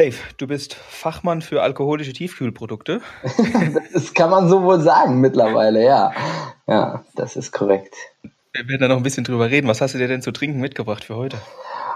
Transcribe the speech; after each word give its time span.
Safe, 0.00 0.16
du 0.38 0.46
bist 0.46 0.72
Fachmann 0.72 1.42
für 1.42 1.60
alkoholische 1.60 2.14
Tiefkühlprodukte. 2.14 3.02
das 3.92 4.14
kann 4.14 4.30
man 4.30 4.48
so 4.48 4.62
wohl 4.62 4.80
sagen 4.80 5.20
mittlerweile, 5.20 5.84
ja. 5.84 6.12
Ja, 6.66 7.04
das 7.16 7.36
ist 7.36 7.52
korrekt. 7.52 7.94
Wir 8.22 8.66
werden 8.66 8.80
da 8.80 8.88
noch 8.88 8.96
ein 8.96 9.02
bisschen 9.02 9.24
drüber 9.24 9.50
reden. 9.50 9.68
Was 9.68 9.82
hast 9.82 9.92
du 9.92 9.98
dir 9.98 10.08
denn 10.08 10.22
zu 10.22 10.32
trinken 10.32 10.58
mitgebracht 10.58 11.04
für 11.04 11.16
heute? 11.16 11.36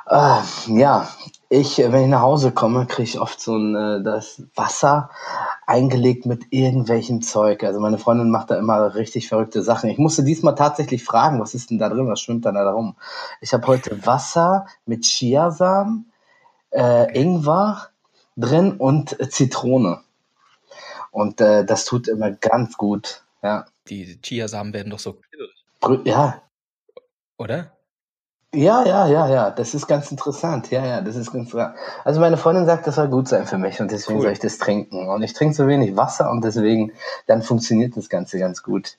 Äh, 0.06 0.40
ja, 0.66 1.08
ich, 1.48 1.78
wenn 1.78 2.02
ich 2.02 2.08
nach 2.08 2.20
Hause 2.20 2.52
komme, 2.52 2.84
kriege 2.84 3.08
ich 3.08 3.18
oft 3.18 3.40
so 3.40 3.56
ein 3.56 3.74
äh, 3.74 4.02
das 4.02 4.42
Wasser 4.54 5.08
eingelegt 5.66 6.26
mit 6.26 6.42
irgendwelchem 6.50 7.22
Zeug. 7.22 7.64
Also 7.64 7.80
meine 7.80 7.96
Freundin 7.96 8.28
macht 8.28 8.50
da 8.50 8.58
immer 8.58 8.94
richtig 8.94 9.28
verrückte 9.28 9.62
Sachen. 9.62 9.88
Ich 9.88 9.96
musste 9.96 10.24
diesmal 10.24 10.56
tatsächlich 10.56 11.04
fragen, 11.04 11.40
was 11.40 11.54
ist 11.54 11.70
denn 11.70 11.78
da 11.78 11.88
drin? 11.88 12.06
Was 12.06 12.20
schwimmt 12.20 12.44
dann 12.44 12.56
da 12.56 12.70
rum? 12.70 12.96
Ich 13.40 13.54
habe 13.54 13.66
heute 13.66 14.04
Wasser 14.04 14.66
mit 14.84 15.04
Chiasamen, 15.06 16.12
äh, 16.70 17.18
Ingwer 17.18 17.88
drin 18.36 18.76
und 18.78 19.16
Zitrone. 19.32 20.00
Und 21.10 21.40
äh, 21.40 21.64
das 21.64 21.84
tut 21.84 22.08
immer 22.08 22.32
ganz 22.32 22.76
gut. 22.76 23.22
Ja. 23.42 23.66
Die 23.88 24.18
Chiasamen 24.20 24.72
werden 24.72 24.90
doch 24.90 24.98
so 24.98 25.18
Ja. 26.04 26.42
Oder? 27.38 27.70
Ja, 28.54 28.84
ja, 28.86 29.06
ja, 29.06 29.28
ja. 29.28 29.50
Das 29.50 29.74
ist 29.74 29.86
ganz 29.86 30.10
interessant. 30.10 30.70
Ja, 30.70 30.84
ja, 30.86 31.00
das 31.00 31.16
ist 31.16 31.32
ganz 31.32 31.46
interessant. 31.46 31.76
Also 32.04 32.20
meine 32.20 32.36
Freundin 32.36 32.66
sagt, 32.66 32.86
das 32.86 32.94
soll 32.94 33.08
gut 33.08 33.28
sein 33.28 33.46
für 33.46 33.58
mich 33.58 33.80
und 33.80 33.90
deswegen 33.90 34.18
cool. 34.18 34.22
soll 34.24 34.32
ich 34.32 34.38
das 34.38 34.58
trinken. 34.58 35.08
Und 35.08 35.22
ich 35.22 35.32
trinke 35.32 35.54
so 35.54 35.66
wenig 35.66 35.96
Wasser 35.96 36.30
und 36.30 36.44
deswegen, 36.44 36.92
dann 37.26 37.42
funktioniert 37.42 37.96
das 37.96 38.08
Ganze 38.08 38.38
ganz 38.38 38.62
gut. 38.62 38.96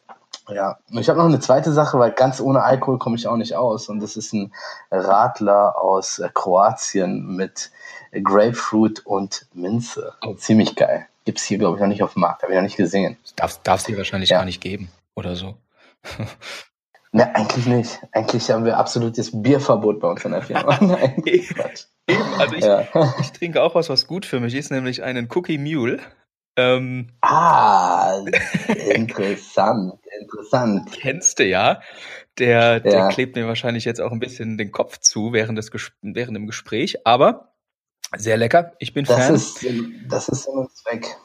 Ja, 0.49 0.77
und 0.91 0.99
ich 0.99 1.09
habe 1.09 1.17
noch 1.17 1.25
eine 1.25 1.39
zweite 1.39 1.71
Sache, 1.71 1.97
weil 1.97 2.11
ganz 2.11 2.39
ohne 2.39 2.63
Alkohol 2.63 2.99
komme 2.99 3.15
ich 3.15 3.27
auch 3.27 3.37
nicht 3.37 3.55
aus. 3.55 3.89
Und 3.89 3.99
das 3.99 4.15
ist 4.15 4.33
ein 4.33 4.53
Radler 4.91 5.81
aus 5.81 6.19
äh, 6.19 6.29
Kroatien 6.33 7.35
mit 7.35 7.71
Grapefruit 8.11 9.05
und 9.05 9.47
Minze. 9.53 10.13
Oh. 10.25 10.35
Ziemlich 10.35 10.75
geil. 10.75 11.07
Gibt's 11.25 11.43
hier, 11.43 11.57
glaube 11.57 11.77
ich, 11.77 11.81
noch 11.81 11.87
nicht 11.87 12.03
auf 12.03 12.13
dem 12.13 12.21
Markt. 12.21 12.43
Habe 12.43 12.53
ich 12.53 12.57
noch 12.57 12.63
nicht 12.63 12.77
gesehen. 12.77 13.17
Darf 13.35 13.59
es 13.65 13.85
hier 13.87 13.97
wahrscheinlich 13.97 14.29
ja. 14.29 14.37
gar 14.37 14.45
nicht 14.45 14.61
geben 14.61 14.89
oder 15.15 15.35
so. 15.35 15.55
Ne, 17.15 17.33
eigentlich 17.33 17.65
nicht. 17.65 17.99
Eigentlich 18.11 18.51
haben 18.51 18.65
wir 18.65 18.77
absolutes 18.77 19.41
Bierverbot 19.41 20.01
bei 20.01 20.09
uns 20.09 20.25
in 20.25 20.31
der 20.33 20.41
Firma. 20.41 20.77
Nein, 20.81 21.23
Quatsch. 21.23 21.85
Also 22.37 22.55
ich, 22.55 22.65
ja. 22.65 22.85
ich, 23.21 23.31
trinke 23.31 23.63
auch 23.63 23.73
was, 23.73 23.87
was 23.87 24.05
gut 24.05 24.25
für 24.25 24.41
mich 24.41 24.53
ist, 24.53 24.69
nämlich 24.69 25.01
einen 25.01 25.29
Cookie 25.33 25.57
Mule. 25.57 26.01
Ähm, 26.57 27.09
ah, 27.21 28.21
interessant, 28.93 29.99
interessant. 30.19 30.89
Kennst 30.91 31.39
du 31.39 31.45
ja. 31.45 31.81
Der, 32.37 32.79
der 32.79 32.93
ja. 32.93 33.07
klebt 33.09 33.35
mir 33.35 33.47
wahrscheinlich 33.47 33.85
jetzt 33.85 34.01
auch 34.01 34.11
ein 34.11 34.19
bisschen 34.19 34.57
den 34.57 34.71
Kopf 34.71 34.99
zu 34.99 35.31
während, 35.31 35.57
des, 35.57 35.71
während 36.01 36.35
dem 36.35 36.47
Gespräch, 36.47 37.05
aber 37.05 37.53
sehr 38.15 38.37
lecker. 38.37 38.73
Ich 38.79 38.93
bin 38.93 39.05
das 39.05 39.25
Fan. 39.25 39.35
Ist, 39.35 39.65
das 40.07 40.29
ist 40.29 40.43
Sinn 40.43 40.55
und 40.55 40.75
Zweck. 40.75 41.15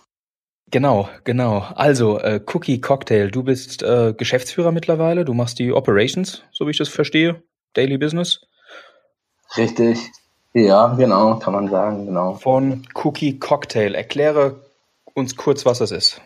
Genau, 0.71 1.09
genau. 1.25 1.67
Also, 1.75 2.21
äh, 2.21 2.41
Cookie 2.47 2.81
Cocktail, 2.81 3.31
du 3.31 3.43
bist 3.43 3.83
äh, 3.83 4.15
Geschäftsführer 4.17 4.71
mittlerweile, 4.71 5.25
du 5.25 5.35
machst 5.35 5.59
die 5.59 5.73
Operations, 5.73 6.45
so 6.53 6.67
wie 6.67 6.71
ich 6.71 6.79
das 6.79 6.89
verstehe, 6.89 7.43
Daily 7.75 7.99
Business. 7.99 8.47
Richtig. 9.57 9.99
Ja, 10.53 10.95
genau, 10.95 11.39
kann 11.39 11.55
man 11.55 11.69
sagen, 11.69 12.07
genau. 12.07 12.35
Von 12.35 12.87
Cookie 12.95 13.39
Cocktail. 13.39 13.95
Erkläre 13.95 14.61
uns 15.15 15.37
kurz, 15.37 15.67
was 15.67 15.79
das 15.79 15.91
ist. 15.91 16.21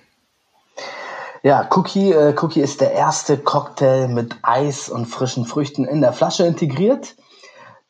Ja, 1.43 1.69
Cookie, 1.73 2.11
äh, 2.11 2.35
Cookie 2.41 2.61
ist 2.61 2.81
der 2.81 2.93
erste 2.93 3.37
Cocktail 3.37 4.09
mit 4.09 4.37
Eis 4.43 4.89
und 4.89 5.07
frischen 5.07 5.45
Früchten 5.45 5.85
in 5.85 6.01
der 6.01 6.15
Flasche 6.15 6.47
integriert. 6.47 7.17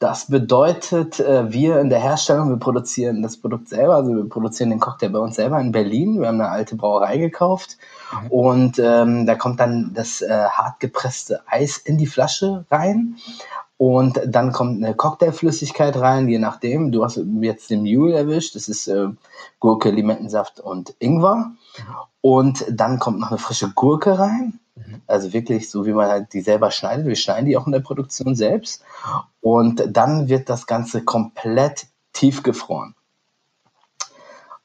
Das 0.00 0.26
bedeutet, 0.26 1.20
äh, 1.20 1.52
wir 1.52 1.78
in 1.78 1.88
der 1.88 2.00
Herstellung, 2.00 2.48
wir 2.48 2.56
produzieren 2.56 3.22
das 3.22 3.36
Produkt 3.36 3.68
selber, 3.68 3.94
also 3.94 4.14
wir 4.14 4.28
produzieren 4.28 4.70
den 4.70 4.80
Cocktail 4.80 5.10
bei 5.10 5.20
uns 5.20 5.36
selber 5.36 5.60
in 5.60 5.70
Berlin. 5.70 6.20
Wir 6.20 6.26
haben 6.26 6.40
eine 6.40 6.50
alte 6.50 6.74
Brauerei 6.74 7.16
gekauft 7.16 7.78
mhm. 8.12 8.30
und 8.30 8.78
ähm, 8.80 9.24
da 9.24 9.36
kommt 9.36 9.60
dann 9.60 9.92
das 9.94 10.20
äh, 10.20 10.28
hart 10.28 10.80
gepresste 10.80 11.42
Eis 11.46 11.78
in 11.78 11.96
die 11.96 12.06
Flasche 12.06 12.64
rein. 12.72 13.16
Und 13.86 14.18
dann 14.26 14.52
kommt 14.52 14.82
eine 14.82 14.94
Cocktailflüssigkeit 14.94 15.94
rein, 15.98 16.26
je 16.26 16.38
nachdem. 16.38 16.90
Du 16.90 17.04
hast 17.04 17.20
jetzt 17.42 17.68
den 17.68 17.82
Mule 17.82 18.16
erwischt, 18.16 18.54
das 18.54 18.66
ist 18.66 18.88
äh, 18.88 19.08
Gurke, 19.60 19.90
Limettensaft 19.90 20.58
und 20.58 20.94
Ingwer. 21.00 21.52
Und 22.22 22.64
dann 22.70 22.98
kommt 22.98 23.20
noch 23.20 23.28
eine 23.28 23.36
frische 23.36 23.72
Gurke 23.74 24.18
rein. 24.18 24.58
Also 25.06 25.34
wirklich 25.34 25.68
so, 25.68 25.84
wie 25.84 25.92
man 25.92 26.08
halt 26.08 26.32
die 26.32 26.40
selber 26.40 26.70
schneidet. 26.70 27.04
Wir 27.04 27.14
schneiden 27.14 27.44
die 27.44 27.58
auch 27.58 27.66
in 27.66 27.72
der 27.72 27.80
Produktion 27.80 28.34
selbst. 28.34 28.82
Und 29.42 29.84
dann 29.86 30.28
wird 30.28 30.48
das 30.48 30.66
Ganze 30.66 31.04
komplett 31.04 31.86
tiefgefroren. 32.14 32.94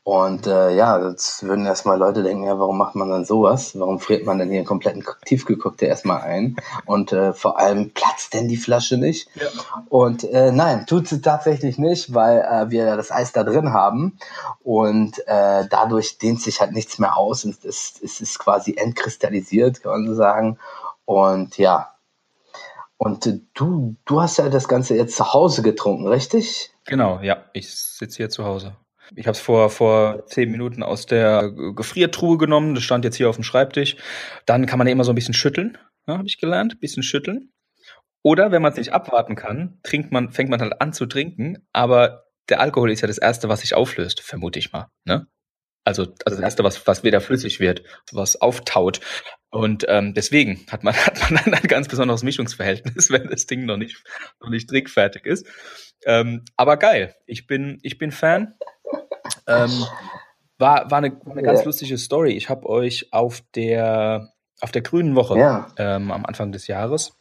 Und 0.03 0.47
äh, 0.47 0.75
ja, 0.75 1.07
jetzt 1.07 1.43
würden 1.43 1.65
erstmal 1.65 1.99
Leute 1.99 2.23
denken, 2.23 2.45
ja, 2.45 2.57
warum 2.57 2.77
macht 2.77 2.95
man 2.95 3.09
dann 3.09 3.25
sowas? 3.25 3.77
Warum 3.77 3.99
friert 3.99 4.25
man 4.25 4.39
denn 4.39 4.49
hier 4.49 4.59
einen 4.59 4.65
kompletten 4.65 5.03
Tiefgekockte 5.25 5.85
erstmal 5.85 6.21
ein? 6.21 6.55
Und 6.85 7.11
äh, 7.11 7.33
vor 7.33 7.59
allem 7.59 7.91
platzt 7.91 8.33
denn 8.33 8.47
die 8.47 8.57
Flasche 8.57 8.97
nicht? 8.97 9.29
Ja. 9.35 9.47
Und 9.89 10.23
äh, 10.23 10.51
nein, 10.51 10.87
tut 10.87 11.07
sie 11.07 11.21
tatsächlich 11.21 11.77
nicht, 11.77 12.13
weil 12.13 12.39
äh, 12.39 12.71
wir 12.71 12.95
das 12.95 13.11
Eis 13.11 13.33
da 13.33 13.43
drin 13.43 13.73
haben. 13.73 14.17
Und 14.63 15.19
äh, 15.27 15.67
dadurch 15.69 16.17
dehnt 16.17 16.41
sich 16.41 16.59
halt 16.59 16.71
nichts 16.71 16.97
mehr 16.97 17.17
aus. 17.17 17.45
Und 17.45 17.63
es, 17.63 17.99
es 18.01 18.21
ist 18.21 18.39
quasi 18.39 18.75
entkristallisiert, 18.77 19.83
kann 19.83 19.91
man 19.91 20.07
so 20.07 20.15
sagen. 20.15 20.57
Und 21.05 21.57
ja, 21.57 21.93
und 22.97 23.25
äh, 23.27 23.39
du, 23.53 23.95
du 24.05 24.21
hast 24.21 24.37
ja 24.37 24.49
das 24.49 24.67
Ganze 24.67 24.95
jetzt 24.95 25.15
zu 25.15 25.33
Hause 25.33 25.61
getrunken, 25.61 26.07
richtig? 26.07 26.71
Genau, 26.85 27.19
ja, 27.21 27.45
ich 27.53 27.73
sitze 27.73 28.17
hier 28.17 28.29
zu 28.29 28.43
Hause. 28.43 28.75
Ich 29.15 29.25
habe 29.25 29.35
es 29.35 29.39
vor, 29.39 29.69
vor 29.69 30.25
zehn 30.27 30.51
Minuten 30.51 30.83
aus 30.83 31.05
der 31.05 31.51
Gefriertruhe 31.75 32.37
genommen. 32.37 32.75
Das 32.75 32.83
stand 32.83 33.05
jetzt 33.05 33.15
hier 33.15 33.29
auf 33.29 33.35
dem 33.35 33.43
Schreibtisch. 33.43 33.95
Dann 34.45 34.65
kann 34.65 34.77
man 34.77 34.87
ja 34.87 34.93
immer 34.93 35.03
so 35.03 35.11
ein 35.11 35.15
bisschen 35.15 35.33
schütteln, 35.33 35.77
ja, 36.07 36.17
habe 36.17 36.27
ich 36.27 36.37
gelernt. 36.37 36.73
Ein 36.75 36.79
bisschen 36.79 37.03
schütteln. 37.03 37.51
Oder 38.21 38.51
wenn 38.51 38.61
man 38.61 38.71
es 38.71 38.77
nicht 38.77 38.93
abwarten 38.93 39.35
kann, 39.35 39.79
trinkt 39.83 40.11
man, 40.11 40.31
fängt 40.31 40.49
man 40.49 40.59
halt 40.61 40.81
an 40.81 40.93
zu 40.93 41.05
trinken, 41.05 41.67
aber 41.71 42.25
der 42.49 42.59
Alkohol 42.59 42.91
ist 42.91 43.01
ja 43.01 43.07
das 43.07 43.17
Erste, 43.17 43.47
was 43.47 43.61
sich 43.61 43.75
auflöst, 43.75 44.21
vermute 44.21 44.59
ich 44.59 44.73
mal. 44.73 44.87
Ne? 45.05 45.27
Also, 45.85 46.03
also 46.25 46.37
das 46.37 46.39
Erste, 46.39 46.63
was, 46.63 46.85
was 46.85 47.03
wieder 47.03 47.21
flüssig 47.21 47.59
wird, 47.59 47.83
was 48.11 48.41
auftaut. 48.41 48.99
Und 49.51 49.85
ähm, 49.87 50.13
deswegen 50.13 50.65
hat 50.69 50.83
man, 50.83 50.95
hat 51.05 51.31
man 51.31 51.43
dann 51.43 51.53
ein 51.55 51.67
ganz 51.67 51.87
besonderes 51.87 52.23
Mischungsverhältnis, 52.23 53.11
wenn 53.11 53.29
das 53.29 53.45
Ding 53.45 53.65
noch 53.65 53.77
nicht, 53.77 54.03
noch 54.41 54.49
nicht 54.49 54.69
trinkfertig 54.69 55.25
ist. 55.25 55.47
Ähm, 56.05 56.43
aber 56.55 56.77
geil, 56.77 57.15
ich 57.25 57.47
bin, 57.47 57.79
ich 57.81 57.97
bin 57.97 58.11
Fan. 58.11 58.55
Ähm, 59.47 59.85
war, 60.57 60.91
war 60.91 60.97
eine, 60.99 61.19
eine 61.29 61.41
ganz 61.41 61.59
ja. 61.59 61.65
lustige 61.65 61.97
Story. 61.97 62.31
Ich 62.33 62.49
habe 62.49 62.67
euch 62.67 63.11
auf 63.11 63.41
der, 63.55 64.33
auf 64.61 64.71
der 64.71 64.81
Grünen 64.81 65.15
Woche 65.15 65.37
ja. 65.39 65.67
ähm, 65.77 66.11
am 66.11 66.25
Anfang 66.25 66.51
des 66.51 66.67
Jahres 66.67 67.17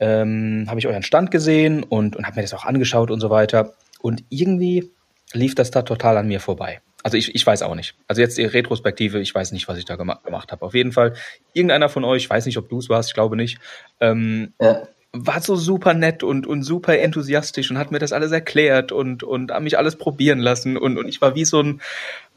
ähm, 0.00 0.66
habe 0.68 0.78
ich 0.78 0.86
euren 0.86 1.02
Stand 1.02 1.30
gesehen 1.30 1.82
und, 1.82 2.16
und 2.16 2.26
habe 2.26 2.36
mir 2.36 2.42
das 2.42 2.54
auch 2.54 2.64
angeschaut 2.64 3.10
und 3.10 3.20
so 3.20 3.30
weiter. 3.30 3.74
Und 4.00 4.24
irgendwie 4.28 4.92
lief 5.32 5.54
das 5.54 5.70
da 5.70 5.82
total 5.82 6.16
an 6.16 6.28
mir 6.28 6.40
vorbei. 6.40 6.80
Also 7.02 7.16
ich, 7.16 7.34
ich 7.34 7.46
weiß 7.46 7.62
auch 7.62 7.74
nicht. 7.74 7.94
Also 8.08 8.20
jetzt 8.20 8.38
die 8.38 8.44
Retrospektive, 8.44 9.20
ich 9.20 9.34
weiß 9.34 9.52
nicht, 9.52 9.68
was 9.68 9.78
ich 9.78 9.84
da 9.84 9.96
gemacht, 9.96 10.24
gemacht 10.24 10.50
habe. 10.50 10.64
Auf 10.64 10.74
jeden 10.74 10.92
Fall, 10.92 11.14
irgendeiner 11.52 11.88
von 11.88 12.04
euch, 12.04 12.24
ich 12.24 12.30
weiß 12.30 12.46
nicht, 12.46 12.58
ob 12.58 12.68
du 12.68 12.78
es 12.78 12.88
warst, 12.88 13.10
ich 13.10 13.14
glaube 13.14 13.36
nicht, 13.36 13.58
ähm, 14.00 14.52
ja 14.60 14.82
war 15.12 15.40
so 15.40 15.56
super 15.56 15.94
nett 15.94 16.22
und, 16.22 16.46
und 16.46 16.62
super 16.62 16.98
enthusiastisch 16.98 17.70
und 17.70 17.78
hat 17.78 17.90
mir 17.90 17.98
das 17.98 18.12
alles 18.12 18.30
erklärt 18.30 18.92
und, 18.92 19.22
und 19.22 19.50
hat 19.52 19.62
mich 19.62 19.78
alles 19.78 19.96
probieren 19.96 20.38
lassen. 20.38 20.76
Und, 20.76 20.98
und 20.98 21.08
ich 21.08 21.20
war 21.20 21.34
wie 21.34 21.44
so 21.44 21.60
ein, 21.60 21.80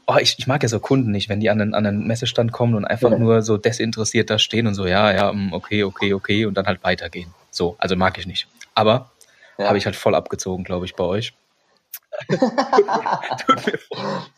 oh, 0.06 0.16
ich, 0.20 0.36
ich 0.38 0.46
mag 0.46 0.62
ja 0.62 0.68
so 0.68 0.80
Kunden 0.80 1.10
nicht, 1.10 1.28
wenn 1.28 1.40
die 1.40 1.50
an 1.50 1.60
einen, 1.60 1.74
an 1.74 1.86
einen 1.86 2.06
Messestand 2.06 2.52
kommen 2.52 2.74
und 2.74 2.84
einfach 2.84 3.10
ja. 3.10 3.18
nur 3.18 3.42
so 3.42 3.58
desinteressiert 3.58 4.30
da 4.30 4.38
stehen 4.38 4.66
und 4.66 4.74
so, 4.74 4.86
ja, 4.86 5.12
ja, 5.12 5.32
mm, 5.32 5.52
okay, 5.52 5.84
okay, 5.84 6.14
okay 6.14 6.46
und 6.46 6.54
dann 6.54 6.66
halt 6.66 6.82
weitergehen. 6.82 7.32
So, 7.50 7.76
also 7.78 7.94
mag 7.94 8.18
ich 8.18 8.26
nicht. 8.26 8.48
Aber 8.74 9.10
ja. 9.58 9.68
habe 9.68 9.76
ich 9.76 9.84
halt 9.84 9.96
voll 9.96 10.14
abgezogen, 10.14 10.64
glaube 10.64 10.86
ich, 10.86 10.94
bei 10.94 11.04
euch. 11.04 11.34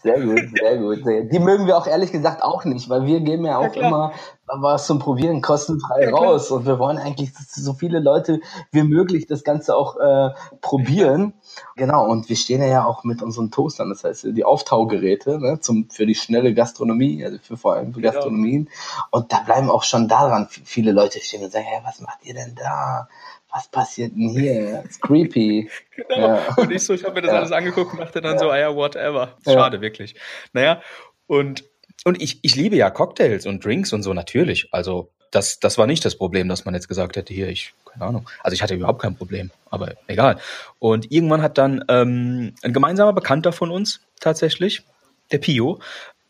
Sehr 0.03 0.21
gut, 0.21 0.41
sehr 0.59 0.79
gut. 0.79 1.05
Die 1.33 1.39
mögen 1.39 1.67
wir 1.67 1.77
auch 1.77 1.87
ehrlich 1.87 2.13
gesagt 2.13 2.43
auch 2.43 2.65
nicht, 2.65 2.89
weil 2.89 3.05
wir 3.07 3.21
geben 3.21 3.45
ja 3.45 3.59
auch 3.59 3.75
ja, 3.75 3.87
immer 3.87 4.13
was 4.47 4.87
zum 4.87 4.99
Probieren 4.99 5.41
kostenfrei 5.41 6.05
ja, 6.05 6.11
raus 6.11 6.51
und 6.51 6.67
wir 6.67 6.79
wollen 6.79 6.99
eigentlich 6.99 7.33
so 7.35 7.73
viele 7.73 8.01
Leute 8.01 8.41
wie 8.71 8.83
möglich 8.83 9.27
das 9.27 9.43
Ganze 9.43 9.77
auch 9.77 9.97
äh, 9.97 10.31
probieren. 10.61 11.35
Genau, 11.77 12.07
und 12.07 12.29
wir 12.29 12.37
stehen 12.37 12.63
ja 12.63 12.85
auch 12.85 13.05
mit 13.05 13.23
unseren 13.23 13.51
Toastern, 13.51 13.89
das 13.91 14.05
heißt 14.05 14.25
die 14.25 14.45
Auftaugeräte 14.45 15.39
ne, 15.41 15.61
zum, 15.61 15.89
für 15.91 16.07
die 16.07 16.15
schnelle 16.15 16.55
Gastronomie, 16.55 17.25
also 17.25 17.39
für 17.43 17.57
vor 17.57 17.75
allem 17.75 17.93
für 17.93 18.01
genau. 18.01 18.13
Gastronomien. 18.13 18.71
Und 19.11 19.33
da 19.33 19.41
bleiben 19.41 19.71
auch 19.71 19.83
schon 19.83 20.09
daran 20.09 20.49
viele 20.49 20.93
Leute 20.93 21.21
stehen 21.21 21.43
und 21.43 21.53
sagen, 21.53 21.67
hey, 21.67 21.81
was 21.85 22.01
macht 22.01 22.19
ihr 22.23 22.35
denn 22.35 22.55
da? 22.55 23.09
Was 23.55 23.69
passiert 23.69 24.13
denn 24.13 24.31
hier? 24.31 24.83
It's 24.85 25.01
creepy. 25.01 25.71
genau. 25.97 26.29
Ja. 26.29 26.55
Und 26.57 26.73
ich 26.73 26.83
so, 26.83 26.93
ich 26.93 27.05
habe 27.05 27.15
mir 27.15 27.23
das 27.23 27.31
ja. 27.31 27.39
alles 27.39 27.53
angeguckt 27.53 27.93
und 27.93 28.01
dachte 28.01 28.21
dann 28.21 28.35
ja. 28.35 28.39
so, 28.39 28.51
ah 28.51 28.59
ja, 28.59 28.75
whatever. 28.75 29.37
Schade, 29.45 29.81
wirklich. 29.81 30.17
Naja, 30.53 30.83
und, 31.27 31.65
und 32.05 32.21
ich, 32.21 32.41
ich 32.43 32.57
liebe 32.57 32.77
ja 32.77 32.91
Cocktails 32.91 33.47
und 33.47 33.65
Drinks 33.65 33.93
und 33.93 34.03
so 34.03 34.13
natürlich. 34.13 34.69
Also 34.73 35.11
das, 35.31 35.61
das 35.61 35.79
war 35.79 35.87
nicht 35.87 36.05
das 36.05 36.17
Problem, 36.17 36.49
dass 36.49 36.65
man 36.65 36.75
jetzt 36.75 36.89
gesagt 36.89 37.17
hätte, 37.17 37.33
hier, 37.33 37.49
ich, 37.49 37.75
keine 37.87 38.05
Ahnung. 38.05 38.29
Also 38.43 38.55
ich 38.55 38.63
hatte 38.63 38.75
überhaupt 38.75 39.01
kein 39.01 39.17
Problem, 39.17 39.53
aber 39.71 39.95
egal. 40.09 40.39
Und 40.81 41.13
irgendwann 41.13 41.43
hat 41.43 41.57
dann 41.57 41.85
ähm, 41.89 42.55
ein 42.63 42.73
gemeinsamer 42.73 43.13
Bekannter 43.13 43.53
von 43.53 43.71
uns 43.71 44.01
tatsächlich, 44.21 44.83
der 45.31 45.39
Pio, 45.39 45.81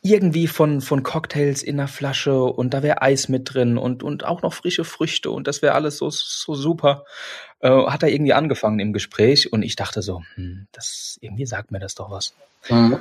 irgendwie 0.04 0.46
von, 0.46 0.82
von 0.82 1.02
Cocktails 1.02 1.62
in 1.62 1.78
der 1.78 1.88
Flasche 1.88 2.42
und 2.42 2.74
da 2.74 2.82
wäre 2.82 3.00
Eis 3.00 3.30
mit 3.30 3.54
drin 3.54 3.78
und, 3.78 4.02
und 4.02 4.24
auch 4.24 4.42
noch 4.42 4.52
frische 4.52 4.84
Früchte 4.84 5.30
und 5.30 5.48
das 5.48 5.62
wäre 5.62 5.74
alles 5.74 5.96
so, 5.96 6.10
so 6.10 6.54
super. 6.54 7.04
Äh, 7.60 7.70
hat 7.70 8.02
er 8.02 8.10
irgendwie 8.10 8.34
angefangen 8.34 8.80
im 8.80 8.92
Gespräch 8.92 9.50
und 9.50 9.62
ich 9.62 9.76
dachte 9.76 10.02
so, 10.02 10.22
hm, 10.34 10.66
das, 10.72 11.18
irgendwie 11.22 11.46
sagt 11.46 11.70
mir 11.70 11.78
das 11.78 11.94
doch 11.94 12.10
was. 12.10 12.34
Mhm. 12.68 12.98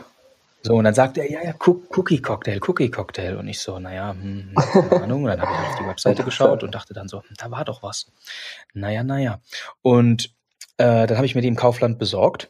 So, 0.61 0.75
und 0.75 0.85
dann 0.85 0.93
sagt 0.93 1.17
er, 1.17 1.29
ja, 1.29 1.43
ja, 1.43 1.53
Cookie 1.59 2.21
Cocktail, 2.21 2.61
Cookie 2.65 2.89
Cocktail. 2.89 3.35
Und 3.35 3.49
ich 3.49 3.59
so, 3.59 3.79
naja, 3.79 4.15
hm, 4.17 4.53
keine 4.55 4.91
Ahnung. 5.03 5.23
Und 5.23 5.29
dann 5.29 5.41
habe 5.41 5.51
ich 5.51 5.71
auf 5.71 5.79
die 5.79 5.85
Webseite 5.85 6.23
geschaut 6.23 6.63
und 6.63 6.73
dachte 6.73 6.93
dann 6.93 7.09
so, 7.09 7.21
hm, 7.21 7.35
da 7.37 7.51
war 7.51 7.65
doch 7.65 7.83
was. 7.83 8.09
Naja, 8.73 9.03
naja. 9.03 9.41
Und 9.81 10.33
äh, 10.77 11.05
dann 11.05 11.17
habe 11.17 11.25
ich 11.25 11.35
mir 11.35 11.41
die 11.41 11.49
im 11.49 11.57
Kaufland 11.57 11.99
besorgt 11.99 12.49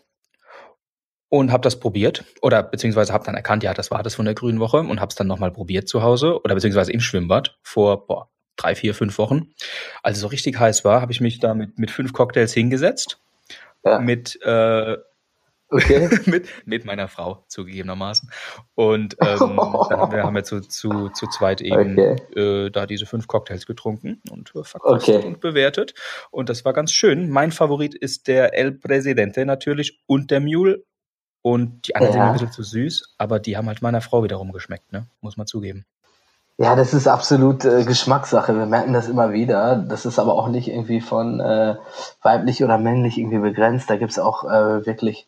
und 1.34 1.52
habe 1.52 1.64
das 1.64 1.80
probiert 1.80 2.26
oder 2.44 2.62
beziehungsweise 2.62 3.12
habe 3.12 3.26
dann 3.26 3.34
erkannt, 3.34 3.64
ja, 3.64 3.74
das 3.74 3.90
war 3.90 4.04
das 4.04 4.14
von 4.14 4.26
der 4.26 4.36
Grünen 4.36 4.60
Woche 4.60 4.78
und 4.78 5.02
habe 5.02 5.10
es 5.10 5.16
dann 5.16 5.26
nochmal 5.26 5.50
probiert 5.50 5.88
zu 5.88 6.04
Hause 6.04 6.40
oder 6.44 6.54
beziehungsweise 6.54 6.92
im 6.92 7.00
Schwimmbad 7.00 7.58
vor 7.64 8.06
boah, 8.06 8.30
drei, 8.56 8.76
vier, 8.76 8.94
fünf 8.94 9.18
Wochen. 9.18 9.48
Als 10.04 10.18
es 10.18 10.22
so 10.22 10.28
richtig 10.28 10.60
heiß 10.60 10.86
war, 10.86 11.02
habe 11.02 11.12
ich 11.12 11.22
mich 11.22 11.40
da 11.40 11.56
mit, 11.56 11.80
mit 11.80 11.90
fünf 11.90 12.14
Cocktails 12.14 12.54
hingesetzt. 12.54 13.20
Ja. 13.84 13.98
Mit 13.98 14.40
äh, 14.44 14.98
Okay. 15.70 16.08
mit, 16.28 16.48
mit 16.68 16.86
meiner 16.86 17.08
Frau 17.08 17.46
zugegebenermaßen. 17.48 18.30
Und 18.76 19.18
ähm, 19.20 19.40
dann 19.40 20.00
haben 20.00 20.12
wir, 20.12 20.24
haben 20.24 20.36
wir 20.36 20.44
zu, 20.44 20.62
zu, 20.62 21.10
zu 21.10 21.26
zweit 21.26 21.62
eben 21.62 21.94
okay. 21.94 22.16
äh, 22.40 22.70
da 22.70 22.86
diese 22.86 23.08
fünf 23.08 23.26
Cocktails 23.26 23.66
getrunken 23.66 24.22
und 24.30 24.54
äh, 24.56 24.64
verkostet 24.64 25.16
okay. 25.16 25.26
und 25.26 25.40
bewertet. 25.40 25.96
Und 26.30 26.50
das 26.50 26.64
war 26.64 26.74
ganz 26.74 26.92
schön. 26.92 27.28
Mein 27.32 27.52
Favorit 27.52 27.96
ist 27.96 28.28
der 28.28 28.54
El 28.56 28.74
Presidente 28.74 29.48
natürlich 29.48 30.00
und 30.06 30.30
der 30.30 30.40
Mule. 30.40 30.84
Und 31.44 31.88
die 31.88 31.96
anderen 31.96 32.16
ja. 32.16 32.22
sind 32.22 32.28
ein 32.28 32.34
bisschen 32.34 32.52
zu 32.52 32.64
süß, 32.64 33.16
aber 33.20 33.40
die 33.40 33.58
haben 33.58 33.68
halt 33.68 33.82
meiner 33.82 34.02
Frau 34.02 34.24
wiederum 34.24 34.52
geschmeckt, 34.52 34.92
ne? 34.92 35.06
Muss 35.22 35.38
man 35.38 35.46
zugeben. 35.46 35.86
Ja, 36.58 36.76
das 36.76 36.94
ist 36.94 37.08
absolut 37.08 37.66
äh, 37.66 37.84
Geschmackssache. 37.84 38.56
Wir 38.56 38.66
merken 38.66 38.94
das 38.94 39.10
immer 39.10 39.34
wieder. 39.34 39.76
Das 39.76 40.06
ist 40.06 40.20
aber 40.20 40.34
auch 40.34 40.48
nicht 40.48 40.70
irgendwie 40.70 41.02
von 41.02 41.40
äh, 41.40 41.76
weiblich 42.22 42.64
oder 42.64 42.78
männlich 42.78 43.18
irgendwie 43.18 43.40
begrenzt. 43.40 43.90
Da 43.90 43.98
gibt's 43.98 44.20
auch 44.20 44.46
äh, 44.46 44.86
wirklich 44.86 45.28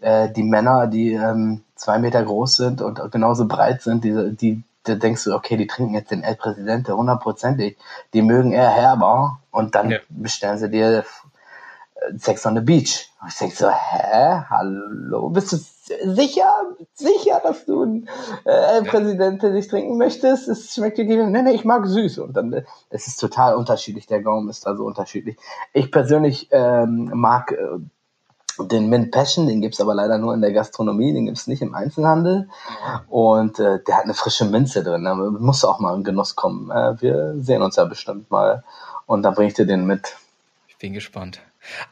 äh, 0.00 0.30
die 0.30 0.42
Männer, 0.44 0.86
die 0.86 1.12
ähm, 1.12 1.64
zwei 1.74 1.98
Meter 1.98 2.22
groß 2.22 2.56
sind 2.56 2.80
und 2.82 3.00
genauso 3.10 3.48
breit 3.48 3.82
sind, 3.82 4.04
die, 4.04 4.36
die 4.36 4.62
da 4.84 4.94
denkst 4.94 5.24
du, 5.24 5.34
okay, 5.34 5.56
die 5.56 5.66
trinken 5.66 5.94
jetzt 5.94 6.10
den 6.10 6.22
El 6.22 6.36
Presidente 6.36 6.96
hundertprozentig. 6.96 7.76
Die 8.14 8.22
mögen 8.22 8.52
eher 8.52 8.70
herber 8.70 9.40
und 9.50 9.74
dann 9.74 9.90
ja. 9.90 9.98
bestellen 10.08 10.58
sie 10.58 10.70
dir 10.70 10.98
äh, 10.98 12.18
Sex 12.18 12.46
on 12.46 12.54
the 12.54 12.62
Beach. 12.62 13.07
Und 13.20 13.28
ich 13.28 13.36
denke 13.36 13.56
so, 13.56 13.68
hä? 13.68 14.42
Hallo? 14.48 15.28
Bist 15.30 15.52
du 15.52 15.56
sicher? 15.56 16.52
Sicher, 16.94 17.40
dass 17.42 17.64
du 17.64 17.82
ein 17.82 18.08
äh, 18.44 18.82
Präsident 18.82 19.42
nicht 19.42 19.70
trinken 19.70 19.98
möchtest? 19.98 20.46
Es 20.46 20.72
schmeckt 20.72 20.98
dir 20.98 21.04
gegen. 21.04 21.32
Nee, 21.32 21.42
nee, 21.42 21.52
ich 21.52 21.64
mag 21.64 21.84
süß. 21.86 22.18
Und 22.18 22.36
dann, 22.36 22.64
es 22.90 23.08
ist 23.08 23.16
total 23.16 23.56
unterschiedlich. 23.56 24.06
Der 24.06 24.22
Gaumen 24.22 24.48
ist 24.48 24.66
da 24.66 24.76
so 24.76 24.84
unterschiedlich. 24.84 25.36
Ich 25.72 25.90
persönlich 25.90 26.48
ähm, 26.52 27.10
mag 27.12 27.50
äh, 27.50 27.78
den 28.64 28.88
Mint 28.88 29.10
Passion, 29.10 29.46
den 29.46 29.60
gibt's 29.60 29.80
aber 29.80 29.94
leider 29.94 30.18
nur 30.18 30.34
in 30.34 30.40
der 30.40 30.52
Gastronomie, 30.52 31.12
den 31.12 31.26
gibt's 31.26 31.46
nicht 31.48 31.62
im 31.62 31.74
Einzelhandel. 31.74 32.48
Und 33.08 33.58
äh, 33.58 33.82
der 33.82 33.96
hat 33.96 34.04
eine 34.04 34.14
frische 34.14 34.44
Minze 34.44 34.84
drin. 34.84 35.04
Da 35.04 35.16
muss 35.16 35.64
auch 35.64 35.80
mal 35.80 35.96
in 35.96 36.04
Genuss 36.04 36.36
kommen. 36.36 36.70
Äh, 36.70 37.00
wir 37.00 37.34
sehen 37.38 37.62
uns 37.62 37.76
ja 37.76 37.84
bestimmt 37.84 38.30
mal. 38.30 38.62
Und 39.06 39.22
dann 39.22 39.34
bringe 39.34 39.48
ich 39.48 39.54
dir 39.54 39.66
den 39.66 39.86
mit. 39.86 40.16
Ich 40.68 40.76
bin 40.76 40.92
gespannt. 40.92 41.40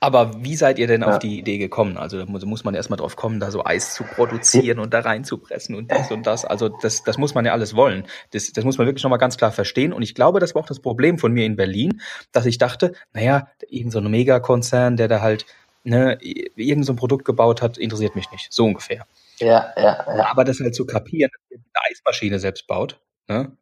Aber 0.01 0.43
wie 0.43 0.57
seid 0.57 0.79
ihr 0.79 0.87
denn 0.87 1.03
ja. 1.03 1.09
auf 1.09 1.19
die 1.19 1.39
Idee 1.39 1.59
gekommen? 1.59 1.97
Also 1.97 2.19
da 2.19 2.27
muss 2.27 2.65
man 2.65 2.75
erstmal 2.75 2.97
drauf 2.97 3.17
kommen, 3.17 3.41
da 3.41 3.51
so 3.51 3.65
Eis 3.65 3.95
zu 3.95 4.05
produzieren 4.05 4.79
und 4.79 4.95
da 4.95 5.01
reinzupressen 5.01 5.75
und 5.75 5.91
dies 5.91 6.11
und 6.11 6.27
das. 6.27 6.45
Also 6.45 6.69
das, 6.69 7.03
das 7.03 7.19
muss 7.19 7.35
man 7.35 7.45
ja 7.45 7.53
alles 7.53 7.75
wollen. 7.75 8.07
Das, 8.33 8.53
das 8.53 8.65
muss 8.65 8.79
man 8.79 8.87
wirklich 8.87 9.03
nochmal 9.05 9.19
ganz 9.19 9.37
klar 9.37 9.53
verstehen. 9.53 9.93
Und 9.93 10.03
ich 10.03 10.15
glaube, 10.15 10.41
das 10.41 10.55
war 10.55 10.63
auch 10.63 10.67
das 10.67 10.81
Problem 10.81 11.19
von 11.19 11.33
mir 11.33 11.45
in 11.45 11.57
Berlin, 11.57 12.01
dass 12.33 12.47
ich 12.47 12.59
dachte, 12.59 12.93
naja, 13.13 13.49
irgend 13.69 13.93
so 13.93 13.99
ein 13.99 14.11
Megakonzern, 14.11 14.97
der 14.97 15.09
da 15.09 15.21
halt 15.21 15.47
ne, 15.85 16.19
irgend 16.21 16.85
so 16.85 16.93
ein 16.93 16.97
Produkt 16.97 17.25
gebaut 17.25 17.63
hat, 17.63 17.79
interessiert 17.79 18.17
mich 18.17 18.31
nicht. 18.31 18.53
So 18.53 18.65
ungefähr. 18.65 19.07
Ja, 19.39 19.73
ja, 19.77 20.05
ja. 20.17 20.31
Aber 20.31 20.45
das 20.45 20.61
halt 20.61 20.75
zu 20.75 20.87
kapieren, 20.87 21.31
dass 21.33 21.41
man 21.51 21.65
eine 21.75 21.91
Eismaschine 21.91 22.39
selbst 22.39 22.67
baut, 22.67 22.99
ne? 23.29 23.57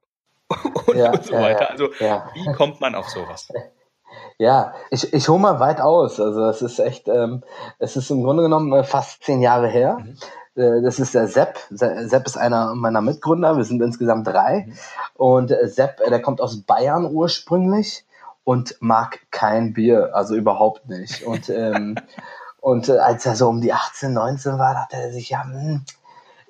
Und, 0.87 0.97
ja, 0.97 1.11
und 1.11 1.25
so 1.25 1.33
weiter. 1.33 1.71
Also, 1.71 1.91
wie 1.91 2.53
kommt 2.53 2.79
man 2.79 2.95
auf 2.95 3.09
sowas? 3.09 3.49
Ja, 4.39 4.75
ich, 4.91 5.13
ich 5.13 5.29
hole 5.29 5.39
mal 5.39 5.61
weit 5.61 5.81
aus. 5.81 6.21
Also 6.21 6.47
es 6.47 6.63
ist 6.63 6.79
echt, 6.79 7.09
ähm, 7.09 7.43
es 7.79 7.97
ist 7.97 8.11
im 8.11 8.23
Grunde 8.23 8.43
genommen 8.43 8.73
äh, 8.73 8.85
fast 8.85 9.23
zehn 9.23 9.41
Jahre 9.41 9.69
her. 9.69 9.99
Mhm. 10.01 10.17
Äh, 10.61 10.83
das 10.83 10.99
ist 10.99 11.15
der 11.15 11.29
Sepp. 11.29 11.59
Sepp 11.71 12.27
ist 12.27 12.37
einer 12.37 12.75
meiner 12.75 13.01
Mitgründer. 13.01 13.57
Wir 13.57 13.65
sind 13.65 13.83
insgesamt 13.83 14.27
drei. 14.27 14.67
Mhm. 14.67 14.75
Und 15.15 15.51
äh, 15.51 15.69
Sepp, 15.69 15.99
der 16.09 16.23
kommt 16.23 16.41
aus 16.41 16.61
Bayern 16.63 17.07
ursprünglich 17.07 18.05
und 18.45 18.77
mag 18.81 19.21
kein 19.31 19.73
Bier, 19.73 20.15
also 20.15 20.35
überhaupt 20.35 20.89
nicht. 20.89 21.25
Und, 21.25 21.49
ähm, 21.49 21.97
und 22.61 22.89
äh, 22.89 22.99
als 22.99 23.27
er 23.27 23.37
so 23.37 23.49
um 23.49 23.61
die 23.61 23.73
18, 23.73 24.13
19 24.13 24.59
war, 24.59 24.75
dachte 24.75 24.97
er 24.97 25.13
sich, 25.13 25.31
ja, 25.31 25.45
hm, 25.45 25.85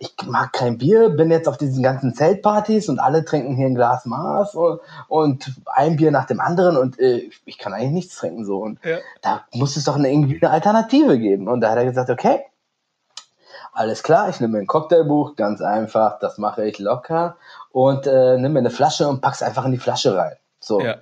ich 0.04 0.26
mag 0.26 0.52
kein 0.52 0.78
Bier, 0.78 1.10
bin 1.10 1.30
jetzt 1.30 1.48
auf 1.48 1.56
diesen 1.56 1.82
ganzen 1.82 2.14
Zeltpartys 2.14 2.88
und 2.88 2.98
alle 2.98 3.24
trinken 3.24 3.56
hier 3.56 3.66
ein 3.66 3.74
Glas 3.74 4.04
Maß 4.04 4.54
und, 4.54 4.80
und 5.08 5.54
ein 5.66 5.96
Bier 5.96 6.10
nach 6.10 6.26
dem 6.26 6.40
anderen 6.40 6.76
und 6.76 6.98
äh, 6.98 7.30
ich 7.44 7.58
kann 7.58 7.72
eigentlich 7.72 7.92
nichts 7.92 8.16
trinken 8.16 8.44
so. 8.44 8.58
Und 8.58 8.78
ja. 8.84 8.98
da 9.22 9.44
muss 9.52 9.76
es 9.76 9.84
doch 9.84 9.96
eine, 9.96 10.10
irgendwie 10.10 10.40
eine 10.42 10.52
Alternative 10.52 11.18
geben. 11.18 11.48
Und 11.48 11.60
da 11.60 11.70
hat 11.70 11.78
er 11.78 11.84
gesagt, 11.84 12.10
okay, 12.10 12.44
alles 13.72 14.02
klar, 14.02 14.28
ich 14.28 14.40
nehme 14.40 14.54
mir 14.54 14.58
ein 14.60 14.66
Cocktailbuch, 14.66 15.36
ganz 15.36 15.60
einfach, 15.60 16.18
das 16.20 16.38
mache 16.38 16.66
ich 16.66 16.78
locker 16.78 17.36
und 17.70 18.06
äh, 18.06 18.38
nimm 18.38 18.52
mir 18.52 18.60
eine 18.60 18.70
Flasche 18.70 19.08
und 19.08 19.20
pack's 19.20 19.42
einfach 19.42 19.64
in 19.64 19.72
die 19.72 19.78
Flasche 19.78 20.16
rein. 20.16 20.36
So. 20.60 20.80
Ja. 20.80 20.96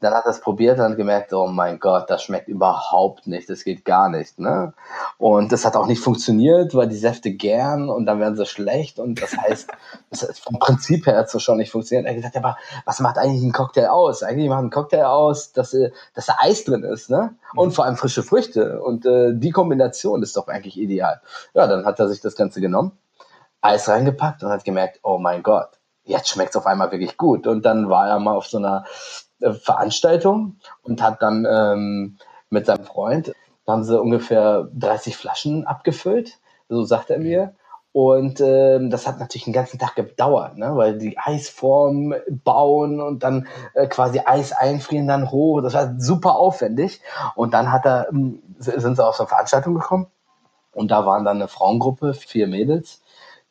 Dann 0.00 0.14
hat 0.14 0.26
er 0.26 0.30
es 0.30 0.40
probiert 0.40 0.78
und 0.78 0.96
gemerkt, 0.96 1.32
oh 1.32 1.48
mein 1.48 1.80
Gott, 1.80 2.08
das 2.08 2.22
schmeckt 2.22 2.46
überhaupt 2.46 3.26
nicht, 3.26 3.50
das 3.50 3.64
geht 3.64 3.84
gar 3.84 4.08
nicht. 4.08 4.38
Ne? 4.38 4.72
Und 5.16 5.50
das 5.50 5.64
hat 5.64 5.74
auch 5.74 5.86
nicht 5.86 6.00
funktioniert, 6.00 6.74
weil 6.74 6.86
die 6.86 6.96
Säfte 6.96 7.32
gern 7.32 7.90
und 7.90 8.06
dann 8.06 8.20
werden 8.20 8.36
sie 8.36 8.46
schlecht. 8.46 9.00
Und 9.00 9.20
das 9.20 9.36
heißt, 9.36 9.70
das 10.10 10.22
ist 10.22 10.38
vom 10.38 10.60
Prinzip 10.60 11.06
her 11.06 11.16
hat 11.16 11.34
es 11.34 11.42
schon 11.42 11.56
nicht 11.56 11.72
funktioniert. 11.72 12.06
Er 12.06 12.10
hat 12.12 12.16
gesagt, 12.16 12.36
aber 12.36 12.56
was 12.84 13.00
macht 13.00 13.18
eigentlich 13.18 13.42
ein 13.42 13.52
Cocktail 13.52 13.88
aus? 13.88 14.22
Eigentlich 14.22 14.48
macht 14.48 14.62
ein 14.62 14.70
Cocktail 14.70 15.04
aus, 15.04 15.52
dass, 15.52 15.74
äh, 15.74 15.90
dass 16.14 16.26
da 16.26 16.36
Eis 16.38 16.64
drin 16.64 16.84
ist, 16.84 17.10
ne? 17.10 17.34
Und 17.56 17.72
vor 17.72 17.84
allem 17.84 17.96
frische 17.96 18.22
Früchte. 18.22 18.80
Und 18.80 19.04
äh, 19.04 19.32
die 19.34 19.50
Kombination 19.50 20.22
ist 20.22 20.36
doch 20.36 20.46
eigentlich 20.46 20.78
ideal. 20.78 21.20
Ja, 21.54 21.66
dann 21.66 21.84
hat 21.84 21.98
er 21.98 22.08
sich 22.08 22.20
das 22.20 22.36
Ganze 22.36 22.60
genommen, 22.60 22.92
Eis 23.60 23.88
reingepackt 23.88 24.44
und 24.44 24.50
hat 24.50 24.64
gemerkt, 24.64 25.00
oh 25.02 25.18
mein 25.18 25.42
Gott, 25.42 25.70
jetzt 26.04 26.28
schmeckt 26.28 26.50
es 26.50 26.56
auf 26.56 26.66
einmal 26.66 26.90
wirklich 26.92 27.16
gut. 27.16 27.46
Und 27.46 27.64
dann 27.64 27.88
war 27.88 28.08
er 28.08 28.18
mal 28.18 28.36
auf 28.36 28.46
so 28.46 28.58
einer 28.58 28.84
äh, 29.40 29.52
Veranstaltung 29.52 30.56
und 30.82 31.02
hat 31.02 31.22
dann 31.22 31.46
ähm, 31.48 32.18
mit 32.50 32.66
seinem 32.66 32.84
Freund, 32.84 33.32
haben 33.66 33.84
sie 33.84 34.00
ungefähr 34.00 34.68
30 34.74 35.16
Flaschen 35.16 35.66
abgefüllt, 35.66 36.38
so 36.68 36.84
sagt 36.84 37.10
er 37.10 37.18
mir. 37.18 37.54
Und 37.92 38.40
ähm, 38.40 38.90
das 38.90 39.06
hat 39.06 39.18
natürlich 39.18 39.44
den 39.44 39.54
ganzen 39.54 39.78
Tag 39.78 39.96
gedauert, 39.96 40.56
ne? 40.56 40.76
weil 40.76 40.98
die 40.98 41.18
Eisform 41.18 42.14
bauen 42.44 43.00
und 43.00 43.22
dann 43.22 43.48
äh, 43.74 43.86
quasi 43.88 44.20
Eis 44.24 44.52
einfrieren, 44.52 45.08
dann 45.08 45.30
hoch. 45.30 45.62
Das 45.62 45.74
war 45.74 45.94
super 45.98 46.36
aufwendig. 46.36 47.00
Und 47.34 47.54
dann 47.54 47.72
hat 47.72 47.86
er, 47.86 48.08
ähm, 48.10 48.42
sind 48.58 48.96
sie 48.96 49.04
auf 49.04 49.16
so 49.16 49.24
eine 49.24 49.28
Veranstaltung 49.28 49.74
gekommen 49.74 50.06
und 50.72 50.90
da 50.90 51.04
waren 51.06 51.24
dann 51.24 51.38
eine 51.38 51.48
Frauengruppe, 51.48 52.14
vier 52.14 52.46
Mädels, 52.46 53.02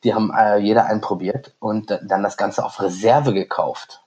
die 0.03 0.13
haben 0.13 0.32
äh, 0.34 0.58
jeder 0.58 0.86
einen 0.86 1.01
probiert 1.01 1.53
und 1.60 1.89
dann 1.89 2.24
das 2.24 2.38
Ganze 2.38 2.63
auf 2.63 2.82
Reserve 2.82 3.34
gekauft. 3.34 4.01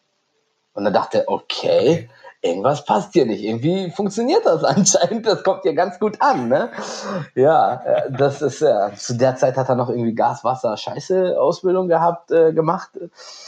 Und 0.73 0.85
dann 0.85 0.93
dachte 0.93 1.19
er, 1.19 1.29
okay, 1.29 2.09
irgendwas 2.43 2.85
passt 2.85 3.13
hier 3.13 3.27
nicht. 3.27 3.43
Irgendwie 3.43 3.91
funktioniert 3.91 4.45
das 4.45 4.65
anscheinend. 4.65 5.27
Das 5.27 5.43
kommt 5.43 5.63
hier 5.63 5.75
ganz 5.75 5.99
gut 5.99 6.21
an. 6.21 6.49
Ne? 6.49 6.71
Ja, 7.35 7.83
äh, 7.85 8.13
das 8.13 8.43
ist 8.43 8.61
ja. 8.61 8.95
Zu 8.95 9.15
der 9.17 9.37
Zeit 9.37 9.57
hat 9.57 9.69
er 9.69 9.75
noch 9.75 9.91
irgendwie 9.91 10.15
Gas, 10.15 10.45
Wasser, 10.45 10.77
Scheiße 10.77 11.41
Ausbildung 11.41 11.89
gehabt, 11.89 12.31
äh, 12.31 12.53
gemacht. 12.53 12.91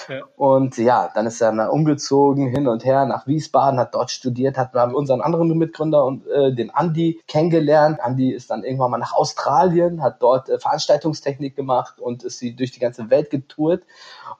Ja. 0.08 0.22
Und 0.36 0.76
ja, 0.78 1.10
dann 1.14 1.26
ist 1.26 1.40
er 1.40 1.72
umgezogen 1.72 2.48
hin 2.48 2.68
und 2.68 2.84
her 2.84 3.06
nach 3.06 3.26
Wiesbaden, 3.26 3.78
hat 3.78 3.94
dort 3.94 4.10
studiert, 4.10 4.58
hat 4.58 4.74
unseren 4.74 5.20
anderen 5.20 5.56
Mitgründer 5.56 6.04
und 6.04 6.26
äh, 6.28 6.54
den 6.54 6.70
Andi 6.70 7.20
kennengelernt. 7.26 8.00
Andi 8.00 8.32
ist 8.32 8.50
dann 8.50 8.64
irgendwann 8.64 8.90
mal 8.90 8.98
nach 8.98 9.14
Australien, 9.14 10.02
hat 10.02 10.22
dort 10.22 10.48
äh, 10.48 10.58
Veranstaltungstechnik 10.58 11.56
gemacht 11.56 12.00
und 12.00 12.24
ist 12.24 12.38
sie 12.38 12.54
durch 12.54 12.72
die 12.72 12.80
ganze 12.80 13.10
Welt 13.10 13.30
getourt. 13.30 13.82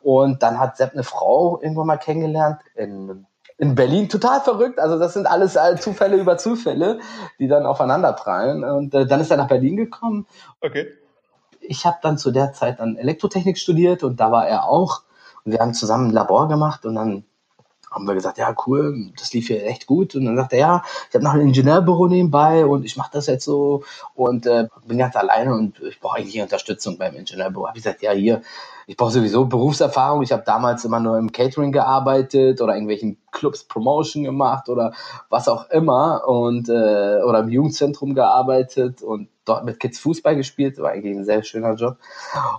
Und 0.01 0.43
dann 0.43 0.59
hat 0.59 0.77
Sepp 0.77 0.93
eine 0.93 1.05
Frau 1.05 1.61
irgendwann 1.61 1.87
mal 1.87 1.97
kennengelernt 1.97 2.61
in 2.75 3.27
in 3.63 3.77
Berlin 3.77 4.09
total 4.09 4.41
verrückt. 4.41 4.81
Also 4.81 4.99
das 4.99 5.15
sind 5.15 5.29
alles 5.29 5.57
Zufälle 5.79 6.17
über 6.17 6.37
Zufälle, 6.37 6.99
die 7.39 7.47
dann 7.47 7.65
aufeinander 7.65 8.13
prallen. 8.13 8.65
Und 8.65 8.93
äh, 8.93 9.07
dann 9.07 9.21
ist 9.21 9.31
er 9.31 9.37
nach 9.37 9.47
Berlin 9.47 9.77
gekommen. 9.77 10.27
Okay. 10.61 10.89
Ich 11.61 11.87
habe 11.87 11.99
dann 12.03 12.19
zu 12.19 12.33
der 12.33 12.53
Zeit 12.53 12.81
dann 12.81 12.97
Elektrotechnik 12.97 13.57
studiert 13.57 14.03
und 14.03 14.19
da 14.19 14.33
war 14.33 14.49
er 14.49 14.65
auch. 14.65 15.03
Und 15.45 15.53
wir 15.53 15.61
haben 15.61 15.75
zusammen 15.75 16.09
ein 16.09 16.13
Labor 16.13 16.49
gemacht 16.49 16.85
und 16.85 16.97
dann 16.97 17.25
haben 17.93 18.07
wir 18.07 18.15
gesagt, 18.15 18.39
ja, 18.39 18.55
cool, 18.67 19.11
das 19.19 19.33
lief 19.33 19.49
hier 19.49 19.65
echt 19.67 19.87
gut. 19.87 20.15
Und 20.15 20.25
dann 20.25 20.37
sagt 20.37 20.53
er, 20.53 20.59
ja, 20.59 20.83
ich 21.09 21.15
habe 21.15 21.25
noch 21.25 21.35
ein 21.35 21.41
Ingenieurbüro 21.41 22.09
nebenbei 22.09 22.65
und 22.65 22.85
ich 22.85 22.97
mache 22.97 23.11
das 23.13 23.27
jetzt 23.27 23.45
so 23.45 23.85
und 24.15 24.47
äh, 24.47 24.69
bin 24.87 24.99
ganz 24.99 25.15
alleine 25.17 25.55
und 25.55 25.81
ich 25.83 26.01
brauche 26.01 26.19
eigentlich 26.19 26.41
Unterstützung 26.41 26.99
beim 26.99 27.15
Ingenieurbüro. 27.15 27.69
Habe 27.69 27.79
ich 27.79 27.85
gesagt, 27.85 28.03
ja, 28.03 28.13
hier, 28.13 28.43
ich 28.87 28.97
brauche 28.97 29.13
sowieso 29.13 29.45
Berufserfahrung. 29.45 30.23
Ich 30.23 30.33
habe 30.33 30.43
damals 30.45 30.85
immer 30.85 31.01
nur 31.01 31.19
im 31.19 31.33
Catering 31.33 31.73
gearbeitet 31.73 32.61
oder 32.61 32.75
irgendwelchen 32.75 33.19
Clubs 33.31 33.65
Promotion 33.65 34.25
gemacht 34.25 34.69
oder 34.69 34.93
was 35.29 35.49
auch 35.49 35.71
immer 35.71 36.27
und 36.27 36.69
äh, 36.69 37.23
oder 37.23 37.41
im 37.41 37.49
Jugendzentrum 37.49 38.15
gearbeitet 38.15 39.03
und 39.03 39.29
dort 39.45 39.65
mit 39.65 39.81
Kids 39.81 39.99
Fußball 39.99 40.37
gespielt, 40.37 40.79
war 40.79 40.91
eigentlich 40.91 41.17
ein 41.17 41.25
sehr 41.25 41.43
schöner 41.43 41.75
Job. 41.75 41.97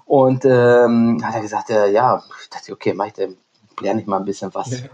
Und 0.05 0.45
ähm, 0.45 1.21
hat 1.23 1.35
er 1.35 1.41
gesagt, 1.41 1.69
äh, 1.69 1.89
ja, 1.91 2.21
ich 2.41 2.49
dachte, 2.49 2.73
okay, 2.73 2.93
mach 2.93 3.07
ich, 3.07 3.13
lerne 3.81 4.01
ich 4.01 4.07
mal 4.07 4.17
ein 4.17 4.25
bisschen 4.25 4.53
was. 4.53 4.81
Ja. 4.81 4.89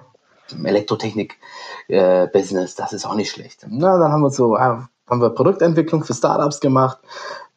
Elektrotechnik-Business, 0.52 2.74
äh, 2.74 2.78
das 2.78 2.94
ist 2.94 3.06
auch 3.06 3.16
nicht 3.16 3.32
schlecht. 3.32 3.66
Na, 3.68 3.98
dann 3.98 4.12
haben 4.12 4.22
wir 4.22 4.32
so, 4.32 4.60
haben 4.60 4.90
wir 5.10 5.30
Produktentwicklung 5.32 6.04
für 6.04 6.14
Startups 6.14 6.60
gemacht, 6.60 7.00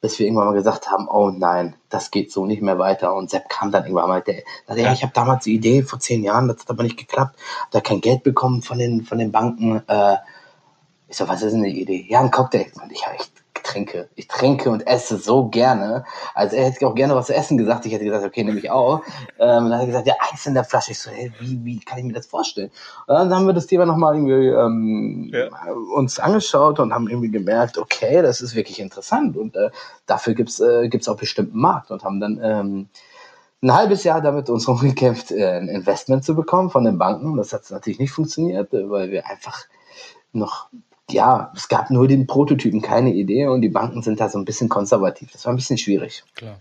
bis 0.01 0.19
wir 0.19 0.27
irgendwann 0.27 0.47
mal 0.47 0.55
gesagt 0.55 0.91
haben, 0.91 1.07
oh 1.09 1.31
nein, 1.31 1.77
das 1.89 2.11
geht 2.11 2.33
so 2.33 2.47
nicht 2.47 2.63
mehr 2.63 2.79
weiter. 2.79 3.15
Und 3.15 3.31
Sepp 3.31 3.49
kam 3.49 3.71
dann 3.71 3.85
irgendwann 3.85 4.09
mal, 4.09 4.23
der, 4.23 4.43
der 4.69 4.77
ja. 4.77 4.93
ich 4.93 5.03
habe 5.03 5.13
damals 5.15 5.45
die 5.45 5.55
Idee 5.55 5.83
vor 5.83 6.01
zehn 6.01 6.25
Jahren, 6.25 6.49
das 6.49 6.61
hat 6.61 6.71
aber 6.71 6.83
nicht 6.83 6.99
geklappt, 6.99 7.39
da 7.71 7.81
kein 7.81 8.01
Geld 8.01 8.23
bekommen 8.23 8.63
von 8.63 8.79
den 8.79 9.05
von 9.05 9.19
den 9.19 9.33
Banken. 9.33 9.83
Äh, 9.87 10.17
ich 11.09 11.17
so, 11.17 11.29
was 11.29 11.43
ist 11.43 11.53
denn 11.53 11.63
die 11.63 11.83
Idee? 11.83 12.07
Ja, 12.09 12.21
ein 12.21 12.31
Cocktail. 12.31 12.67
Und 12.83 12.91
ich 12.91 13.07
habe 13.07 13.17
echt 13.17 13.42
trinke. 13.63 14.09
Ich 14.15 14.29
trinke 14.29 14.71
und 14.71 14.87
esse 14.87 15.19
so 15.19 15.49
gerne. 15.49 16.05
Also 16.35 16.57
er 16.57 16.67
hätte 16.67 16.87
auch 16.87 16.95
gerne 16.95 17.15
was 17.15 17.27
zu 17.27 17.35
essen 17.35 17.59
gesagt. 17.59 17.87
Ich 17.87 17.93
hätte 17.93 18.05
gesagt, 18.05 18.25
okay, 18.25 18.45
nehme 18.45 18.59
ich 18.59 18.71
auch. 18.71 19.03
Ähm, 19.39 19.71
dann 19.71 19.75
hat 19.75 19.81
er 19.81 19.87
gesagt, 19.87 20.07
ja, 20.07 20.15
Eis 20.33 20.47
in 20.47 20.55
der 20.55 20.65
Flasche. 20.65 20.93
Ich 20.93 20.99
so, 20.99 21.11
hey, 21.11 21.33
wie, 21.41 21.65
wie 21.65 21.81
kann 21.81 21.99
ich 21.99 22.05
mir 22.05 22.13
das 22.13 22.27
vorstellen? 22.27 22.71
Und 23.07 23.15
dann 23.15 23.35
haben 23.35 23.47
wir 23.47 23.55
das 23.55 23.67
Thema 23.67 23.87
nochmal 23.87 24.15
irgendwie 24.15 24.49
ähm, 24.49 25.31
ja. 25.33 25.49
uns 25.95 26.19
angeschaut 26.19 26.81
und 26.81 26.93
haben 26.93 27.09
irgendwie 27.09 27.31
gemerkt, 27.31 27.79
okay, 27.79 28.23
das 28.23 28.41
ist 28.41 28.55
wirklich 28.55 28.81
interessant 28.81 29.37
und 29.37 29.57
äh, 29.57 29.71
dafür 30.07 30.35
gibt's 30.35 30.61
äh, 30.61 30.89
gibt's 30.89 31.09
auch 31.09 31.17
bestimmten 31.17 31.59
Markt 31.59 31.91
und 31.91 32.05
haben 32.05 32.21
dann 32.21 32.41
ähm, 32.43 32.89
ein 33.63 33.75
halbes 33.75 34.05
Jahr 34.05 34.21
damit 34.21 34.51
uns 34.51 34.69
rumgekämpft, 34.69 35.31
äh, 35.31 35.59
ein 35.59 35.69
Investment 35.69 36.25
zu 36.25 36.35
bekommen 36.35 36.71
von 36.71 36.85
den 36.85 36.99
Banken. 36.99 37.37
Das 37.37 37.53
hat 37.53 37.71
natürlich 37.71 37.99
nicht 37.99 38.13
funktioniert, 38.13 38.73
äh, 38.75 38.91
weil 38.91 39.11
wir 39.11 39.27
einfach 39.29 39.65
noch 40.33 40.69
ja, 41.11 41.53
es 41.55 41.69
gab 41.69 41.91
nur 41.91 42.09
den 42.09 42.27
Prototypen, 42.27 42.81
keine 42.81 43.13
Idee 43.13 43.47
und 43.47 43.61
die 43.61 43.69
Banken 43.69 44.03
sind 44.03 44.21
da 44.21 44.29
so 44.29 44.39
ein 44.39 44.45
bisschen 44.45 44.69
konservativ. 44.69 45.33
Das 45.33 45.45
war 45.45 45.53
ein 45.53 45.57
bisschen 45.57 45.79
schwierig. 45.79 46.25
Klar. 46.35 46.57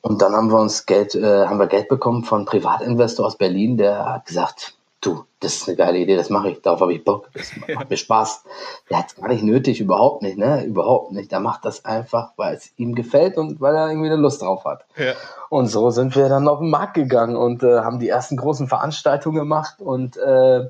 Und 0.00 0.22
dann 0.22 0.32
haben 0.32 0.50
wir 0.50 0.58
uns 0.58 0.86
Geld, 0.86 1.14
äh, 1.14 1.46
haben 1.46 1.58
wir 1.58 1.66
Geld 1.66 1.88
bekommen 1.88 2.24
von 2.24 2.46
Privatinvestor 2.46 3.26
aus 3.26 3.36
Berlin, 3.36 3.76
der 3.76 4.06
hat 4.06 4.26
gesagt, 4.26 4.78
du, 5.00 5.24
das 5.40 5.56
ist 5.56 5.68
eine 5.68 5.76
geile 5.76 5.98
Idee, 5.98 6.16
das 6.16 6.30
mache 6.30 6.50
ich, 6.50 6.62
darauf 6.62 6.80
habe 6.80 6.92
ich 6.92 7.04
Bock, 7.04 7.28
das 7.32 7.52
macht 7.74 7.90
mir 7.90 7.96
Spaß. 7.96 8.44
Der 8.90 8.98
hat 8.98 9.06
es 9.08 9.16
gar 9.16 9.28
nicht 9.28 9.44
nötig, 9.44 9.80
überhaupt 9.80 10.22
nicht, 10.22 10.38
ne? 10.38 10.64
Überhaupt 10.64 11.12
nicht. 11.12 11.30
Der 11.30 11.40
macht 11.40 11.64
das 11.64 11.84
einfach, 11.84 12.32
weil 12.36 12.56
es 12.56 12.72
ihm 12.76 12.94
gefällt 12.94 13.36
und 13.36 13.60
weil 13.60 13.74
er 13.76 13.88
irgendwie 13.88 14.08
eine 14.08 14.20
Lust 14.20 14.42
drauf 14.42 14.64
hat. 14.64 14.84
Ja. 14.96 15.12
Und 15.48 15.66
so 15.68 15.90
sind 15.90 16.16
wir 16.16 16.28
dann 16.28 16.48
auf 16.48 16.58
den 16.58 16.70
Markt 16.70 16.94
gegangen 16.94 17.36
und 17.36 17.62
äh, 17.62 17.80
haben 17.80 18.00
die 18.00 18.08
ersten 18.08 18.36
großen 18.36 18.66
Veranstaltungen 18.66 19.36
gemacht 19.36 19.80
und 19.80 20.16
äh, 20.16 20.68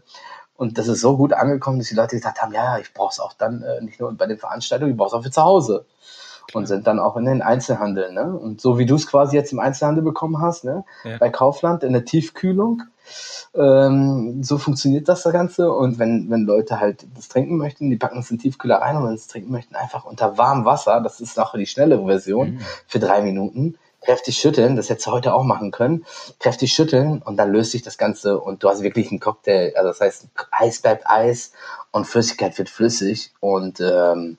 und 0.58 0.76
das 0.76 0.88
ist 0.88 1.00
so 1.00 1.16
gut 1.16 1.32
angekommen, 1.32 1.78
dass 1.78 1.86
die 1.86 1.94
Leute 1.94 2.16
gesagt 2.16 2.42
haben, 2.42 2.52
ja, 2.52 2.78
ich 2.78 2.92
brauche 2.92 3.12
es 3.12 3.20
auch 3.20 3.32
dann 3.32 3.62
äh, 3.62 3.80
nicht 3.80 4.00
nur 4.00 4.12
bei 4.12 4.26
den 4.26 4.38
Veranstaltungen, 4.38 4.90
ich 4.90 4.96
brauche 4.96 5.08
es 5.08 5.14
auch 5.14 5.22
für 5.22 5.30
zu 5.30 5.42
Hause. 5.42 5.86
Und 6.54 6.66
sind 6.66 6.86
dann 6.86 6.98
auch 6.98 7.16
in 7.18 7.26
den 7.26 7.42
Einzelhandel. 7.42 8.10
Ne? 8.12 8.34
Und 8.34 8.62
so 8.62 8.78
wie 8.78 8.86
du 8.86 8.94
es 8.94 9.06
quasi 9.06 9.36
jetzt 9.36 9.52
im 9.52 9.60
Einzelhandel 9.60 10.02
bekommen 10.02 10.40
hast, 10.40 10.64
ne? 10.64 10.82
Ja. 11.04 11.18
bei 11.18 11.28
Kaufland 11.28 11.84
in 11.84 11.92
der 11.92 12.06
Tiefkühlung, 12.06 12.84
ähm, 13.54 14.42
so 14.42 14.56
funktioniert 14.56 15.08
das 15.08 15.24
Ganze. 15.24 15.70
Und 15.70 15.98
wenn, 15.98 16.30
wenn 16.30 16.44
Leute 16.44 16.80
halt 16.80 17.06
das 17.14 17.28
trinken 17.28 17.58
möchten, 17.58 17.90
die 17.90 17.96
packen 17.96 18.20
es 18.20 18.30
in 18.30 18.38
Tiefkühler 18.38 18.76
rein 18.76 18.96
und 18.96 19.04
wenn 19.04 19.10
sie 19.10 19.22
es 19.22 19.28
trinken 19.28 19.52
möchten, 19.52 19.76
einfach 19.76 20.06
unter 20.06 20.38
warmem 20.38 20.64
Wasser, 20.64 21.02
das 21.02 21.20
ist 21.20 21.38
auch 21.38 21.54
die 21.54 21.66
schnelle 21.66 22.04
Version, 22.04 22.54
mhm. 22.54 22.60
für 22.86 22.98
drei 22.98 23.20
Minuten, 23.20 23.76
kräftig 24.00 24.38
schütteln, 24.38 24.76
das 24.76 24.88
hättest 24.88 25.06
du 25.06 25.12
heute 25.12 25.34
auch 25.34 25.44
machen 25.44 25.70
können, 25.70 26.04
kräftig 26.38 26.72
schütteln 26.72 27.20
und 27.22 27.36
dann 27.36 27.52
löst 27.52 27.72
sich 27.72 27.82
das 27.82 27.98
Ganze 27.98 28.38
und 28.38 28.62
du 28.62 28.68
hast 28.68 28.82
wirklich 28.82 29.10
einen 29.10 29.20
Cocktail, 29.20 29.72
also 29.76 29.88
das 29.88 30.00
heißt, 30.00 30.28
Eis 30.50 30.80
bleibt 30.80 31.06
Eis 31.06 31.52
und 31.90 32.06
Flüssigkeit 32.06 32.56
wird 32.58 32.68
flüssig 32.68 33.32
und 33.40 33.80
ähm, 33.80 34.38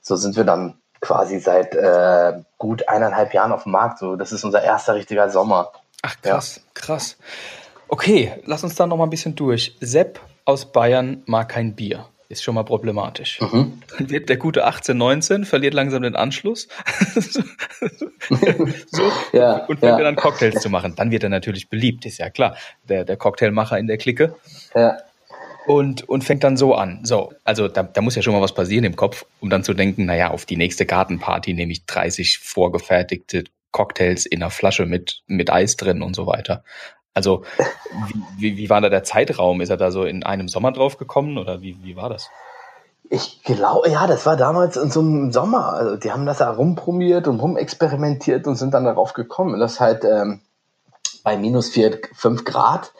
so 0.00 0.16
sind 0.16 0.36
wir 0.36 0.44
dann 0.44 0.78
quasi 1.00 1.38
seit 1.38 1.74
äh, 1.74 2.40
gut 2.58 2.88
eineinhalb 2.88 3.34
Jahren 3.34 3.52
auf 3.52 3.64
dem 3.64 3.72
Markt. 3.72 3.98
So, 3.98 4.16
das 4.16 4.32
ist 4.32 4.44
unser 4.44 4.62
erster 4.62 4.94
richtiger 4.94 5.30
Sommer. 5.30 5.72
Ach 6.02 6.16
krass, 6.20 6.56
ja. 6.56 6.62
krass. 6.74 7.16
Okay, 7.88 8.40
lass 8.44 8.64
uns 8.64 8.74
da 8.74 8.86
noch 8.86 8.96
mal 8.96 9.04
ein 9.04 9.10
bisschen 9.10 9.34
durch. 9.34 9.76
Sepp 9.80 10.20
aus 10.44 10.66
Bayern 10.66 11.22
mag 11.26 11.48
kein 11.48 11.74
Bier 11.74 12.06
ist 12.28 12.42
schon 12.42 12.54
mal 12.54 12.64
problematisch. 12.64 13.40
Mhm. 13.40 13.80
Dann 13.96 14.10
wird 14.10 14.28
der 14.28 14.36
gute 14.36 14.64
18, 14.64 14.96
19, 14.96 15.44
verliert 15.44 15.74
langsam 15.74 16.02
den 16.02 16.16
Anschluss. 16.16 16.68
so. 18.90 19.02
ja, 19.32 19.64
und 19.66 19.80
fängt 19.80 19.98
ja. 19.98 20.04
dann 20.04 20.16
Cocktails 20.16 20.60
zu 20.60 20.70
machen. 20.70 20.94
Dann 20.96 21.10
wird 21.10 21.22
er 21.22 21.28
natürlich 21.28 21.68
beliebt, 21.68 22.06
ist 22.06 22.18
ja 22.18 22.30
klar. 22.30 22.56
Der, 22.88 23.04
der 23.04 23.16
Cocktailmacher 23.16 23.78
in 23.78 23.86
der 23.86 23.98
Clique. 23.98 24.34
Ja. 24.74 24.98
Und, 25.66 26.08
und 26.08 26.22
fängt 26.22 26.44
dann 26.44 26.56
so 26.56 26.74
an. 26.74 27.00
So, 27.04 27.32
also 27.44 27.68
da, 27.68 27.82
da 27.82 28.00
muss 28.00 28.14
ja 28.14 28.22
schon 28.22 28.32
mal 28.32 28.40
was 28.40 28.54
passieren 28.54 28.84
im 28.84 28.94
Kopf, 28.94 29.24
um 29.40 29.50
dann 29.50 29.64
zu 29.64 29.74
denken, 29.74 30.06
naja, 30.06 30.30
auf 30.30 30.46
die 30.46 30.56
nächste 30.56 30.86
Gartenparty 30.86 31.54
nehme 31.54 31.72
ich 31.72 31.86
30 31.86 32.38
vorgefertigte 32.38 33.44
Cocktails 33.72 34.26
in 34.26 34.42
einer 34.42 34.50
Flasche 34.50 34.86
mit, 34.86 35.22
mit 35.26 35.50
Eis 35.50 35.76
drin 35.76 36.02
und 36.02 36.14
so 36.14 36.26
weiter. 36.26 36.64
Also 37.16 37.44
wie, 38.36 38.58
wie, 38.58 38.68
war 38.68 38.82
da 38.82 38.90
der 38.90 39.02
Zeitraum? 39.02 39.62
Ist 39.62 39.70
er 39.70 39.78
da 39.78 39.90
so 39.90 40.04
in 40.04 40.22
einem 40.22 40.48
Sommer 40.48 40.70
drauf 40.70 40.98
gekommen 40.98 41.38
oder 41.38 41.62
wie, 41.62 41.82
wie 41.82 41.96
war 41.96 42.10
das? 42.10 42.28
Ich 43.08 43.42
glaube, 43.42 43.88
ja, 43.88 44.06
das 44.06 44.26
war 44.26 44.36
damals 44.36 44.76
in 44.76 44.90
so 44.90 45.00
einem 45.00 45.32
Sommer. 45.32 45.72
Also 45.72 45.96
die 45.96 46.12
haben 46.12 46.26
das 46.26 46.38
da 46.38 46.50
rumprobiert 46.50 47.26
und 47.26 47.40
rumexperimentiert 47.40 48.46
und 48.46 48.56
sind 48.56 48.74
dann 48.74 48.84
darauf 48.84 49.14
gekommen, 49.14 49.58
dass 49.58 49.80
halt 49.80 50.04
ähm, 50.04 50.42
bei 51.24 51.38
minus 51.38 51.70
vier, 51.70 51.98
fünf 52.12 52.44
Grad 52.44 52.92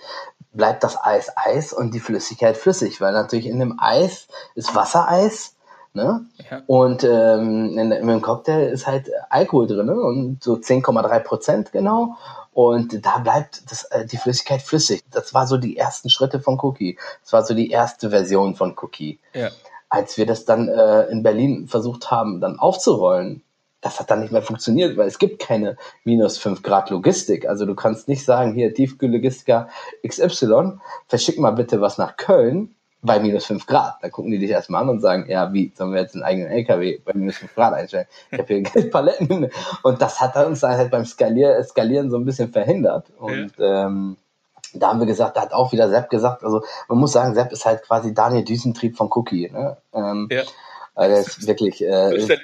bleibt 0.54 0.82
das 0.82 0.96
Eis 0.96 1.30
Eis 1.36 1.74
und 1.74 1.92
die 1.92 2.00
Flüssigkeit 2.00 2.56
flüssig, 2.56 3.02
weil 3.02 3.12
natürlich 3.12 3.46
in 3.46 3.58
dem 3.58 3.78
Eis 3.78 4.28
ist 4.54 4.74
Wassereis 4.74 5.56
Ne? 5.96 6.26
Ja. 6.50 6.62
Und 6.66 7.04
ähm, 7.04 7.78
in, 7.78 7.90
in, 7.90 8.06
dem 8.06 8.20
Cocktail 8.20 8.68
ist 8.68 8.86
halt 8.86 9.10
Alkohol 9.30 9.66
drin 9.66 9.86
ne? 9.86 9.94
und 9.94 10.44
so 10.44 10.56
10,3 10.56 11.20
Prozent 11.20 11.72
genau. 11.72 12.18
Und 12.56 13.04
da 13.04 13.18
bleibt 13.18 13.70
das, 13.70 13.84
äh, 13.84 14.06
die 14.06 14.16
Flüssigkeit 14.16 14.62
flüssig. 14.62 15.04
Das 15.10 15.34
war 15.34 15.46
so 15.46 15.58
die 15.58 15.76
ersten 15.76 16.08
Schritte 16.08 16.40
von 16.40 16.58
Cookie. 16.62 16.96
Das 17.22 17.34
war 17.34 17.44
so 17.44 17.52
die 17.52 17.70
erste 17.70 18.08
Version 18.08 18.54
von 18.54 18.74
Cookie. 18.80 19.18
Ja. 19.34 19.50
Als 19.90 20.16
wir 20.16 20.24
das 20.24 20.46
dann 20.46 20.66
äh, 20.66 21.02
in 21.08 21.22
Berlin 21.22 21.68
versucht 21.68 22.10
haben, 22.10 22.40
dann 22.40 22.58
aufzurollen, 22.58 23.42
das 23.82 24.00
hat 24.00 24.10
dann 24.10 24.20
nicht 24.20 24.32
mehr 24.32 24.40
funktioniert, 24.40 24.96
weil 24.96 25.06
es 25.06 25.18
gibt 25.18 25.38
keine 25.38 25.76
minus 26.04 26.38
5 26.38 26.62
Grad 26.62 26.88
Logistik. 26.88 27.46
Also 27.46 27.66
du 27.66 27.74
kannst 27.74 28.08
nicht 28.08 28.24
sagen, 28.24 28.54
hier 28.54 28.72
Tiefkühllogistiker 28.72 29.68
XY, 30.08 30.78
verschick 31.08 31.38
mal 31.38 31.50
bitte 31.50 31.82
was 31.82 31.98
nach 31.98 32.16
Köln 32.16 32.74
bei 33.06 33.20
minus 33.20 33.46
5 33.46 33.66
Grad. 33.66 33.94
Da 34.02 34.10
gucken 34.10 34.30
die 34.30 34.38
dich 34.38 34.50
erstmal 34.50 34.82
an 34.82 34.88
und 34.88 35.00
sagen, 35.00 35.26
ja, 35.28 35.52
wie, 35.52 35.72
sollen 35.74 35.92
wir 35.92 36.00
jetzt 36.00 36.14
einen 36.14 36.24
eigenen 36.24 36.50
LKW 36.50 36.98
bei 37.04 37.12
minus 37.14 37.38
5 37.38 37.54
Grad 37.54 37.74
einstellen? 37.74 38.06
Ich 38.30 38.38
habe 38.38 38.54
hier 38.54 38.90
Paletten. 38.90 39.50
Und 39.82 40.02
das 40.02 40.20
hat 40.20 40.36
uns 40.44 40.60
dann 40.60 40.76
halt 40.76 40.90
beim 40.90 41.04
Skalier, 41.04 41.62
Skalieren 41.64 42.10
so 42.10 42.18
ein 42.18 42.24
bisschen 42.24 42.52
verhindert. 42.52 43.10
Und 43.18 43.52
ja. 43.56 43.86
ähm, 43.86 44.16
da 44.74 44.88
haben 44.88 45.00
wir 45.00 45.06
gesagt, 45.06 45.36
da 45.36 45.42
hat 45.42 45.52
auch 45.52 45.72
wieder 45.72 45.88
Sepp 45.88 46.10
gesagt, 46.10 46.44
also 46.44 46.62
man 46.88 46.98
muss 46.98 47.12
sagen, 47.12 47.34
Sepp 47.34 47.52
ist 47.52 47.64
halt 47.64 47.82
quasi 47.82 48.12
Daniel 48.12 48.44
Düsentrieb 48.44 48.96
von 48.96 49.08
Cookie. 49.10 49.50
Ne? 49.50 49.76
Ähm, 49.94 50.28
ja. 50.30 50.42
Also 50.94 51.14
er 51.14 51.20
ist 51.20 51.46
wirklich 51.46 51.84
äh, 51.84 52.38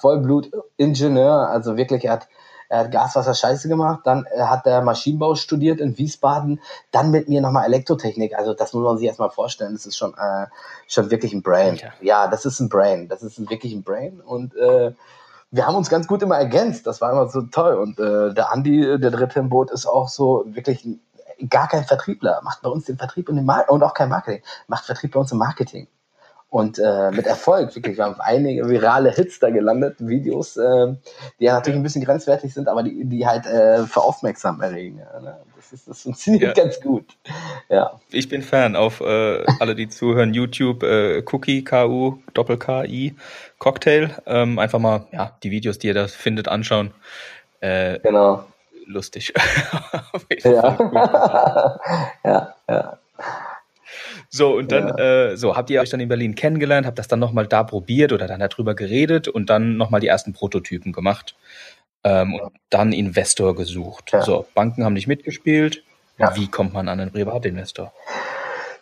Vollblut-Ingenieur, 0.00 1.48
also 1.48 1.76
wirklich, 1.76 2.06
er 2.06 2.12
hat 2.12 2.28
er 2.68 2.80
hat 2.80 2.90
Gaswasser 2.90 3.34
Scheiße 3.34 3.68
gemacht, 3.68 4.00
dann 4.04 4.26
äh, 4.26 4.42
hat 4.42 4.66
er 4.66 4.82
Maschinenbau 4.82 5.34
studiert 5.34 5.80
in 5.80 5.96
Wiesbaden, 5.98 6.60
dann 6.90 7.10
mit 7.10 7.28
mir 7.28 7.40
nochmal 7.40 7.66
Elektrotechnik. 7.66 8.36
Also 8.36 8.54
das 8.54 8.72
muss 8.72 8.84
man 8.84 8.98
sich 8.98 9.06
erstmal 9.06 9.30
vorstellen. 9.30 9.72
Das 9.74 9.86
ist 9.86 9.96
schon, 9.96 10.14
äh, 10.14 10.46
schon 10.88 11.10
wirklich 11.10 11.32
ein 11.32 11.42
Brain. 11.42 11.76
Ja. 11.76 11.92
ja, 12.00 12.28
das 12.28 12.44
ist 12.44 12.60
ein 12.60 12.68
Brain. 12.68 13.08
Das 13.08 13.22
ist 13.22 13.38
ein, 13.38 13.48
wirklich 13.50 13.72
ein 13.72 13.82
Brain. 13.82 14.20
Und 14.20 14.54
äh, 14.56 14.92
wir 15.50 15.66
haben 15.66 15.76
uns 15.76 15.88
ganz 15.88 16.06
gut 16.06 16.22
immer 16.22 16.36
ergänzt. 16.36 16.86
Das 16.86 17.00
war 17.00 17.12
immer 17.12 17.28
so 17.28 17.42
toll. 17.42 17.74
Und 17.74 17.98
äh, 17.98 18.34
der 18.34 18.52
Andi, 18.52 18.98
der 18.98 19.10
dritte 19.10 19.38
im 19.38 19.48
Boot, 19.48 19.70
ist 19.70 19.86
auch 19.86 20.08
so 20.08 20.44
wirklich 20.46 20.86
gar 21.48 21.68
kein 21.68 21.84
Vertriebler. 21.84 22.40
Macht 22.42 22.62
bei 22.62 22.70
uns 22.70 22.86
den 22.86 22.98
Vertrieb 22.98 23.28
und, 23.28 23.36
den 23.36 23.44
Mar 23.44 23.66
und 23.68 23.82
auch 23.82 23.94
kein 23.94 24.08
Marketing. 24.08 24.42
Macht 24.66 24.84
Vertrieb 24.84 25.12
bei 25.12 25.20
uns 25.20 25.32
im 25.32 25.38
Marketing 25.38 25.88
und 26.48 26.78
äh, 26.78 27.10
mit 27.10 27.26
Erfolg. 27.26 27.74
Wirklich, 27.74 27.96
wir 27.96 28.04
haben 28.04 28.20
einige 28.20 28.68
virale 28.68 29.10
Hits 29.10 29.40
da 29.40 29.50
gelandet, 29.50 29.96
Videos, 29.98 30.56
äh, 30.56 30.94
die 31.40 31.44
ja 31.44 31.54
natürlich 31.54 31.78
ein 31.78 31.82
bisschen 31.82 32.04
grenzwertig 32.04 32.54
sind, 32.54 32.68
aber 32.68 32.82
die, 32.82 33.04
die 33.04 33.26
halt 33.26 33.46
äh, 33.46 33.84
für 33.84 34.02
Aufmerksam 34.02 34.60
erregen. 34.60 34.98
Ja, 34.98 35.20
ne? 35.20 35.36
das, 35.56 35.72
ist, 35.72 35.88
das 35.88 36.02
funktioniert 36.02 36.56
ja. 36.56 36.64
ganz 36.64 36.80
gut. 36.80 37.04
Ja. 37.68 38.00
Ich 38.10 38.28
bin 38.28 38.42
Fan 38.42 38.76
auf 38.76 39.00
äh, 39.00 39.44
alle, 39.58 39.74
die 39.74 39.88
zuhören, 39.88 40.34
YouTube, 40.34 40.82
äh, 40.82 41.22
Cookie, 41.30 41.64
K-U, 41.64 42.18
Doppel-K-I, 42.34 43.16
Cocktail. 43.58 44.10
Ähm, 44.26 44.58
einfach 44.58 44.78
mal 44.78 45.06
ja, 45.12 45.36
die 45.42 45.50
Videos, 45.50 45.78
die 45.78 45.88
ihr 45.88 45.94
da 45.94 46.06
findet, 46.06 46.48
anschauen. 46.48 46.92
Äh, 47.60 47.98
genau. 48.00 48.44
Lustig. 48.86 49.34
ja. 50.44 51.80
ja, 52.24 52.54
ja. 52.68 52.98
So, 54.36 54.54
und 54.54 54.70
dann, 54.70 54.88
ja. 54.88 55.30
äh, 55.30 55.36
so, 55.36 55.56
habt 55.56 55.70
ihr 55.70 55.80
euch 55.80 55.88
dann 55.88 56.00
in 56.00 56.10
Berlin 56.10 56.34
kennengelernt, 56.34 56.86
habt 56.86 56.98
das 56.98 57.08
dann 57.08 57.18
nochmal 57.18 57.46
da 57.46 57.64
probiert 57.64 58.12
oder 58.12 58.26
dann 58.26 58.40
darüber 58.40 58.74
geredet 58.74 59.28
und 59.28 59.48
dann 59.48 59.78
nochmal 59.78 60.00
die 60.00 60.08
ersten 60.08 60.34
Prototypen 60.34 60.92
gemacht 60.92 61.34
ähm, 62.04 62.34
und 62.34 62.52
dann 62.68 62.92
Investor 62.92 63.56
gesucht. 63.56 64.10
Ja. 64.12 64.20
So, 64.20 64.46
Banken 64.54 64.84
haben 64.84 64.92
nicht 64.92 65.06
mitgespielt. 65.06 65.84
Ja. 66.18 66.36
Wie 66.36 66.48
kommt 66.48 66.74
man 66.74 66.88
an 66.88 67.00
einen 67.00 67.12
Privatinvestor? 67.12 67.94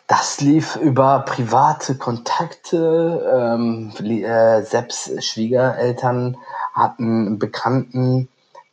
Das 0.07 0.41
lief 0.41 0.75
über 0.75 1.23
private 1.25 1.95
Kontakte. 1.95 3.55
Ähm, 3.57 3.93
äh, 3.97 4.61
Sepps 4.61 5.11
Schwiegereltern 5.25 6.35
hatten 6.73 7.27
einen 7.27 7.39
Bekannten, 7.39 8.27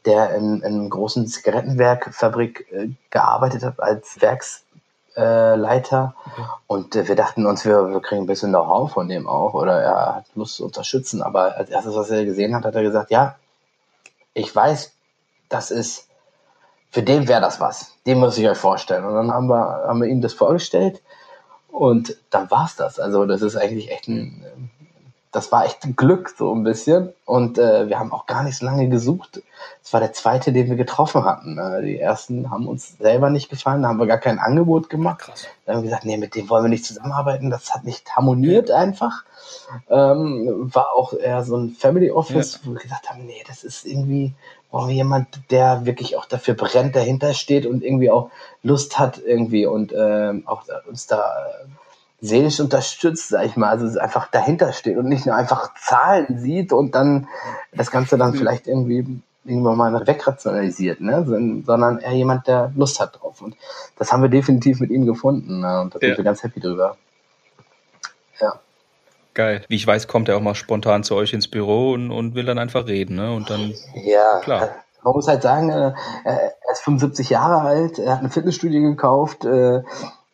der 0.05 0.35
in, 0.35 0.63
in 0.63 0.81
einer 0.81 0.89
großen 0.89 1.29
Zigarettenwerkfabrik 1.29 2.67
äh, 2.73 2.89
gearbeitet 3.11 3.63
hat 3.63 3.79
als 3.79 4.21
Werksleiter. 4.21 4.72
Äh, 5.15 5.59
okay. 5.61 6.09
Und 6.67 6.97
äh, 6.97 7.07
wir 7.07 7.17
dachten 7.17 7.47
uns, 7.47 7.65
wir, 7.65 7.89
wir 7.91 8.01
kriegen 8.01 8.23
ein 8.23 8.27
bisschen 8.27 8.51
Know-how 8.51 8.91
von 8.91 9.09
dem 9.09 9.29
auch 9.29 9.55
oder 9.55 9.81
er 9.81 10.15
hat 10.17 10.25
Lust 10.35 10.57
zu 10.57 10.65
unterstützen. 10.65 11.23
Aber 11.23 11.57
als 11.57 11.71
erstes, 11.71 11.95
was 11.95 12.11
er 12.11 12.25
gesehen 12.25 12.55
hat, 12.55 12.65
hat 12.65 12.75
er 12.75 12.83
gesagt, 12.83 13.11
ja, 13.11 13.37
ich 14.35 14.55
weiß, 14.55 14.93
das 15.49 15.71
ist, 15.71 16.09
für 16.91 17.03
den 17.03 17.29
wäre 17.29 17.41
das 17.41 17.61
was. 17.61 17.95
Den 18.07 18.19
muss 18.19 18.39
ich 18.39 18.49
euch 18.49 18.59
vorstellen. 18.59 19.05
Und 19.05 19.15
dann 19.15 19.33
haben 19.33 19.49
wir, 19.49 19.85
haben 19.87 20.01
wir 20.01 20.09
ihm 20.09 20.21
das 20.21 20.33
vorgestellt 20.33 21.03
und 21.71 22.17
dann 22.31 22.51
war's 22.51 22.77
das. 22.77 22.99
Also 22.99 23.27
das 23.27 23.43
ist 23.43 23.57
eigentlich 23.57 23.91
echt 23.91 24.09
ein, 24.09 24.71
das 25.33 25.51
war 25.51 25.65
echt 25.65 25.83
ein 25.85 25.97
Glück 25.97 26.35
so 26.37 26.55
ein 26.55 26.63
bisschen. 26.63 27.13
Und 27.25 27.59
äh, 27.59 27.89
wir 27.89 27.99
haben 27.99 28.13
auch 28.13 28.27
gar 28.27 28.43
nicht 28.45 28.59
so 28.59 28.67
lange 28.67 28.89
gesucht. 28.89 29.43
Es 29.83 29.93
war 29.93 30.01
der 30.01 30.13
zweite, 30.13 30.53
den 30.53 30.69
wir 30.69 30.77
getroffen 30.77 31.25
hatten. 31.25 31.59
Äh, 31.59 31.83
die 31.83 31.99
ersten 31.99 32.51
haben 32.51 32.69
uns 32.69 32.99
selber 32.99 33.31
nicht 33.31 33.49
gefallen, 33.49 33.83
da 33.83 33.89
haben 33.89 33.99
wir 33.99 34.07
gar 34.07 34.19
kein 34.19 34.39
Angebot 34.39 34.91
gemacht. 34.91 35.21
Krass. 35.21 35.47
Dann 35.65 35.77
haben 35.77 35.83
wir 35.83 35.89
gesagt, 35.89 36.05
nee, 36.05 36.19
mit 36.19 36.35
dem 36.35 36.51
wollen 36.51 36.65
wir 36.65 36.69
nicht 36.69 36.85
zusammenarbeiten. 36.85 37.49
Das 37.49 37.75
hat 37.75 37.85
nicht 37.85 38.15
harmoniert 38.15 38.71
einfach. 38.71 39.25
Ähm, 39.89 40.71
war 40.75 40.89
auch 40.95 41.15
eher 41.15 41.43
so 41.43 41.57
ein 41.57 41.71
Family 41.71 42.11
Office, 42.11 42.55
ja. 42.55 42.61
wo 42.65 42.75
wir 42.75 42.81
gesagt 42.81 43.09
haben, 43.09 43.25
nee, 43.25 43.43
das 43.49 43.65
ist 43.65 43.87
irgendwie, 43.87 44.35
brauchen 44.71 44.89
wir 44.89 44.97
jemand, 44.97 45.29
der 45.51 45.87
wirklich 45.87 46.17
auch 46.17 46.27
dafür 46.27 46.55
brennt, 46.55 46.95
dahinter 46.95 47.33
steht 47.33 47.65
und 47.65 47.83
irgendwie 47.83 48.11
auch 48.11 48.31
Lust 48.63 48.99
hat 48.99 49.19
irgendwie 49.19 49.65
und 49.65 49.95
ähm, 49.97 50.43
auch 50.47 50.65
uns 50.87 51.07
da 51.07 51.23
äh, 51.23 51.67
seelisch 52.23 52.61
unterstützt, 52.61 53.31
sag 53.31 53.45
ich 53.45 53.57
mal, 53.57 53.69
also 53.69 53.99
einfach 53.99 54.29
dahinter 54.29 54.73
steht 54.73 54.97
und 54.97 55.09
nicht 55.09 55.27
nur 55.27 55.35
einfach 55.35 55.75
Zahlen 55.75 56.39
sieht 56.39 56.73
und 56.73 56.95
dann 56.95 57.27
das 57.73 57.91
Ganze 57.91 58.17
dann 58.17 58.33
vielleicht 58.33 58.69
irgendwie 58.69 59.21
irgendwann 59.45 59.77
mal 59.77 60.07
wegrationalisiert, 60.07 61.01
ne? 61.01 61.25
sondern 61.27 61.99
eher 61.99 62.13
jemand, 62.13 62.47
der 62.47 62.73
Lust 62.77 63.01
hat 63.01 63.21
drauf. 63.21 63.43
Und 63.43 63.57
das 63.99 64.13
haben 64.13 64.23
wir 64.23 64.29
definitiv 64.29 64.79
mit 64.79 64.91
ihm 64.91 65.05
gefunden 65.05 65.61
ne? 65.61 65.81
und 65.81 65.95
da 65.95 65.99
ja. 66.01 66.09
sind 66.09 66.19
wir 66.19 66.25
ganz 66.25 66.45
happy 66.45 66.61
drüber. 66.61 66.97
Ja. 68.41 68.55
Geil. 69.35 69.65
Wie 69.67 69.75
ich 69.75 69.87
weiß, 69.87 70.07
kommt 70.07 70.29
er 70.29 70.37
auch 70.37 70.41
mal 70.41 70.55
spontan 70.55 71.03
zu 71.03 71.17
euch 71.17 71.33
ins 71.33 71.49
Büro 71.49 71.93
und, 71.93 72.13
und 72.13 72.37
will 72.37 72.45
dann 72.45 72.59
einfach 72.59 72.87
reden, 72.87 73.17
ne? 73.17 73.33
Und 73.33 73.49
dann. 73.49 73.73
Ja, 73.95 74.41
klar. 74.41 74.69
Man 75.03 75.15
muss 75.15 75.27
halt 75.27 75.43
sagen, 75.43 75.71
äh, 75.71 75.93
er 76.25 76.53
ist 76.71 76.83
75 76.83 77.31
Jahre 77.31 77.67
alt, 77.67 77.99
er 77.99 78.13
hat 78.13 78.23
ein 78.23 78.31
Fitnessstudio 78.31 78.83
gekauft, 78.83 79.45
äh, 79.47 79.83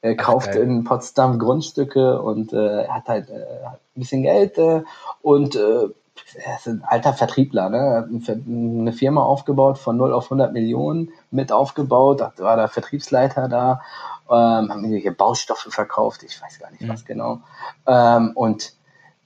er 0.00 0.16
kauft 0.16 0.50
okay. 0.50 0.62
in 0.62 0.84
Potsdam 0.84 1.38
Grundstücke 1.38 2.20
und 2.22 2.52
äh, 2.52 2.86
hat 2.88 3.08
halt 3.08 3.30
äh, 3.30 3.34
ein 3.34 3.78
bisschen 3.94 4.22
Geld 4.22 4.56
äh, 4.58 4.82
und 5.22 5.56
äh, 5.56 5.88
er 6.34 6.56
ist 6.56 6.66
ein 6.66 6.82
alter 6.84 7.14
Vertriebler, 7.14 7.68
ne? 7.70 7.78
Er 7.78 8.28
hat 8.28 8.38
eine 8.46 8.92
Firma 8.92 9.22
aufgebaut 9.22 9.78
von 9.78 9.96
0 9.96 10.12
auf 10.12 10.24
100 10.24 10.52
Millionen 10.52 11.12
mit 11.30 11.52
aufgebaut, 11.52 12.20
da 12.20 12.32
war 12.38 12.56
der 12.56 12.68
Vertriebsleiter 12.68 13.48
da, 13.48 13.82
ähm, 14.28 14.70
haben 14.70 14.84
irgendwelche 14.84 15.12
Baustoffe 15.12 15.68
verkauft, 15.70 16.22
ich 16.22 16.40
weiß 16.40 16.58
gar 16.58 16.70
nicht 16.70 16.82
mhm. 16.82 16.88
was 16.88 17.04
genau. 17.04 17.40
Ähm, 17.86 18.32
und 18.34 18.72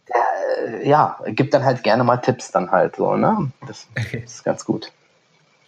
der, 0.08 0.80
äh, 0.80 0.88
ja, 0.88 1.18
gibt 1.26 1.54
dann 1.54 1.64
halt 1.64 1.82
gerne 1.82 2.04
mal 2.04 2.18
Tipps 2.18 2.50
dann 2.50 2.70
halt 2.70 2.96
so, 2.96 3.16
ne? 3.16 3.52
Das, 3.66 3.88
das 3.94 4.14
ist 4.14 4.44
ganz 4.44 4.64
gut. 4.64 4.92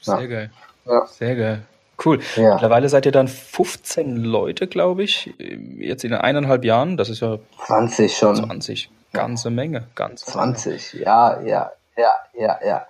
Sehr 0.01 0.21
ja. 0.21 0.27
geil. 0.27 0.51
Ja. 0.85 1.07
Sehr 1.07 1.37
geil. 1.37 1.67
Cool. 2.03 2.21
Ja. 2.37 2.55
Mittlerweile 2.55 2.89
seid 2.89 3.07
ihr 3.07 3.13
dann 3.13 3.29
15 3.29 4.17
Leute, 4.17 4.67
glaube 4.67 5.03
ich, 5.03 5.35
jetzt 5.79 6.05
in 6.05 6.13
eineinhalb 6.15 6.65
Jahren. 6.65 6.97
Das 6.97 7.09
ist 7.09 7.21
ja 7.21 7.39
20 7.67 8.17
schon. 8.17 8.37
20. 8.37 8.91
Ganze 9.13 9.51
Menge. 9.51 9.85
Ganze 9.95 10.27
20, 10.27 10.95
Menge. 10.95 11.05
ja, 11.05 11.41
ja, 11.43 11.73
ja, 11.97 12.11
ja, 12.35 12.59
ja. 12.65 12.87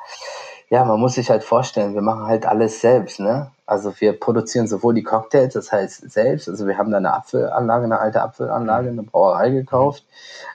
Ja, 0.71 0.85
man 0.85 0.99
muss 0.99 1.15
sich 1.15 1.31
halt 1.31 1.45
vorstellen, 1.45 1.95
wir 1.95 2.03
machen 2.03 2.27
halt 2.27 2.47
alles 2.47 2.81
selbst, 2.81 3.21
ne? 3.21 3.51
Also 3.67 3.93
wir 4.01 4.19
produzieren 4.19 4.67
sowohl 4.67 4.95
die 4.95 5.03
Cocktails, 5.03 5.55
das 5.55 5.71
heißt 5.71 6.11
selbst, 6.11 6.49
also 6.49 6.67
wir 6.67 6.77
haben 6.77 6.91
da 6.91 6.99
eine 6.99 7.15
Apfelanlage, 7.15 7.85
eine 7.85 7.99
alte 7.99 8.23
Apfelanlage, 8.23 8.89
eine 8.89 9.03
Brauerei 9.03 9.51
gekauft. 9.51 10.05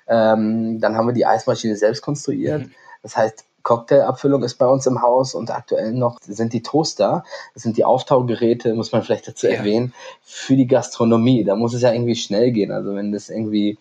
Ähm, 0.08 0.80
dann 0.80 0.96
haben 0.96 1.08
wir 1.08 1.14
die 1.14 1.26
Eismaschine 1.26 1.76
selbst 1.76 2.02
konstruiert. 2.02 2.64
Mhm. 2.64 2.72
Das 3.02 3.16
heißt, 3.16 3.46
Cocktailabfüllung 3.64 4.44
ist 4.44 4.56
bei 4.56 4.66
uns 4.66 4.86
im 4.86 5.02
Haus 5.02 5.36
und 5.36 5.52
aktuell 5.52 5.94
noch 5.94 6.18
sind 6.22 6.54
die 6.54 6.64
Toaster, 6.64 7.24
das 7.54 7.64
sind 7.64 7.78
die 7.78 7.86
Auftaugeräte, 7.86 8.74
muss 8.74 8.92
man 8.92 9.04
vielleicht 9.04 9.28
dazu 9.28 9.48
ja. 9.48 9.54
erwähnen, 9.54 9.94
für 10.24 10.56
die 10.56 10.68
Gastronomie. 10.68 11.44
Da 11.44 11.56
muss 11.56 11.74
es 11.74 11.82
ja 11.82 11.92
irgendwie 11.92 12.16
schnell 12.16 12.52
gehen. 12.52 12.72
Also 12.72 12.96
wenn 12.96 13.12
das 13.12 13.30
irgendwie 13.30 13.78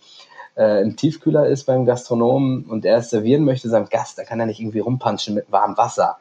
äh, 0.58 0.82
ein 0.82 0.96
Tiefkühler 0.96 1.46
ist 1.46 1.64
beim 1.64 1.86
Gastronomen 1.86 2.64
und 2.66 2.84
er 2.84 2.98
es 2.98 3.10
servieren 3.10 3.44
möchte 3.44 3.68
seinem 3.68 3.88
Gast, 3.88 4.18
dann 4.18 4.26
kann 4.26 4.40
er 4.40 4.46
nicht 4.46 4.60
irgendwie 4.60 4.80
rumpanschen 4.80 5.34
mit 5.34 5.50
warmem 5.52 5.76
Wasser. 5.76 6.18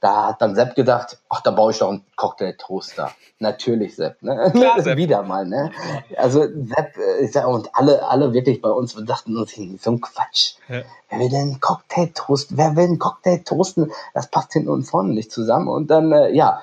Da 0.00 0.26
hat 0.26 0.42
dann 0.42 0.54
Sepp 0.54 0.74
gedacht, 0.74 1.18
ach, 1.28 1.40
da 1.40 1.52
baue 1.52 1.70
ich 1.70 1.78
doch 1.78 1.88
einen 1.88 2.04
Cocktail-Toaster. 2.16 3.12
Natürlich, 3.38 3.96
Sepp, 3.96 4.22
ne? 4.22 4.50
Klar, 4.52 4.82
Sepp. 4.82 4.98
Wieder 4.98 5.22
mal, 5.22 5.46
ne? 5.46 5.70
Also 6.16 6.42
Sepp, 6.42 6.96
äh, 6.96 7.24
ich 7.24 7.32
sag, 7.32 7.46
und 7.46 7.70
alle, 7.74 8.06
alle 8.06 8.32
wirklich 8.32 8.60
bei 8.60 8.70
uns, 8.70 8.94
dachten 9.06 9.36
uns, 9.36 9.54
so 9.54 9.90
ein 9.90 10.00
Quatsch. 10.00 10.54
Ja. 10.68 10.82
Wer 11.08 11.18
will 11.18 11.28
denn 11.28 11.40
einen 11.40 11.60
Cocktail 11.60 12.10
toasten? 12.12 12.58
Wer 12.58 12.76
will 12.76 12.84
einen 12.84 12.98
Cocktail 12.98 13.38
toasten? 13.44 13.92
Das 14.12 14.30
passt 14.30 14.52
hinten 14.52 14.68
und 14.68 14.84
vorne 14.84 15.14
nicht 15.14 15.30
zusammen. 15.30 15.68
Und 15.68 15.90
dann, 15.90 16.12
äh, 16.12 16.30
ja, 16.32 16.60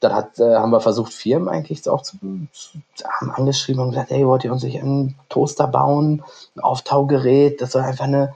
dann 0.00 0.14
hat, 0.14 0.38
äh, 0.38 0.56
haben 0.56 0.70
wir 0.70 0.80
versucht, 0.80 1.12
Firmen 1.12 1.48
eigentlich 1.48 1.88
auch 1.88 2.02
zu, 2.02 2.16
zu, 2.52 2.78
haben 3.04 3.30
angeschrieben 3.30 3.82
und 3.82 3.90
gesagt, 3.90 4.10
hey, 4.10 4.26
wollt 4.26 4.44
ihr 4.44 4.52
uns 4.52 4.62
nicht 4.62 4.80
einen 4.80 5.14
Toaster 5.28 5.66
bauen, 5.66 6.24
ein 6.56 6.60
Auftaugerät, 6.60 7.60
das 7.60 7.72
soll 7.72 7.82
einfach 7.82 8.06
eine, 8.06 8.34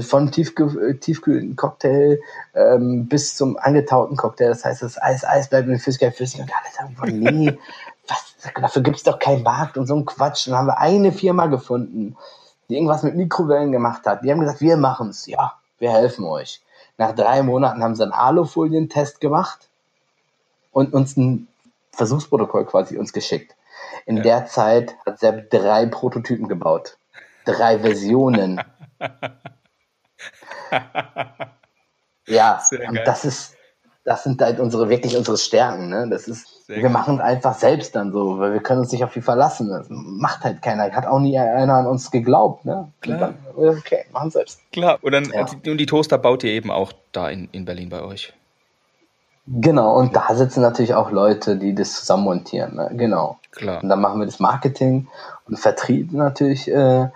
von 0.00 0.32
tiefge 0.32 0.98
tiefkühlten 0.98 1.54
Cocktail 1.54 2.18
ähm, 2.54 3.08
bis 3.08 3.36
zum 3.36 3.58
angetauten 3.58 4.16
Cocktail, 4.16 4.48
das 4.48 4.64
heißt, 4.64 4.82
das 4.82 5.00
Eis, 5.00 5.24
Eis 5.24 5.50
bleibt 5.50 5.68
in 5.68 5.78
Flüssigkeit 5.78 6.16
flüssig 6.16 6.40
und 6.40 6.50
alle 6.50 6.94
sagen, 6.96 7.18
nee, 7.18 7.58
was, 8.08 8.36
dafür 8.58 8.82
gibt's 8.82 9.02
doch 9.02 9.18
keinen 9.18 9.42
Markt 9.42 9.76
und 9.76 9.86
so 9.86 9.94
ein 9.94 10.06
Quatsch. 10.06 10.46
Und 10.46 10.52
dann 10.52 10.60
haben 10.60 10.66
wir 10.68 10.78
eine 10.78 11.12
Firma 11.12 11.46
gefunden, 11.46 12.16
die 12.68 12.76
irgendwas 12.76 13.02
mit 13.02 13.16
Mikrowellen 13.16 13.70
gemacht 13.70 14.06
hat. 14.06 14.24
Die 14.24 14.30
haben 14.30 14.40
gesagt, 14.40 14.62
wir 14.62 14.78
machen's, 14.78 15.26
ja, 15.26 15.52
wir 15.78 15.92
helfen 15.92 16.24
euch. 16.24 16.62
Nach 16.96 17.12
drei 17.12 17.42
Monaten 17.42 17.82
haben 17.82 17.94
sie 17.94 18.02
einen 18.02 18.12
Alufolientest 18.12 19.20
gemacht 19.20 19.68
und 20.72 20.92
uns 20.92 21.16
ein 21.16 21.46
Versuchsprotokoll 21.92 22.66
quasi 22.66 22.98
uns 22.98 23.12
geschickt. 23.12 23.54
In 24.06 24.16
ja. 24.18 24.22
der 24.22 24.46
Zeit 24.46 24.96
hat 25.06 25.20
Sepp 25.20 25.50
drei 25.50 25.86
Prototypen 25.86 26.48
gebaut. 26.48 26.96
Drei 27.44 27.78
Versionen. 27.78 28.60
ja, 32.26 32.62
und 32.88 33.00
das 33.04 33.24
ist, 33.24 33.54
das 34.04 34.24
sind 34.24 34.40
halt 34.40 34.58
unsere, 34.58 34.88
wirklich 34.88 35.16
unsere 35.16 35.36
Stärken, 35.36 35.88
ne? 35.88 36.08
Das 36.10 36.26
ist, 36.28 36.66
Sehr 36.66 36.82
wir 36.82 36.88
machen 36.88 37.16
es 37.16 37.20
einfach 37.20 37.54
selbst 37.54 37.94
dann 37.94 38.12
so, 38.12 38.38
weil 38.38 38.52
wir 38.52 38.60
können 38.60 38.80
uns 38.80 38.90
nicht 38.92 39.04
auf 39.04 39.12
die 39.12 39.20
verlassen. 39.20 39.68
Das 39.68 39.86
macht 39.90 40.42
halt 40.44 40.62
keiner. 40.62 40.90
Hat 40.92 41.06
auch 41.06 41.20
nie 41.20 41.38
einer 41.38 41.74
an 41.74 41.86
uns 41.86 42.10
geglaubt, 42.10 42.64
ne? 42.64 42.92
Klar. 43.00 43.18
Dann, 43.18 43.36
okay, 43.54 44.04
machen 44.12 44.30
selbst. 44.30 44.60
Klar, 44.72 44.98
und 45.02 45.12
dann, 45.12 45.30
ja. 45.32 45.42
und 45.42 45.78
die 45.78 45.86
Toaster 45.86 46.18
baut 46.18 46.42
ihr 46.44 46.52
eben 46.52 46.70
auch 46.70 46.92
da 47.12 47.28
in, 47.28 47.48
in 47.52 47.64
Berlin 47.64 47.88
bei 47.90 48.02
euch. 48.02 48.32
Genau, 49.46 49.98
und 49.98 50.14
da 50.14 50.34
sitzen 50.34 50.62
natürlich 50.62 50.94
auch 50.94 51.10
Leute, 51.10 51.56
die 51.56 51.74
das 51.74 51.94
zusammenmontieren. 51.94 52.76
Ne? 52.76 52.90
Genau. 52.94 53.38
Klar. 53.50 53.82
Und 53.82 53.88
dann 53.88 54.00
machen 54.00 54.20
wir 54.20 54.26
das 54.26 54.38
Marketing 54.38 55.08
und 55.48 55.58
Vertrieb 55.58 56.12
natürlich. 56.12 56.70
Äh, 56.70 57.08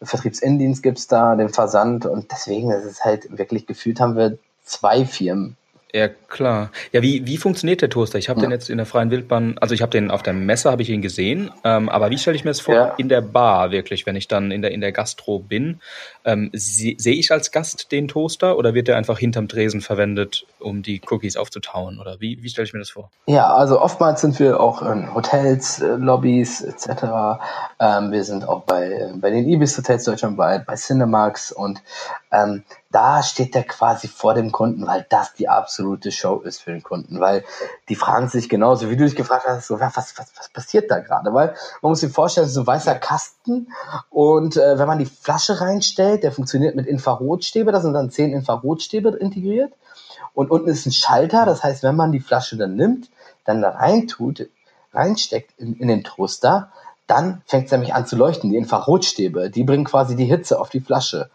Vertriebsindienst 0.00 0.82
gibt's 0.82 1.08
da, 1.08 1.34
den 1.34 1.48
Versand. 1.48 2.06
Und 2.06 2.30
deswegen, 2.30 2.70
das 2.70 2.84
ist 2.84 3.04
halt 3.04 3.36
wirklich 3.36 3.66
gefühlt, 3.66 4.00
haben 4.00 4.16
wir 4.16 4.38
zwei 4.64 5.04
Firmen 5.04 5.56
ja, 5.94 6.08
klar. 6.08 6.70
Ja, 6.92 7.02
wie, 7.02 7.26
wie 7.26 7.36
funktioniert 7.36 7.82
der 7.82 7.90
Toaster? 7.90 8.18
Ich 8.18 8.30
habe 8.30 8.40
ja. 8.40 8.46
den 8.46 8.50
jetzt 8.50 8.70
in 8.70 8.78
der 8.78 8.86
freien 8.86 9.10
Wildbahn, 9.10 9.58
also 9.60 9.74
ich 9.74 9.82
habe 9.82 9.90
den 9.90 10.10
auf 10.10 10.22
der 10.22 10.32
Messe, 10.32 10.70
habe 10.70 10.80
ich 10.80 10.88
ihn 10.88 11.02
gesehen, 11.02 11.50
ähm, 11.64 11.90
aber 11.90 12.08
wie 12.08 12.16
stelle 12.16 12.34
ich 12.34 12.44
mir 12.44 12.50
das 12.50 12.60
vor 12.60 12.74
ja. 12.74 12.94
in 12.96 13.10
der 13.10 13.20
Bar 13.20 13.72
wirklich, 13.72 14.06
wenn 14.06 14.16
ich 14.16 14.26
dann 14.26 14.50
in 14.50 14.62
der, 14.62 14.70
in 14.70 14.80
der 14.80 14.92
Gastro 14.92 15.38
bin? 15.38 15.80
Ähm, 16.24 16.50
Sehe 16.54 16.96
ich 16.96 17.30
als 17.30 17.50
Gast 17.50 17.92
den 17.92 18.08
Toaster 18.08 18.56
oder 18.56 18.72
wird 18.72 18.88
der 18.88 18.96
einfach 18.96 19.18
hinterm 19.18 19.48
Tresen 19.48 19.82
verwendet, 19.82 20.46
um 20.60 20.82
die 20.82 21.02
Cookies 21.10 21.36
aufzutauen? 21.36 22.00
Oder 22.00 22.20
wie, 22.20 22.42
wie 22.42 22.48
stelle 22.48 22.66
ich 22.66 22.72
mir 22.72 22.78
das 22.78 22.90
vor? 22.90 23.10
Ja, 23.26 23.52
also 23.52 23.78
oftmals 23.78 24.22
sind 24.22 24.38
wir 24.38 24.60
auch 24.60 24.80
in 24.80 25.12
Hotels, 25.14 25.82
äh, 25.82 25.96
Lobbys 25.96 26.62
etc. 26.62 27.38
Ähm, 27.78 28.12
wir 28.12 28.24
sind 28.24 28.48
auch 28.48 28.62
bei, 28.62 29.12
bei 29.16 29.30
den 29.30 29.46
Ibis 29.46 29.76
Hotels 29.76 30.04
deutschlandweit, 30.04 30.64
bei 30.64 30.74
Cinemax 30.74 31.52
und 31.52 31.82
ähm, 32.32 32.62
da 32.92 33.22
steht 33.22 33.56
er 33.56 33.64
quasi 33.64 34.06
vor 34.06 34.34
dem 34.34 34.52
Kunden, 34.52 34.86
weil 34.86 35.06
das 35.08 35.34
die 35.34 35.48
absolute 35.48 36.12
Show 36.12 36.40
ist 36.40 36.62
für 36.62 36.70
den 36.70 36.82
Kunden, 36.82 37.20
weil 37.20 37.44
die 37.88 37.96
fragen 37.96 38.28
sich 38.28 38.48
genauso, 38.48 38.90
wie 38.90 38.96
du 38.96 39.04
dich 39.04 39.16
gefragt 39.16 39.46
hast, 39.46 39.66
so, 39.66 39.80
was, 39.80 39.96
was, 39.96 40.14
was 40.16 40.48
passiert 40.50 40.90
da 40.90 41.00
gerade? 41.00 41.32
Weil 41.32 41.54
man 41.80 41.90
muss 41.90 42.00
sich 42.00 42.12
vorstellen, 42.12 42.46
es 42.46 42.52
ist 42.52 42.58
ein 42.58 42.66
weißer 42.66 42.94
Kasten 42.96 43.72
und 44.10 44.56
äh, 44.56 44.78
wenn 44.78 44.86
man 44.86 44.98
die 44.98 45.06
Flasche 45.06 45.60
reinstellt, 45.60 46.22
der 46.22 46.32
funktioniert 46.32 46.76
mit 46.76 46.86
Infrarotstäbe, 46.86 47.72
da 47.72 47.80
sind 47.80 47.94
dann 47.94 48.10
zehn 48.10 48.32
Infrarotstäbe 48.32 49.08
integriert 49.10 49.72
und 50.34 50.50
unten 50.50 50.68
ist 50.68 50.86
ein 50.86 50.92
Schalter, 50.92 51.46
das 51.46 51.64
heißt, 51.64 51.82
wenn 51.82 51.96
man 51.96 52.12
die 52.12 52.20
Flasche 52.20 52.56
dann 52.56 52.76
nimmt, 52.76 53.08
dann 53.44 53.62
da 53.62 53.70
reintut, 53.70 54.48
reinsteckt 54.92 55.58
in, 55.58 55.74
in 55.74 55.88
den 55.88 56.04
Toaster, 56.04 56.70
dann 57.06 57.42
fängt 57.46 57.66
es 57.66 57.72
nämlich 57.72 57.94
an 57.94 58.06
zu 58.06 58.16
leuchten, 58.16 58.50
die 58.50 58.56
Infrarotstäbe, 58.56 59.50
die 59.50 59.64
bringen 59.64 59.84
quasi 59.84 60.16
die 60.16 60.24
Hitze 60.24 60.60
auf 60.60 60.70
die 60.70 60.80
Flasche. 60.80 61.30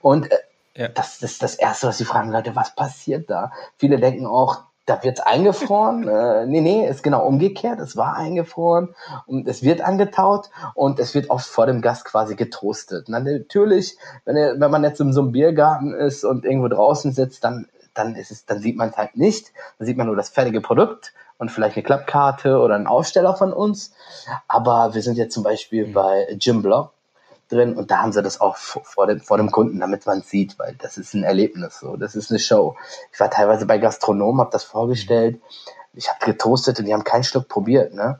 Und 0.00 0.30
äh, 0.30 0.36
ja. 0.76 0.88
Das 0.88 1.22
ist 1.22 1.42
das 1.42 1.54
Erste, 1.54 1.86
was 1.88 1.98
sie 1.98 2.04
fragen, 2.04 2.30
Leute, 2.30 2.56
was 2.56 2.74
passiert 2.74 3.30
da? 3.30 3.52
Viele 3.76 3.98
denken 3.98 4.26
auch, 4.26 4.62
da 4.86 5.02
wird's 5.02 5.20
eingefroren. 5.20 6.08
äh, 6.08 6.46
nee, 6.46 6.60
nee, 6.60 6.88
ist 6.88 7.02
genau 7.02 7.24
umgekehrt. 7.24 7.78
Es 7.80 7.96
war 7.96 8.16
eingefroren 8.16 8.94
und 9.26 9.48
es 9.48 9.62
wird 9.62 9.80
angetaut 9.80 10.50
und 10.74 10.98
es 10.98 11.14
wird 11.14 11.30
oft 11.30 11.46
vor 11.46 11.66
dem 11.66 11.80
Gast 11.80 12.04
quasi 12.04 12.34
getoastet. 12.34 13.06
Na, 13.08 13.20
natürlich, 13.20 13.96
wenn, 14.24 14.36
ihr, 14.36 14.56
wenn 14.58 14.70
man 14.70 14.84
jetzt 14.84 15.00
in 15.00 15.12
so 15.12 15.22
einem 15.22 15.32
Biergarten 15.32 15.94
ist 15.94 16.24
und 16.24 16.44
irgendwo 16.44 16.68
draußen 16.68 17.12
sitzt, 17.12 17.44
dann, 17.44 17.68
dann 17.94 18.16
ist 18.16 18.30
es, 18.30 18.44
dann 18.44 18.58
sieht 18.58 18.76
man 18.76 18.90
es 18.90 18.96
halt 18.96 19.16
nicht. 19.16 19.52
Dann 19.78 19.86
sieht 19.86 19.96
man 19.96 20.06
nur 20.06 20.16
das 20.16 20.30
fertige 20.30 20.60
Produkt 20.60 21.12
und 21.38 21.50
vielleicht 21.50 21.76
eine 21.76 21.84
Klappkarte 21.84 22.58
oder 22.58 22.74
einen 22.74 22.86
Aussteller 22.86 23.36
von 23.36 23.52
uns. 23.52 23.92
Aber 24.48 24.94
wir 24.94 25.02
sind 25.02 25.16
jetzt 25.16 25.34
zum 25.34 25.42
Beispiel 25.42 25.86
mhm. 25.86 25.92
bei 25.92 26.26
Jim 26.40 26.62
Block 26.62 26.93
drin 27.54 27.76
und 27.76 27.90
da 27.90 27.98
haben 27.98 28.12
sie 28.12 28.22
das 28.22 28.40
auch 28.40 28.56
vor 28.56 29.06
dem, 29.06 29.20
vor 29.20 29.36
dem 29.36 29.50
Kunden, 29.50 29.80
damit 29.80 30.06
man 30.06 30.20
es 30.20 30.30
sieht, 30.30 30.58
weil 30.58 30.74
das 30.80 30.96
ist 30.96 31.14
ein 31.14 31.24
Erlebnis, 31.24 31.78
so, 31.80 31.96
das 31.96 32.14
ist 32.14 32.30
eine 32.30 32.38
Show. 32.38 32.76
Ich 33.12 33.20
war 33.20 33.30
teilweise 33.30 33.66
bei 33.66 33.78
Gastronomen, 33.78 34.40
habe 34.40 34.50
das 34.50 34.64
vorgestellt, 34.64 35.40
ich 35.94 36.08
habe 36.08 36.24
getoastet 36.24 36.78
und 36.78 36.86
die 36.86 36.92
haben 36.92 37.04
keinen 37.04 37.24
Schluck 37.24 37.48
probiert, 37.48 37.94
ne? 37.94 38.18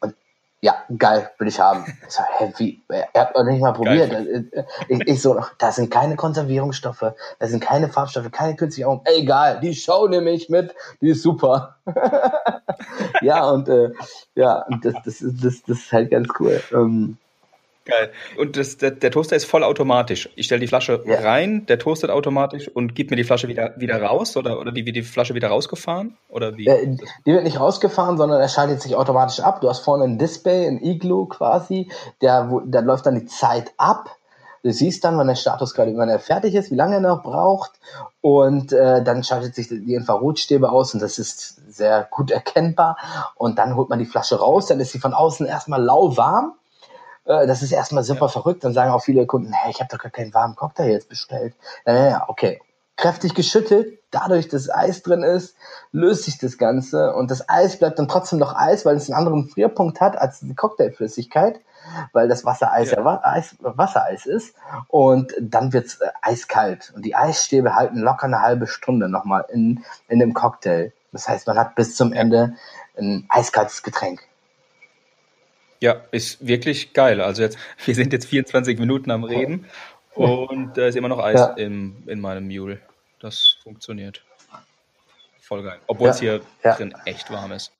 Und 0.00 0.14
ja, 0.60 0.76
geil, 0.96 1.30
will 1.38 1.48
ich 1.48 1.60
haben. 1.60 1.84
Ich 2.06 2.14
so, 2.14 2.22
hä, 2.38 2.52
wie, 2.56 2.82
er 2.88 3.08
hat 3.14 3.34
noch 3.34 3.44
nicht 3.44 3.60
mal 3.60 3.72
probiert. 3.72 4.12
Ich, 4.88 5.00
ich 5.06 5.22
so, 5.22 5.40
da 5.58 5.72
sind 5.72 5.90
keine 5.90 6.16
Konservierungsstoffe, 6.16 7.12
da 7.38 7.46
sind 7.46 7.60
keine 7.60 7.88
Farbstoffe, 7.88 8.30
keine 8.30 8.56
künstliche 8.56 8.88
Augen. 8.88 9.02
Egal, 9.04 9.60
die 9.60 9.74
Show 9.74 10.06
nehme 10.08 10.30
ich 10.30 10.48
mit, 10.48 10.74
die 11.00 11.10
ist 11.10 11.22
super. 11.22 11.76
ja, 13.20 13.48
und 13.50 13.68
äh, 13.68 13.90
ja, 14.34 14.64
das, 14.82 14.94
das, 15.04 15.18
das, 15.20 15.62
das 15.62 15.78
ist 15.78 15.92
halt 15.92 16.10
ganz 16.10 16.28
cool. 16.38 16.62
Ähm, 16.72 17.18
Geil. 17.86 18.10
Und 18.36 18.56
das, 18.56 18.78
der, 18.78 18.90
der, 18.90 19.12
Toaster 19.12 19.36
ist 19.36 19.44
vollautomatisch. 19.44 20.28
Ich 20.34 20.46
stelle 20.46 20.60
die 20.60 20.66
Flasche 20.66 21.04
ja. 21.06 21.20
rein, 21.20 21.66
der 21.66 21.78
toastet 21.78 22.10
automatisch 22.10 22.68
und 22.68 22.96
gibt 22.96 23.10
mir 23.10 23.16
die 23.16 23.22
Flasche 23.22 23.46
wieder, 23.46 23.74
wieder 23.76 24.02
raus 24.02 24.36
oder, 24.36 24.58
oder 24.58 24.74
wie 24.74 24.84
wird 24.84 24.96
die 24.96 25.04
Flasche 25.04 25.36
wieder 25.36 25.48
rausgefahren? 25.48 26.16
Oder 26.28 26.56
wie? 26.56 26.66
Äh, 26.66 26.96
die 27.24 27.32
wird 27.32 27.44
nicht 27.44 27.60
rausgefahren, 27.60 28.16
sondern 28.16 28.40
er 28.40 28.48
schaltet 28.48 28.82
sich 28.82 28.96
automatisch 28.96 29.38
ab. 29.38 29.60
Du 29.60 29.68
hast 29.68 29.84
vorne 29.84 30.02
ein 30.02 30.18
Display, 30.18 30.66
ein 30.66 30.82
Igloo 30.82 31.26
quasi, 31.26 31.88
der, 32.22 32.50
wo, 32.50 32.58
da 32.58 32.80
läuft 32.80 33.06
dann 33.06 33.20
die 33.20 33.26
Zeit 33.26 33.72
ab. 33.76 34.10
Du 34.64 34.72
siehst 34.72 35.04
dann, 35.04 35.16
wann 35.16 35.28
der 35.28 35.36
Status 35.36 35.72
gerade, 35.72 35.96
wann 35.96 36.08
er 36.08 36.18
fertig 36.18 36.56
ist, 36.56 36.72
wie 36.72 36.76
lange 36.76 36.96
er 36.96 37.00
noch 37.00 37.22
braucht. 37.22 37.70
Und 38.20 38.72
äh, 38.72 39.04
dann 39.04 39.22
schaltet 39.22 39.54
sich 39.54 39.68
die 39.68 39.94
Infrarotstäbe 39.94 40.68
aus 40.72 40.92
und 40.92 41.00
das 41.00 41.20
ist 41.20 41.72
sehr 41.72 42.08
gut 42.10 42.32
erkennbar. 42.32 42.96
Und 43.36 43.60
dann 43.60 43.76
holt 43.76 43.90
man 43.90 44.00
die 44.00 44.06
Flasche 44.06 44.40
raus, 44.40 44.66
dann 44.66 44.80
ist 44.80 44.90
sie 44.90 44.98
von 44.98 45.14
außen 45.14 45.46
erstmal 45.46 45.80
lauwarm 45.80 46.54
äh, 47.26 47.46
das 47.46 47.62
ist 47.62 47.72
erstmal 47.72 48.04
super 48.04 48.26
ja. 48.26 48.28
verrückt. 48.28 48.64
Dann 48.64 48.72
sagen 48.72 48.90
auch 48.90 49.02
viele 49.02 49.26
Kunden, 49.26 49.52
hey, 49.52 49.70
ich 49.70 49.80
habe 49.80 49.88
doch 49.90 50.02
gar 50.02 50.10
keinen 50.10 50.34
warmen 50.34 50.56
Cocktail 50.56 50.90
jetzt 50.90 51.08
bestellt. 51.08 51.54
Ja, 51.86 52.24
okay, 52.28 52.60
kräftig 52.96 53.34
geschüttelt, 53.34 53.98
dadurch, 54.10 54.48
dass 54.48 54.70
Eis 54.70 55.02
drin 55.02 55.22
ist, 55.22 55.56
löst 55.92 56.24
sich 56.24 56.38
das 56.38 56.58
Ganze 56.58 57.14
und 57.14 57.30
das 57.30 57.48
Eis 57.48 57.78
bleibt 57.78 57.98
dann 57.98 58.08
trotzdem 58.08 58.38
noch 58.38 58.56
Eis, 58.56 58.86
weil 58.86 58.96
es 58.96 59.08
einen 59.08 59.18
anderen 59.18 59.48
Frierpunkt 59.48 60.00
hat 60.00 60.16
als 60.16 60.40
die 60.40 60.54
Cocktailflüssigkeit, 60.54 61.60
weil 62.12 62.28
das 62.28 62.44
Wassereis 62.44 62.90
ja, 62.90 63.02
ja 63.02 63.20
Eis, 63.22 63.56
Wassereis 63.60 64.26
ist 64.26 64.54
und 64.88 65.34
dann 65.38 65.72
wird's 65.72 66.00
äh, 66.00 66.08
eiskalt 66.22 66.92
und 66.96 67.04
die 67.04 67.14
Eisstäbe 67.14 67.74
halten 67.74 67.98
locker 67.98 68.24
eine 68.24 68.40
halbe 68.40 68.66
Stunde 68.66 69.08
nochmal 69.08 69.44
in, 69.52 69.84
in 70.08 70.18
dem 70.18 70.32
Cocktail. 70.32 70.92
Das 71.12 71.28
heißt, 71.28 71.46
man 71.46 71.58
hat 71.58 71.74
bis 71.74 71.96
zum 71.96 72.12
Ende 72.12 72.54
ein 72.98 73.26
eiskaltes 73.28 73.82
Getränk. 73.82 74.22
Ja, 75.80 76.02
ist 76.10 76.46
wirklich 76.46 76.92
geil. 76.92 77.20
Also 77.20 77.42
jetzt, 77.42 77.58
wir 77.84 77.94
sind 77.94 78.12
jetzt 78.12 78.26
24 78.26 78.78
Minuten 78.78 79.10
am 79.10 79.24
Reden 79.24 79.66
und 80.14 80.76
da 80.76 80.86
ist 80.86 80.96
immer 80.96 81.08
noch 81.08 81.18
Eis 81.18 81.40
ja. 81.40 81.46
im, 81.54 82.02
in 82.06 82.20
meinem 82.20 82.46
Mule. 82.46 82.80
Das 83.20 83.58
funktioniert. 83.62 84.22
Voll 85.40 85.62
geil. 85.62 85.78
Obwohl 85.86 86.08
ja. 86.08 86.12
es 86.12 86.20
hier 86.20 86.40
ja. 86.64 86.74
drin 86.74 86.94
echt 87.04 87.30
warm 87.30 87.52
ist 87.52 87.72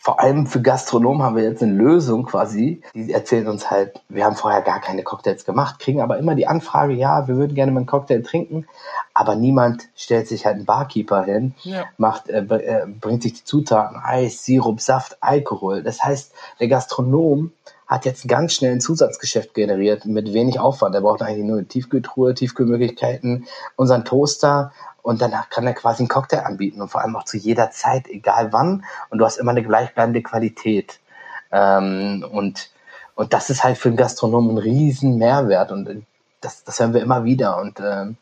vor 0.00 0.20
allem 0.20 0.46
für 0.46 0.62
Gastronomen 0.62 1.22
haben 1.22 1.36
wir 1.36 1.42
jetzt 1.42 1.62
eine 1.62 1.72
Lösung 1.72 2.24
quasi. 2.24 2.80
Die 2.94 3.12
erzählen 3.12 3.48
uns 3.48 3.68
halt, 3.68 4.00
wir 4.08 4.24
haben 4.24 4.36
vorher 4.36 4.62
gar 4.62 4.80
keine 4.80 5.02
Cocktails 5.02 5.44
gemacht, 5.44 5.80
kriegen 5.80 6.00
aber 6.00 6.18
immer 6.18 6.36
die 6.36 6.46
Anfrage, 6.46 6.94
ja, 6.94 7.26
wir 7.26 7.36
würden 7.36 7.56
gerne 7.56 7.72
mal 7.72 7.80
einen 7.80 7.86
Cocktail 7.86 8.22
trinken, 8.22 8.66
aber 9.12 9.34
niemand 9.34 9.88
stellt 9.96 10.28
sich 10.28 10.46
halt 10.46 10.54
einen 10.54 10.66
Barkeeper 10.66 11.24
hin, 11.24 11.54
ja. 11.62 11.84
macht, 11.98 12.28
äh, 12.28 12.38
äh, 12.38 12.86
bringt 12.86 13.24
sich 13.24 13.34
die 13.34 13.44
Zutaten, 13.44 13.98
Eis, 14.00 14.44
Sirup, 14.44 14.80
Saft, 14.80 15.18
Alkohol. 15.20 15.82
Das 15.82 16.02
heißt, 16.02 16.32
der 16.60 16.68
Gastronom 16.68 17.50
hat 17.88 18.04
jetzt 18.04 18.28
ganz 18.28 18.52
schnell 18.52 18.72
ein 18.72 18.80
Zusatzgeschäft 18.80 19.52
generiert 19.52 20.04
mit 20.04 20.32
wenig 20.32 20.60
Aufwand. 20.60 20.94
Er 20.94 21.00
braucht 21.00 21.22
eigentlich 21.22 21.44
nur 21.44 21.58
eine 21.58 21.66
Tiefkühltruhe, 21.66 22.34
Tiefkühlmöglichkeiten, 22.34 23.46
unseren 23.76 24.04
Toaster 24.04 24.72
und 25.08 25.22
dann 25.22 25.32
kann 25.48 25.66
er 25.66 25.72
quasi 25.72 26.02
einen 26.02 26.08
Cocktail 26.08 26.40
anbieten 26.40 26.82
und 26.82 26.90
vor 26.90 27.00
allem 27.00 27.16
auch 27.16 27.24
zu 27.24 27.38
jeder 27.38 27.70
Zeit, 27.70 28.08
egal 28.08 28.52
wann. 28.52 28.84
Und 29.08 29.16
du 29.16 29.24
hast 29.24 29.38
immer 29.38 29.52
eine 29.52 29.62
gleichbleibende 29.62 30.20
Qualität. 30.20 31.00
Ähm, 31.50 32.26
und, 32.30 32.68
und 33.14 33.32
das 33.32 33.48
ist 33.48 33.64
halt 33.64 33.78
für 33.78 33.88
den 33.88 33.96
Gastronomen 33.96 34.50
ein 34.50 34.58
riesen 34.58 35.16
Mehrwert 35.16 35.72
und 35.72 36.04
das, 36.42 36.62
das 36.62 36.78
hören 36.78 36.92
wir 36.92 37.00
immer 37.00 37.24
wieder 37.24 37.56
und 37.56 37.80
ähm, 37.80 38.18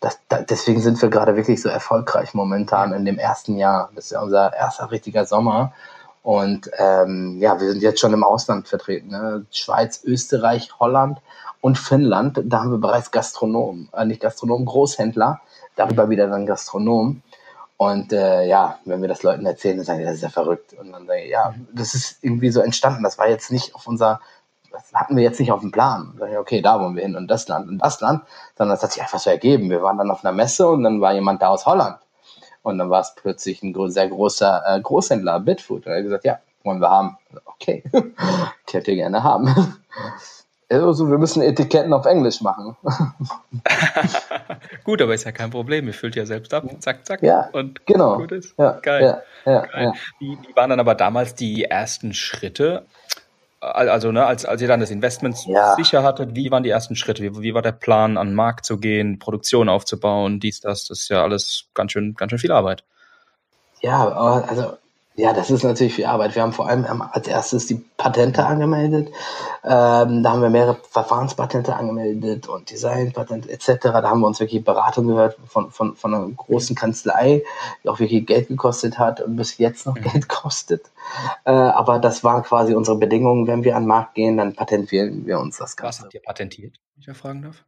das, 0.00 0.20
da, 0.30 0.40
deswegen 0.40 0.80
sind 0.80 1.02
wir 1.02 1.10
gerade 1.10 1.36
wirklich 1.36 1.60
so 1.60 1.68
erfolgreich 1.68 2.32
momentan 2.32 2.94
in 2.94 3.04
dem 3.04 3.18
ersten 3.18 3.58
Jahr. 3.58 3.90
Das 3.94 4.06
ist 4.06 4.12
ja 4.12 4.22
unser 4.22 4.54
erster 4.54 4.90
richtiger 4.90 5.26
Sommer. 5.26 5.74
Und 6.22 6.70
ähm, 6.78 7.36
ja, 7.40 7.60
wir 7.60 7.72
sind 7.72 7.82
jetzt 7.82 8.00
schon 8.00 8.14
im 8.14 8.24
Ausland 8.24 8.68
vertreten. 8.68 9.08
Ne? 9.08 9.44
Schweiz, 9.50 10.02
Österreich, 10.02 10.70
Holland 10.80 11.18
und 11.60 11.76
Finnland. 11.76 12.40
Da 12.44 12.60
haben 12.60 12.70
wir 12.70 12.78
bereits 12.78 13.10
Gastronomen, 13.10 13.90
äh, 13.92 14.06
nicht 14.06 14.22
Gastronomen, 14.22 14.64
Großhändler, 14.64 15.40
darüber 15.76 16.10
wieder 16.10 16.28
dann 16.28 16.46
Gastronom. 16.46 17.22
Und 17.76 18.12
äh, 18.12 18.46
ja, 18.46 18.78
wenn 18.84 19.02
wir 19.02 19.08
das 19.08 19.22
Leuten 19.22 19.44
erzählen, 19.44 19.76
dann 19.76 19.86
sagen 19.86 19.98
die, 19.98 20.04
das 20.04 20.14
ist 20.14 20.22
ja 20.22 20.28
verrückt. 20.28 20.72
Und 20.74 20.92
dann 20.92 21.06
sage 21.06 21.22
ich, 21.22 21.30
ja, 21.30 21.54
das 21.72 21.94
ist 21.94 22.22
irgendwie 22.22 22.50
so 22.50 22.60
entstanden. 22.60 23.02
Das 23.02 23.18
war 23.18 23.28
jetzt 23.28 23.50
nicht 23.50 23.74
auf 23.74 23.88
unser, 23.88 24.20
das 24.70 24.92
hatten 24.94 25.16
wir 25.16 25.24
jetzt 25.24 25.40
nicht 25.40 25.50
auf 25.50 25.60
dem 25.60 25.72
Plan. 25.72 26.14
Dann 26.18 26.30
ich, 26.30 26.38
okay, 26.38 26.62
da 26.62 26.80
wollen 26.80 26.94
wir 26.94 27.02
hin 27.02 27.16
und 27.16 27.28
das 27.28 27.48
Land 27.48 27.68
und 27.68 27.78
das 27.78 28.00
Land, 28.00 28.22
sondern 28.56 28.76
das 28.76 28.84
hat 28.84 28.92
sich 28.92 29.02
einfach 29.02 29.18
so 29.18 29.30
ergeben. 29.30 29.68
Wir 29.68 29.82
waren 29.82 29.98
dann 29.98 30.10
auf 30.10 30.24
einer 30.24 30.32
Messe 30.32 30.68
und 30.68 30.84
dann 30.84 31.00
war 31.00 31.12
jemand 31.12 31.42
da 31.42 31.48
aus 31.48 31.66
Holland. 31.66 31.98
Und 32.62 32.78
dann 32.78 32.90
war 32.90 33.00
es 33.00 33.14
plötzlich 33.16 33.62
ein 33.62 33.74
sehr 33.90 34.08
großer 34.08 34.62
äh, 34.64 34.80
Großhändler, 34.80 35.40
Bitfood. 35.40 35.86
Und 35.86 35.92
er 35.92 35.98
hat 35.98 36.04
gesagt, 36.04 36.24
ja, 36.24 36.38
wollen 36.62 36.80
wir 36.80 36.90
haben. 36.90 37.18
Okay, 37.46 37.82
ich 38.66 38.74
hätte 38.74 38.94
gerne 38.94 39.24
haben. 39.24 39.76
Also 40.72 41.10
wir 41.10 41.18
müssen 41.18 41.42
Etiketten 41.42 41.92
auf 41.92 42.06
Englisch 42.06 42.40
machen. 42.40 42.76
gut, 44.84 45.02
aber 45.02 45.14
ist 45.14 45.24
ja 45.24 45.32
kein 45.32 45.50
Problem. 45.50 45.86
Ihr 45.86 45.94
füllt 45.94 46.16
ja 46.16 46.24
selbst 46.24 46.54
ab. 46.54 46.64
Zack, 46.80 47.06
zack. 47.06 47.22
Ja, 47.22 47.50
und 47.52 47.84
genau. 47.86 48.16
gut 48.16 48.32
ist. 48.32 48.58
Ja, 48.58 48.78
Geil. 48.80 49.22
Ja, 49.44 49.52
ja, 49.52 49.66
Geil. 49.66 49.92
Wie, 50.18 50.30
wie 50.30 50.56
waren 50.56 50.70
dann 50.70 50.80
aber 50.80 50.94
damals 50.94 51.34
die 51.34 51.64
ersten 51.64 52.14
Schritte? 52.14 52.86
Also, 53.60 54.10
ne, 54.10 54.26
als, 54.26 54.44
als 54.44 54.60
ihr 54.60 54.66
dann 54.66 54.80
das 54.80 54.90
Investment 54.90 55.36
sicher 55.76 56.02
hattet, 56.02 56.34
wie 56.34 56.50
waren 56.50 56.64
die 56.64 56.70
ersten 56.70 56.96
Schritte? 56.96 57.22
Wie, 57.22 57.42
wie 57.42 57.54
war 57.54 57.62
der 57.62 57.72
Plan, 57.72 58.18
an 58.18 58.28
den 58.28 58.34
Markt 58.34 58.64
zu 58.64 58.78
gehen, 58.78 59.20
Produktion 59.20 59.68
aufzubauen, 59.68 60.40
dies, 60.40 60.60
das? 60.60 60.86
Das 60.86 61.00
ist 61.00 61.08
ja 61.10 61.22
alles 61.22 61.66
ganz 61.74 61.92
schön, 61.92 62.14
ganz 62.14 62.30
schön 62.30 62.40
viel 62.40 62.50
Arbeit. 62.50 62.82
Ja, 63.80 64.08
also 64.08 64.78
ja, 65.14 65.32
das 65.34 65.50
ist 65.50 65.62
natürlich 65.62 65.94
viel 65.94 66.06
Arbeit. 66.06 66.34
Wir 66.34 66.42
haben 66.42 66.52
vor 66.52 66.68
allem 66.68 67.02
als 67.02 67.28
erstes 67.28 67.66
die 67.66 67.74
Patente 67.74 68.46
angemeldet. 68.46 69.08
Ähm, 69.62 70.22
da 70.22 70.32
haben 70.32 70.40
wir 70.40 70.48
mehrere 70.48 70.78
Verfahrenspatente 70.90 71.76
angemeldet 71.76 72.48
und 72.48 72.70
Designpatente 72.70 73.50
etc. 73.50 73.76
Da 73.82 74.02
haben 74.04 74.20
wir 74.20 74.26
uns 74.26 74.40
wirklich 74.40 74.64
Beratung 74.64 75.08
gehört 75.08 75.36
von, 75.46 75.70
von, 75.70 75.96
von 75.96 76.14
einer 76.14 76.28
großen 76.28 76.74
Kanzlei, 76.74 77.42
die 77.84 77.88
auch 77.90 78.00
wirklich 78.00 78.26
Geld 78.26 78.48
gekostet 78.48 78.98
hat 78.98 79.20
und 79.20 79.36
bis 79.36 79.58
jetzt 79.58 79.86
noch 79.86 79.96
mhm. 79.96 80.02
Geld 80.02 80.28
kostet. 80.28 80.90
Äh, 81.44 81.50
aber 81.50 81.98
das 81.98 82.24
waren 82.24 82.42
quasi 82.42 82.74
unsere 82.74 82.96
Bedingungen. 82.96 83.46
Wenn 83.46 83.64
wir 83.64 83.76
an 83.76 83.82
den 83.82 83.88
Markt 83.88 84.14
gehen, 84.14 84.38
dann 84.38 84.54
patentieren 84.54 85.26
wir 85.26 85.38
uns 85.38 85.58
das 85.58 85.76
Ganze. 85.76 85.98
Was 85.98 86.04
habt 86.04 86.14
ihr 86.14 86.22
patentiert, 86.22 86.80
wenn 86.94 87.00
ich 87.00 87.06
ja 87.06 87.14
fragen 87.14 87.42
darf? 87.42 87.64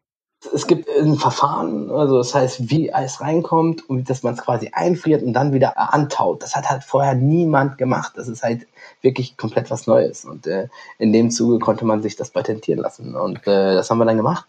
Es 0.53 0.67
gibt 0.67 0.89
ein 0.89 1.17
Verfahren, 1.17 1.91
also 1.91 2.19
das 2.19 2.35
heißt, 2.35 2.71
wie 2.71 2.93
Eis 2.93 3.21
reinkommt 3.21 3.89
und 3.89 4.11
dass 4.11 4.23
man 4.23 4.35
es 4.35 4.43
quasi 4.43 4.71
einfriert 4.73 5.23
und 5.23 5.33
dann 5.33 5.53
wieder 5.53 5.79
antaut. 5.79 6.43
Das 6.43 6.55
hat 6.55 6.69
halt 6.69 6.85
vorher 6.85 7.15
niemand 7.15 7.79
gemacht. 7.79 8.13
Das 8.17 8.29
ist 8.29 8.43
halt 8.43 8.67
wirklich 9.01 9.37
komplett 9.37 9.71
was 9.71 9.87
Neues. 9.87 10.25
Und 10.25 10.47
äh, 10.47 10.69
in 10.99 11.13
dem 11.13 11.31
Zuge 11.31 11.59
konnte 11.59 11.85
man 11.85 12.03
sich 12.03 12.17
das 12.17 12.31
patentieren 12.31 12.81
lassen. 12.81 13.15
Und 13.15 13.47
äh, 13.47 13.75
das 13.75 13.91
haben 13.91 13.99
wir 13.99 14.05
dann 14.05 14.17
gemacht. 14.17 14.47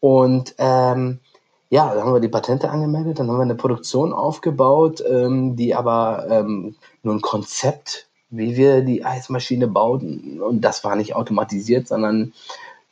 Und 0.00 0.54
ähm, 0.58 1.20
ja, 1.68 1.94
dann 1.94 2.04
haben 2.04 2.14
wir 2.14 2.20
die 2.20 2.28
Patente 2.28 2.70
angemeldet, 2.70 3.18
dann 3.18 3.28
haben 3.28 3.38
wir 3.38 3.42
eine 3.42 3.56
Produktion 3.56 4.12
aufgebaut, 4.12 5.02
ähm, 5.08 5.56
die 5.56 5.74
aber 5.74 6.26
ähm, 6.30 6.76
nur 7.02 7.14
ein 7.14 7.20
Konzept, 7.20 8.06
wie 8.30 8.56
wir 8.56 8.82
die 8.82 9.04
Eismaschine 9.04 9.66
bauten. 9.66 10.40
Und 10.40 10.60
das 10.60 10.84
war 10.84 10.94
nicht 10.94 11.16
automatisiert, 11.16 11.88
sondern 11.88 12.32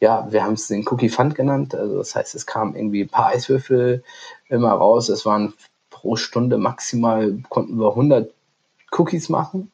ja, 0.04 0.30
wir 0.30 0.44
haben 0.44 0.52
es 0.52 0.68
den 0.68 0.86
Cookie 0.86 1.08
Fund 1.08 1.34
genannt. 1.34 1.74
Also 1.74 1.96
das 1.96 2.14
heißt, 2.14 2.34
es 2.34 2.44
kamen 2.44 2.76
irgendwie 2.76 3.04
ein 3.04 3.08
paar 3.08 3.28
Eiswürfel 3.28 4.04
immer 4.50 4.72
raus. 4.72 5.08
Es 5.08 5.24
waren 5.24 5.54
pro 5.88 6.16
Stunde 6.16 6.58
maximal, 6.58 7.38
konnten 7.48 7.78
wir 7.78 7.88
100 7.88 8.30
Cookies 8.92 9.30
machen. 9.30 9.72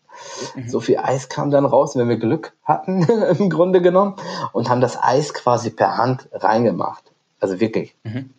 Mhm. 0.54 0.68
So 0.68 0.78
viel 0.78 0.98
Eis 0.98 1.28
kam 1.28 1.50
dann 1.50 1.64
raus, 1.64 1.96
wenn 1.96 2.08
wir 2.08 2.16
Glück 2.16 2.52
hatten, 2.62 3.02
im 3.38 3.50
Grunde 3.50 3.82
genommen, 3.82 4.14
und 4.52 4.70
haben 4.70 4.80
das 4.80 5.02
Eis 5.02 5.34
quasi 5.34 5.70
per 5.70 5.96
Hand 5.96 6.28
reingemacht. 6.32 7.02
Also 7.40 7.58
wirklich. 7.58 7.96
Mhm 8.04 8.30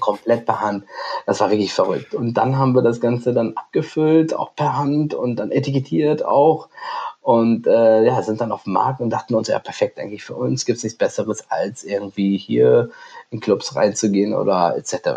komplett 0.00 0.46
per 0.46 0.60
Hand. 0.60 0.84
Das 1.26 1.40
war 1.40 1.50
wirklich 1.50 1.72
verrückt. 1.72 2.14
Und 2.14 2.34
dann 2.34 2.58
haben 2.58 2.74
wir 2.74 2.82
das 2.82 3.00
Ganze 3.00 3.32
dann 3.32 3.52
abgefüllt, 3.56 4.34
auch 4.34 4.54
per 4.54 4.76
Hand 4.76 5.14
und 5.14 5.36
dann 5.36 5.50
etikettiert 5.50 6.24
auch. 6.24 6.68
Und 7.26 7.66
äh, 7.66 8.04
ja, 8.04 8.22
sind 8.22 8.40
dann 8.40 8.52
auf 8.52 8.62
dem 8.62 8.74
Markt 8.74 9.00
und 9.00 9.10
dachten 9.10 9.34
uns, 9.34 9.48
ja, 9.48 9.58
perfekt, 9.58 9.98
eigentlich 9.98 10.22
für 10.22 10.36
uns 10.36 10.64
gibt 10.64 10.76
es 10.76 10.84
nichts 10.84 10.96
Besseres, 10.96 11.50
als 11.50 11.82
irgendwie 11.82 12.38
hier 12.38 12.90
in 13.30 13.40
Clubs 13.40 13.74
reinzugehen 13.74 14.32
oder 14.32 14.76
etc. 14.76 15.08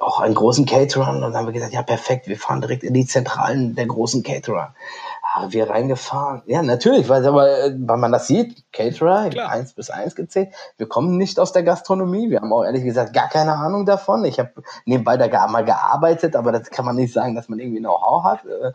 Auch 0.00 0.20
einen 0.20 0.34
großen 0.34 0.66
Caterer. 0.66 1.08
Und 1.08 1.22
dann 1.22 1.34
haben 1.34 1.46
wir 1.46 1.54
gesagt, 1.54 1.72
ja, 1.72 1.80
perfekt, 1.80 2.28
wir 2.28 2.36
fahren 2.36 2.60
direkt 2.60 2.82
in 2.82 2.92
die 2.92 3.06
Zentralen 3.06 3.74
der 3.74 3.86
großen 3.86 4.22
Caterer 4.22 4.74
haben 5.30 5.52
wir 5.52 5.70
reingefahren. 5.70 6.42
Ja, 6.46 6.60
natürlich, 6.60 7.08
weil, 7.08 7.24
aber, 7.24 7.46
weil 7.46 7.96
man 7.98 8.10
das 8.10 8.26
sieht, 8.26 8.64
Caterer, 8.72 9.30
Klar. 9.30 9.50
1 9.50 9.74
bis 9.74 9.88
1 9.88 10.16
gezählt. 10.16 10.48
Wir 10.76 10.88
kommen 10.88 11.16
nicht 11.16 11.38
aus 11.38 11.52
der 11.52 11.62
Gastronomie. 11.62 12.30
Wir 12.30 12.40
haben 12.40 12.52
auch 12.52 12.64
ehrlich 12.64 12.82
gesagt 12.82 13.12
gar 13.12 13.28
keine 13.28 13.52
Ahnung 13.52 13.86
davon. 13.86 14.24
Ich 14.24 14.40
habe 14.40 14.50
nebenbei 14.86 15.16
da 15.16 15.46
mal 15.46 15.64
gearbeitet, 15.64 16.34
aber 16.34 16.50
das 16.50 16.70
kann 16.70 16.84
man 16.84 16.96
nicht 16.96 17.14
sagen, 17.14 17.36
dass 17.36 17.48
man 17.48 17.60
irgendwie 17.60 17.78
Know-how 17.78 18.24
hat. 18.24 18.40
Äh, 18.44 18.72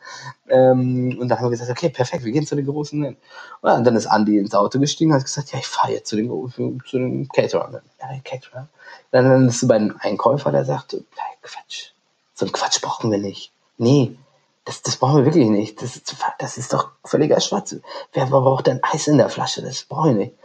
ähm, 0.48 1.18
und 1.20 1.28
dann 1.28 1.40
haben 1.40 1.48
wir 1.48 1.52
gesagt, 1.52 1.70
okay, 1.70 1.90
perfekt, 1.90 2.24
wir 2.24 2.32
gehen 2.32 2.48
zu 2.48 2.56
den 2.56 2.66
großen. 2.66 3.04
Und 3.06 3.18
dann 3.62 3.96
ist 3.98 4.06
Andy 4.06 4.38
ins 4.38 4.56
Auto 4.56 4.80
gestiegen 4.80 5.12
und 5.12 5.18
hat 5.18 5.26
gesagt, 5.26 5.52
ja, 5.52 5.60
ich 5.60 5.68
fahre 5.68 5.92
jetzt 5.92 6.08
zu 6.08 6.16
den, 6.16 6.30
zu 6.56 6.98
den 6.98 7.28
Caterern. 7.28 7.82
Ja, 8.00 8.08
Caterer. 8.24 8.70
Dann 9.12 9.50
ist 9.50 9.62
du 9.62 9.68
bei 9.68 9.76
einem 9.76 9.96
Einkäufer, 10.00 10.52
der 10.52 10.64
sagt, 10.64 10.96
Quatsch, 11.42 11.92
so 12.34 12.46
ein 12.46 12.52
Quatsch 12.52 12.82
brauchen 12.82 13.12
wir 13.12 13.20
nicht. 13.20 13.52
Nee, 13.78 14.18
das, 14.66 14.82
das 14.82 14.98
brauchen 14.98 15.18
wir 15.18 15.26
wirklich 15.26 15.50
nicht. 15.50 15.82
Das, 15.82 16.02
das 16.40 16.58
ist 16.58 16.74
doch 16.74 16.90
völliger 17.04 17.40
Schwatz. 17.40 17.76
Wer 18.14 18.26
braucht 18.26 18.68
denn 18.68 18.82
Eis 18.84 19.08
in 19.08 19.18
der 19.18 19.30
Flasche? 19.30 19.62
Das 19.62 19.84
brauche 19.84 20.10
ich 20.10 20.16
nicht. 20.16 20.36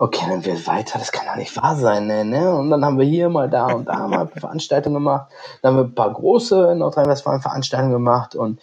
Okay, 0.00 0.26
dann 0.28 0.44
wird 0.44 0.64
weiter, 0.68 1.00
das 1.00 1.10
kann 1.10 1.26
doch 1.26 1.34
nicht 1.34 1.56
wahr 1.56 1.74
sein, 1.74 2.06
ne, 2.06 2.24
ne? 2.24 2.54
Und 2.54 2.70
dann 2.70 2.84
haben 2.84 2.98
wir 2.98 3.04
hier 3.04 3.28
mal 3.28 3.50
da 3.50 3.66
und 3.66 3.86
da 3.86 4.06
mal 4.06 4.28
Veranstaltungen 4.28 4.94
gemacht. 4.94 5.32
Dann 5.60 5.72
haben 5.72 5.78
wir 5.78 5.84
ein 5.86 5.94
paar 5.94 6.12
große 6.12 6.70
in 6.70 6.78
Nordrhein-Westfalen 6.78 7.42
Veranstaltungen 7.42 7.94
gemacht 7.94 8.36
und 8.36 8.60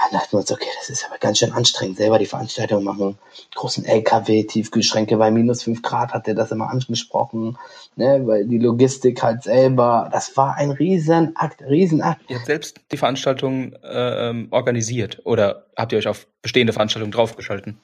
dann 0.00 0.20
dachten 0.20 0.32
wir 0.32 0.40
uns, 0.40 0.52
okay, 0.52 0.68
das 0.78 0.90
ist 0.90 1.06
aber 1.06 1.18
ganz 1.18 1.38
schön 1.38 1.52
anstrengend, 1.52 1.96
selber 1.96 2.18
die 2.18 2.26
Veranstaltung 2.26 2.84
machen. 2.84 3.18
Großen 3.54 3.84
LKW, 3.84 4.44
Tiefkühlschränke 4.44 5.16
bei 5.16 5.30
minus 5.30 5.62
fünf 5.62 5.82
Grad 5.82 6.12
hat 6.12 6.28
er 6.28 6.34
das 6.34 6.50
immer 6.50 6.70
angesprochen, 6.70 7.58
ne, 7.96 8.22
weil 8.24 8.46
die 8.46 8.58
Logistik 8.58 9.22
halt 9.22 9.42
selber, 9.42 10.08
das 10.12 10.36
war 10.36 10.56
ein 10.56 10.70
Riesenakt, 10.70 11.62
Riesenakt. 11.62 12.22
Ihr 12.28 12.36
habt 12.36 12.46
selbst 12.46 12.80
die 12.92 12.96
Veranstaltung 12.96 13.72
äh, 13.82 14.46
organisiert 14.50 15.20
oder 15.24 15.66
habt 15.76 15.92
ihr 15.92 15.98
euch 15.98 16.08
auf 16.08 16.26
bestehende 16.42 16.72
Veranstaltungen 16.72 17.12
draufgeschalten? 17.12 17.80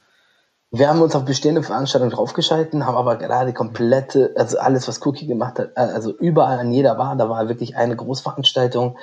Wir 0.70 0.88
haben 0.88 1.02
uns 1.02 1.14
auf 1.14 1.24
bestehende 1.24 1.62
Veranstaltungen 1.62 2.10
draufgeschalten, 2.10 2.84
haben 2.84 2.96
aber 2.96 3.16
gerade 3.16 3.52
komplette, 3.52 4.34
also 4.36 4.58
alles, 4.58 4.88
was 4.88 5.04
Cookie 5.06 5.28
gemacht 5.28 5.58
hat, 5.58 5.70
äh, 5.76 5.80
also 5.80 6.16
überall 6.16 6.58
an 6.58 6.72
jeder 6.72 6.96
Bar, 6.96 7.14
da 7.16 7.28
war 7.28 7.48
wirklich 7.48 7.76
eine 7.76 7.94
Großveranstaltung, 7.94 8.98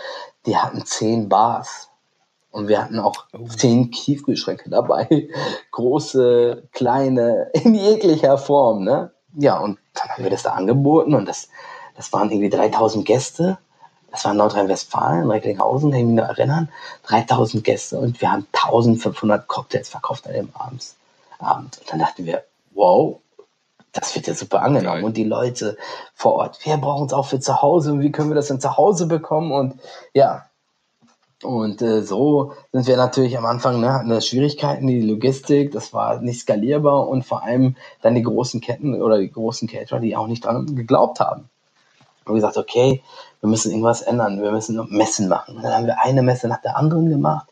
die 0.45 0.57
hatten 0.57 0.85
zehn 0.85 1.29
Bars 1.29 1.90
und 2.51 2.67
wir 2.67 2.81
hatten 2.81 2.99
auch 2.99 3.25
oh. 3.33 3.47
zehn 3.47 3.91
Tiefkühlschränke 3.91 4.69
dabei. 4.69 5.29
Große, 5.71 6.67
kleine, 6.71 7.49
in 7.53 7.73
jeglicher 7.73 8.37
Form, 8.37 8.83
ne? 8.83 9.11
Ja, 9.35 9.59
und 9.59 9.79
dann 9.93 10.09
haben 10.09 10.23
wir 10.23 10.31
das 10.31 10.43
da 10.43 10.51
angeboten 10.51 11.15
und 11.15 11.25
das, 11.27 11.49
das 11.95 12.11
waren 12.11 12.29
irgendwie 12.29 12.49
3000 12.49 13.05
Gäste. 13.05 13.57
Das 14.11 14.25
war 14.25 14.33
Nordrhein-Westfalen, 14.33 15.31
Recklinghausen, 15.31 15.91
kann 15.91 15.99
ich 16.01 16.05
mich 16.05 16.15
noch 16.15 16.27
erinnern. 16.27 16.69
3000 17.03 17.63
Gäste 17.63 17.97
und 17.97 18.19
wir 18.19 18.29
haben 18.29 18.45
1500 18.51 19.47
Cocktails 19.47 19.87
verkauft 19.87 20.27
an 20.27 20.33
dem 20.33 20.49
Abend. 20.53 20.95
Und 21.39 21.81
dann 21.89 21.99
dachten 21.99 22.25
wir, 22.25 22.43
wow, 22.73 23.19
das 23.93 24.13
wird 24.15 24.27
ja 24.27 24.33
super 24.33 24.61
angenommen. 24.61 24.97
Geil. 24.97 25.05
Und 25.05 25.17
die 25.17 25.23
Leute 25.23 25.77
vor 26.13 26.33
Ort, 26.33 26.59
wir 26.65 26.77
brauchen 26.77 27.07
es 27.07 27.13
auch 27.13 27.25
für 27.25 27.39
zu 27.39 27.61
Hause 27.61 27.93
und 27.93 28.01
wie 28.01 28.11
können 28.11 28.29
wir 28.29 28.35
das 28.35 28.47
denn 28.47 28.59
zu 28.59 28.77
Hause 28.77 29.07
bekommen? 29.07 29.51
Und 29.51 29.79
ja, 30.13 30.45
und 31.43 31.81
äh, 31.81 32.01
so 32.03 32.53
sind 32.71 32.87
wir 32.87 32.97
natürlich 32.97 33.37
am 33.37 33.45
Anfang, 33.45 33.79
ne, 33.79 33.93
hatten 33.93 34.09
wir 34.09 34.21
Schwierigkeiten, 34.21 34.87
die 34.87 35.01
Logistik, 35.01 35.71
das 35.71 35.93
war 35.93 36.21
nicht 36.21 36.41
skalierbar 36.41 37.07
und 37.07 37.23
vor 37.23 37.43
allem 37.43 37.75
dann 38.01 38.15
die 38.15 38.23
großen 38.23 38.61
Ketten 38.61 39.01
oder 39.01 39.19
die 39.19 39.31
großen 39.31 39.67
Caterer, 39.67 39.99
die 39.99 40.15
auch 40.15 40.27
nicht 40.27 40.45
dran 40.45 40.75
geglaubt 40.75 41.19
haben. 41.19 41.49
Und 42.25 42.35
gesagt, 42.35 42.57
okay, 42.57 43.01
wir 43.39 43.49
müssen 43.49 43.71
irgendwas 43.71 44.03
ändern, 44.03 44.41
wir 44.41 44.51
müssen 44.51 44.79
Messen 44.89 45.27
machen. 45.27 45.57
Und 45.57 45.63
dann 45.63 45.73
haben 45.73 45.87
wir 45.87 46.01
eine 46.01 46.21
Messe 46.21 46.47
nach 46.47 46.61
der 46.61 46.77
anderen 46.77 47.09
gemacht 47.09 47.47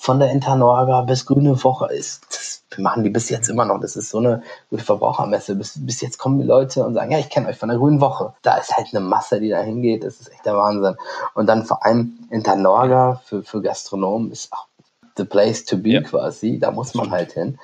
von 0.00 0.18
der 0.18 0.30
Internorga 0.30 1.02
bis 1.02 1.26
Grüne 1.26 1.62
Woche 1.62 1.92
ist, 1.92 2.22
das, 2.30 2.64
machen 2.78 3.04
die 3.04 3.10
bis 3.10 3.28
jetzt 3.28 3.50
immer 3.50 3.66
noch. 3.66 3.78
Das 3.80 3.96
ist 3.96 4.08
so 4.08 4.16
eine 4.16 4.42
gute 4.70 4.82
Verbrauchermesse. 4.82 5.56
Bis, 5.56 5.74
bis 5.76 6.00
jetzt 6.00 6.16
kommen 6.16 6.38
die 6.38 6.46
Leute 6.46 6.86
und 6.86 6.94
sagen, 6.94 7.12
ja, 7.12 7.18
ich 7.18 7.28
kenne 7.28 7.48
euch 7.48 7.58
von 7.58 7.68
der 7.68 7.76
Grünen 7.76 8.00
Woche. 8.00 8.32
Da 8.40 8.56
ist 8.56 8.74
halt 8.74 8.86
eine 8.92 9.00
Masse, 9.00 9.40
die 9.40 9.50
da 9.50 9.60
hingeht. 9.60 10.02
Das 10.02 10.18
ist 10.18 10.32
echt 10.32 10.46
der 10.46 10.56
Wahnsinn. 10.56 10.96
Und 11.34 11.48
dann 11.48 11.66
vor 11.66 11.84
allem 11.84 12.18
Internorga 12.30 13.20
für, 13.26 13.42
für 13.42 13.60
Gastronomen 13.60 14.32
ist 14.32 14.50
auch 14.54 14.68
the 15.18 15.24
place 15.24 15.66
to 15.66 15.76
be 15.76 15.90
ja. 15.90 16.00
quasi. 16.00 16.58
Da 16.58 16.70
muss 16.70 16.94
man 16.94 17.10
halt 17.10 17.32
hin. 17.32 17.58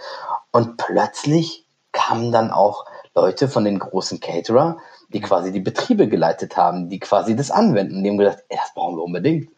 Und 0.50 0.76
plötzlich 0.76 1.64
kamen 1.92 2.32
dann 2.32 2.50
auch 2.50 2.84
Leute 3.14 3.48
von 3.48 3.64
den 3.64 3.78
großen 3.78 4.20
Caterer, 4.20 4.76
die 5.08 5.22
quasi 5.22 5.52
die 5.52 5.60
Betriebe 5.60 6.06
geleitet 6.06 6.58
haben, 6.58 6.90
die 6.90 7.00
quasi 7.00 7.34
das 7.34 7.50
anwenden. 7.50 8.04
Die 8.04 8.10
haben 8.10 8.18
gesagt, 8.18 8.44
ey, 8.50 8.58
das 8.58 8.74
brauchen 8.74 8.96
wir 8.96 9.04
unbedingt 9.04 9.55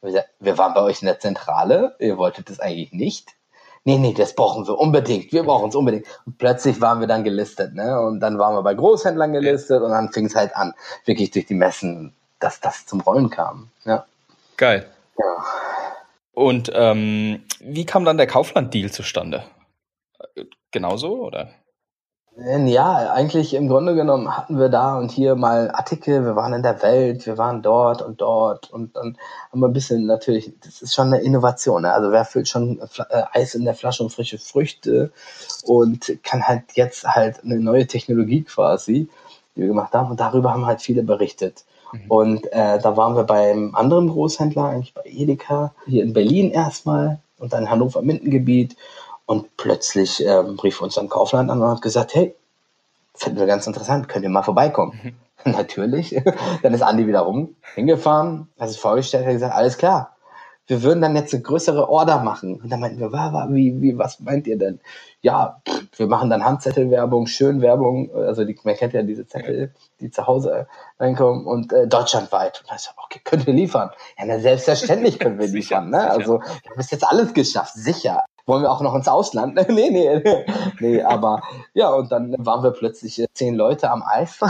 wir 0.00 0.58
waren 0.58 0.74
bei 0.74 0.82
euch 0.82 1.02
in 1.02 1.06
der 1.06 1.18
Zentrale, 1.18 1.96
ihr 1.98 2.18
wolltet 2.18 2.50
das 2.50 2.60
eigentlich 2.60 2.92
nicht. 2.92 3.34
Nee, 3.84 3.98
nee, 3.98 4.12
das 4.12 4.34
brauchen 4.34 4.66
wir 4.66 4.78
unbedingt, 4.78 5.32
wir 5.32 5.44
brauchen 5.44 5.70
es 5.70 5.74
unbedingt. 5.74 6.06
Und 6.26 6.36
plötzlich 6.38 6.80
waren 6.80 7.00
wir 7.00 7.06
dann 7.06 7.24
gelistet, 7.24 7.74
ne? 7.74 8.00
Und 8.00 8.20
dann 8.20 8.38
waren 8.38 8.54
wir 8.54 8.62
bei 8.62 8.74
Großhändlern 8.74 9.32
gelistet 9.32 9.82
und 9.82 9.90
dann 9.90 10.12
fing 10.12 10.26
es 10.26 10.34
halt 10.34 10.54
an, 10.54 10.74
wirklich 11.04 11.30
durch 11.30 11.46
die 11.46 11.54
Messen, 11.54 12.12
dass 12.38 12.60
das 12.60 12.86
zum 12.86 13.00
Rollen 13.00 13.30
kam. 13.30 13.70
Ja. 13.84 14.04
Geil. 14.56 14.86
Ja. 15.18 15.44
Und 16.32 16.70
ähm, 16.74 17.42
wie 17.60 17.86
kam 17.86 18.04
dann 18.04 18.18
der 18.18 18.26
Kaufland-Deal 18.26 18.90
zustande? 18.90 19.44
Genauso, 20.70 21.24
oder? 21.24 21.50
Ja, 22.40 23.12
eigentlich 23.12 23.52
im 23.54 23.66
Grunde 23.66 23.96
genommen 23.96 24.36
hatten 24.36 24.60
wir 24.60 24.68
da 24.68 24.96
und 24.96 25.10
hier 25.10 25.34
mal 25.34 25.72
Artikel, 25.72 26.24
wir 26.24 26.36
waren 26.36 26.52
in 26.52 26.62
der 26.62 26.80
Welt, 26.82 27.26
wir 27.26 27.36
waren 27.36 27.62
dort 27.62 28.00
und 28.00 28.20
dort 28.20 28.70
und 28.70 28.94
dann 28.94 29.18
haben 29.50 29.60
wir 29.60 29.66
ein 29.66 29.72
bisschen 29.72 30.06
natürlich, 30.06 30.52
das 30.64 30.80
ist 30.80 30.94
schon 30.94 31.12
eine 31.12 31.20
Innovation. 31.20 31.82
Ne? 31.82 31.92
Also 31.92 32.12
wer 32.12 32.24
füllt 32.24 32.46
schon 32.46 32.80
äh, 33.10 33.22
Eis 33.32 33.56
in 33.56 33.64
der 33.64 33.74
Flasche 33.74 34.04
und 34.04 34.10
frische 34.10 34.38
Früchte 34.38 35.10
und 35.64 36.16
kann 36.22 36.46
halt 36.46 36.62
jetzt 36.74 37.04
halt 37.04 37.42
eine 37.42 37.58
neue 37.58 37.88
Technologie 37.88 38.44
quasi, 38.44 39.08
die 39.56 39.62
wir 39.62 39.68
gemacht 39.68 39.92
haben 39.92 40.12
und 40.12 40.20
darüber 40.20 40.52
haben 40.52 40.64
halt 40.64 40.80
viele 40.80 41.02
berichtet. 41.02 41.64
Mhm. 41.90 42.00
Und 42.08 42.52
äh, 42.52 42.78
da 42.78 42.96
waren 42.96 43.16
wir 43.16 43.24
beim 43.24 43.74
anderen 43.74 44.08
Großhändler, 44.10 44.66
eigentlich 44.66 44.94
bei 44.94 45.02
Edeka, 45.06 45.74
hier 45.86 46.04
in 46.04 46.12
Berlin 46.12 46.52
erstmal 46.52 47.18
und 47.40 47.52
dann 47.52 47.68
Hannover-Mindengebiet 47.68 48.76
und 49.28 49.58
plötzlich 49.58 50.24
ähm, 50.24 50.58
rief 50.58 50.80
uns 50.80 50.94
dann 50.94 51.10
Kaufland 51.10 51.50
an 51.50 51.60
und 51.60 51.68
hat 51.68 51.82
gesagt, 51.82 52.14
hey, 52.14 52.34
finden 53.14 53.38
wir 53.38 53.46
ganz 53.46 53.66
interessant, 53.66 54.08
könnt 54.08 54.24
ihr 54.24 54.30
mal 54.30 54.42
vorbeikommen? 54.42 54.98
Mhm. 55.02 55.14
Natürlich. 55.52 56.18
dann 56.62 56.72
ist 56.72 56.82
Andi 56.82 57.06
wieder 57.06 57.20
rum, 57.20 57.54
hingefahren, 57.74 58.48
hat 58.58 58.70
sich 58.70 58.80
vorgestellt, 58.80 59.26
hat 59.26 59.34
gesagt, 59.34 59.54
alles 59.54 59.76
klar. 59.76 60.16
Wir 60.66 60.82
würden 60.82 61.02
dann 61.02 61.14
jetzt 61.14 61.34
eine 61.34 61.42
größere 61.42 61.88
Order 61.88 62.20
machen. 62.20 62.60
Und 62.60 62.70
dann 62.70 62.80
meinten 62.80 63.00
wir, 63.00 63.10
wie, 63.10 63.80
wie, 63.82 63.98
was 63.98 64.20
meint 64.20 64.46
ihr 64.46 64.56
denn? 64.56 64.80
Ja, 65.20 65.60
wir 65.96 66.06
machen 66.06 66.30
dann 66.30 66.44
Handzettelwerbung, 66.44 67.26
Schönwerbung, 67.26 68.14
also 68.14 68.44
die, 68.44 68.58
man 68.64 68.76
kennt 68.76 68.94
ja 68.94 69.02
diese 69.02 69.26
Zettel, 69.26 69.74
die 70.00 70.10
zu 70.10 70.26
Hause 70.26 70.68
reinkommen 70.98 71.46
und 71.46 71.72
äh, 71.72 71.86
deutschlandweit. 71.86 72.60
Und 72.60 72.70
dann 72.70 72.76
ist 72.76 72.94
okay, 72.96 73.20
können 73.24 73.46
wir 73.46 73.54
liefern? 73.54 73.90
Ja, 74.18 74.24
na, 74.26 74.40
selbstverständlich 74.40 75.18
können 75.18 75.38
wir 75.38 75.48
liefern. 75.48 75.90
Ne? 75.90 76.10
Also 76.10 76.40
wir 76.40 76.70
haben 76.70 76.76
bis 76.76 76.90
jetzt 76.90 77.06
alles 77.06 77.34
geschafft, 77.34 77.74
sicher 77.74 78.24
wollen 78.48 78.62
wir 78.62 78.72
auch 78.72 78.80
noch 78.80 78.94
ins 78.94 79.08
Ausland? 79.08 79.54
nee, 79.68 79.90
nee, 79.90 80.44
nee, 80.80 81.02
aber 81.02 81.42
ja, 81.74 81.90
und 81.90 82.10
dann 82.10 82.34
waren 82.38 82.62
wir 82.62 82.70
plötzlich 82.70 83.20
äh, 83.20 83.26
zehn 83.32 83.54
Leute 83.54 83.90
am 83.90 84.02
Eis. 84.02 84.40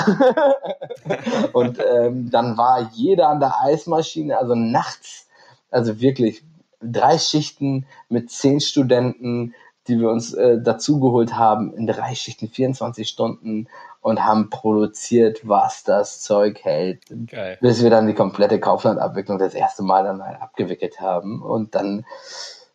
und 1.53 1.79
ähm, 1.85 2.31
dann 2.31 2.57
war 2.57 2.91
jeder 2.93 3.29
an 3.29 3.41
der 3.41 3.61
Eismaschine, 3.61 4.39
also 4.39 4.55
nachts, 4.55 5.27
also 5.71 6.01
wirklich 6.01 6.45
drei 6.81 7.19
Schichten 7.19 7.87
mit 8.09 8.31
zehn 8.31 8.61
Studenten, 8.61 9.55
die 9.89 9.99
wir 9.99 10.11
uns 10.11 10.33
äh, 10.33 10.61
dazugeholt 10.61 11.35
haben 11.35 11.75
in 11.75 11.87
drei 11.87 12.15
Schichten, 12.15 12.49
24 12.49 13.09
Stunden 13.09 13.67
und 14.01 14.25
haben 14.25 14.49
produziert, 14.49 15.49
was 15.49 15.83
das 15.83 16.21
Zeug 16.21 16.61
hält. 16.63 17.03
Geil. 17.27 17.59
Bis 17.61 17.83
wir 17.83 17.91
dann 17.91 18.07
die 18.07 18.15
komplette 18.15 18.61
Kauflandabwicklung 18.61 19.39
das 19.39 19.55
erste 19.55 19.83
Mal 19.83 20.05
dann 20.05 20.23
halt 20.23 20.41
abgewickelt 20.41 21.01
haben. 21.01 21.43
Und 21.43 21.75
dann 21.75 22.05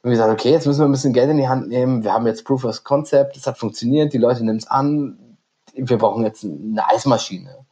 haben 0.03 0.11
wir 0.11 0.17
gesagt, 0.17 0.33
okay, 0.33 0.51
jetzt 0.51 0.67
müssen 0.67 0.81
wir 0.81 0.85
ein 0.85 0.91
bisschen 0.91 1.13
Geld 1.13 1.29
in 1.29 1.37
die 1.37 1.47
Hand 1.47 1.69
nehmen. 1.69 2.03
Wir 2.03 2.11
haben 2.11 2.27
jetzt 2.27 2.43
Proof 2.43 2.65
of 2.65 2.83
Concept, 2.83 3.37
es 3.37 3.47
hat 3.47 3.57
funktioniert, 3.57 4.11
die 4.11 4.17
Leute 4.17 4.43
nehmen 4.43 4.57
es 4.57 4.67
an. 4.67 5.37
Wir 5.73 5.97
brauchen 5.97 6.25
jetzt 6.25 6.43
eine 6.43 6.85
Eismaschine. 6.89 7.65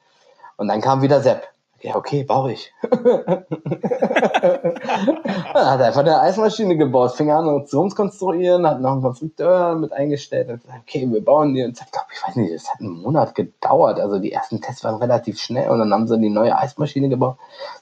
Und 0.55 0.69
dann 0.69 0.79
kam 0.79 1.01
wieder 1.01 1.21
Sepp 1.21 1.49
ja, 1.81 1.95
okay, 1.95 2.23
baue 2.23 2.53
ich. 2.53 2.73
hat 5.53 5.81
einfach 5.81 6.01
eine 6.01 6.19
Eismaschine 6.19 6.77
gebaut, 6.77 7.13
fing 7.13 7.31
an, 7.31 7.47
uns 7.47 7.73
rumzukonstruieren, 7.73 8.67
hat 8.67 8.81
noch 8.81 8.91
einen 8.91 9.01
Konstrukteur 9.01 9.75
mit 9.75 9.91
eingestellt 9.93 10.49
und 10.49 10.61
gesagt, 10.61 10.79
okay, 10.87 11.07
wir 11.09 11.23
bauen 11.23 11.53
die. 11.53 11.63
Und 11.63 11.79
ich 11.79 11.91
glaube, 11.91 12.07
ich 12.13 12.27
weiß 12.27 12.35
nicht, 12.35 12.51
es 12.51 12.69
hat 12.69 12.79
einen 12.79 13.01
Monat 13.01 13.33
gedauert. 13.35 13.99
Also 13.99 14.19
die 14.19 14.31
ersten 14.31 14.61
Tests 14.61 14.83
waren 14.83 14.95
relativ 14.95 15.39
schnell 15.39 15.69
und 15.69 15.79
dann 15.79 15.91
haben 15.93 16.07
sie 16.07 16.19
die 16.19 16.29
neue 16.29 16.57
Eismaschine 16.57 17.09
gebaut, 17.09 17.37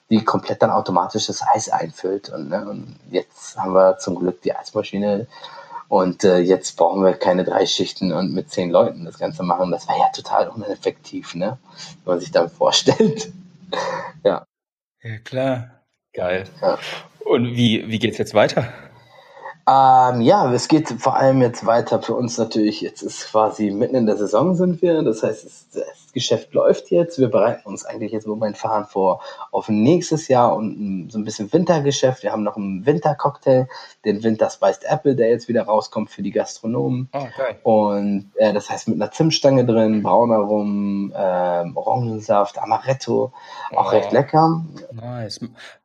die 0.10 0.24
komplett 0.24 0.62
dann 0.62 0.72
automatisch 0.72 1.28
das 1.28 1.44
Eis 1.46 1.70
einfüllt. 1.70 2.30
Und, 2.30 2.50
ne, 2.50 2.68
und 2.70 2.96
jetzt 3.12 3.58
haben 3.58 3.74
wir 3.74 3.98
zum 3.98 4.16
Glück 4.16 4.42
die 4.42 4.56
Eismaschine 4.56 5.28
und 5.90 6.24
äh, 6.24 6.38
jetzt 6.38 6.78
brauchen 6.78 7.04
wir 7.04 7.14
keine 7.14 7.44
drei 7.44 7.66
Schichten 7.66 8.14
und 8.14 8.32
mit 8.32 8.52
zehn 8.52 8.70
Leuten 8.70 9.06
das 9.06 9.18
Ganze 9.18 9.42
machen. 9.42 9.72
Das 9.72 9.88
war 9.88 9.98
ja 9.98 10.10
total 10.16 10.48
uneffektiv, 10.50 11.34
ne? 11.34 11.58
Wenn 12.06 12.14
man 12.14 12.20
sich 12.20 12.32
dann 12.32 12.50
vorstellt. 12.50 13.34
Ja. 14.23 14.45
Ja, 15.01 15.17
klar. 15.19 15.86
Geil. 16.13 16.45
Ja. 16.62 16.77
Und 17.25 17.55
wie, 17.55 17.88
wie 17.88 17.99
es 18.13 18.17
jetzt 18.17 18.34
weiter? 18.34 18.73
Ähm, 19.69 20.21
ja, 20.21 20.51
es 20.51 20.67
geht 20.67 20.89
vor 20.99 21.15
allem 21.15 21.41
jetzt 21.41 21.63
weiter 21.63 22.01
für 22.01 22.15
uns 22.15 22.39
natürlich. 22.39 22.82
Jetzt 22.82 23.03
ist 23.03 23.29
quasi 23.29 23.69
mitten 23.69 23.95
in 23.95 24.08
der 24.08 24.17
Saison 24.17 24.55
sind 24.55 24.82
wir. 24.82 25.03
Das 25.03 25.21
heißt, 25.21 25.45
es, 25.45 25.69
das 25.69 26.12
Geschäft 26.12 26.55
läuft 26.55 26.89
jetzt. 26.89 27.19
Wir 27.19 27.27
bereiten 27.27 27.67
uns 27.67 27.86
eigentlich 27.86 28.12
jetzt 28.12 28.25
momentan 28.25 28.88
vor 28.88 29.21
auf 29.51 29.69
nächstes 29.69 30.27
Jahr 30.27 30.55
und 30.55 31.12
so 31.12 31.19
ein 31.19 31.23
bisschen 31.23 31.53
Wintergeschäft. 31.53 32.23
Wir 32.23 32.32
haben 32.32 32.41
noch 32.41 32.58
einen 32.58 32.88
Wintercocktail, 32.88 33.67
den 34.05 34.23
Winter 34.23 34.49
Spiced 34.49 34.86
Apple, 34.86 35.15
der 35.15 35.29
jetzt 35.29 35.47
wieder 35.47 35.63
rauskommt 35.63 36.10
für 36.10 36.23
die 36.23 36.32
Gastronomen. 36.32 37.10
Okay. 37.12 37.58
Und 37.62 38.32
äh, 38.38 38.53
das 38.53 38.71
heißt 38.71 38.88
mit 38.88 38.99
einer 38.99 39.12
Zimtstange 39.12 39.65
drin, 39.65 40.01
brauner 40.01 40.38
Rum, 40.38 41.13
äh, 41.13 41.17
Orangensaft, 41.75 42.58
Amaretto, 42.58 43.34
auch 43.75 43.86
oh, 43.86 43.89
recht 43.89 44.12
lecker. 44.12 44.65
Nice. 44.93 45.41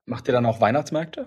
Macht 0.07 0.27
ihr 0.27 0.33
dann 0.33 0.47
auch 0.47 0.63
Weihnachtsmärkte? 0.63 1.27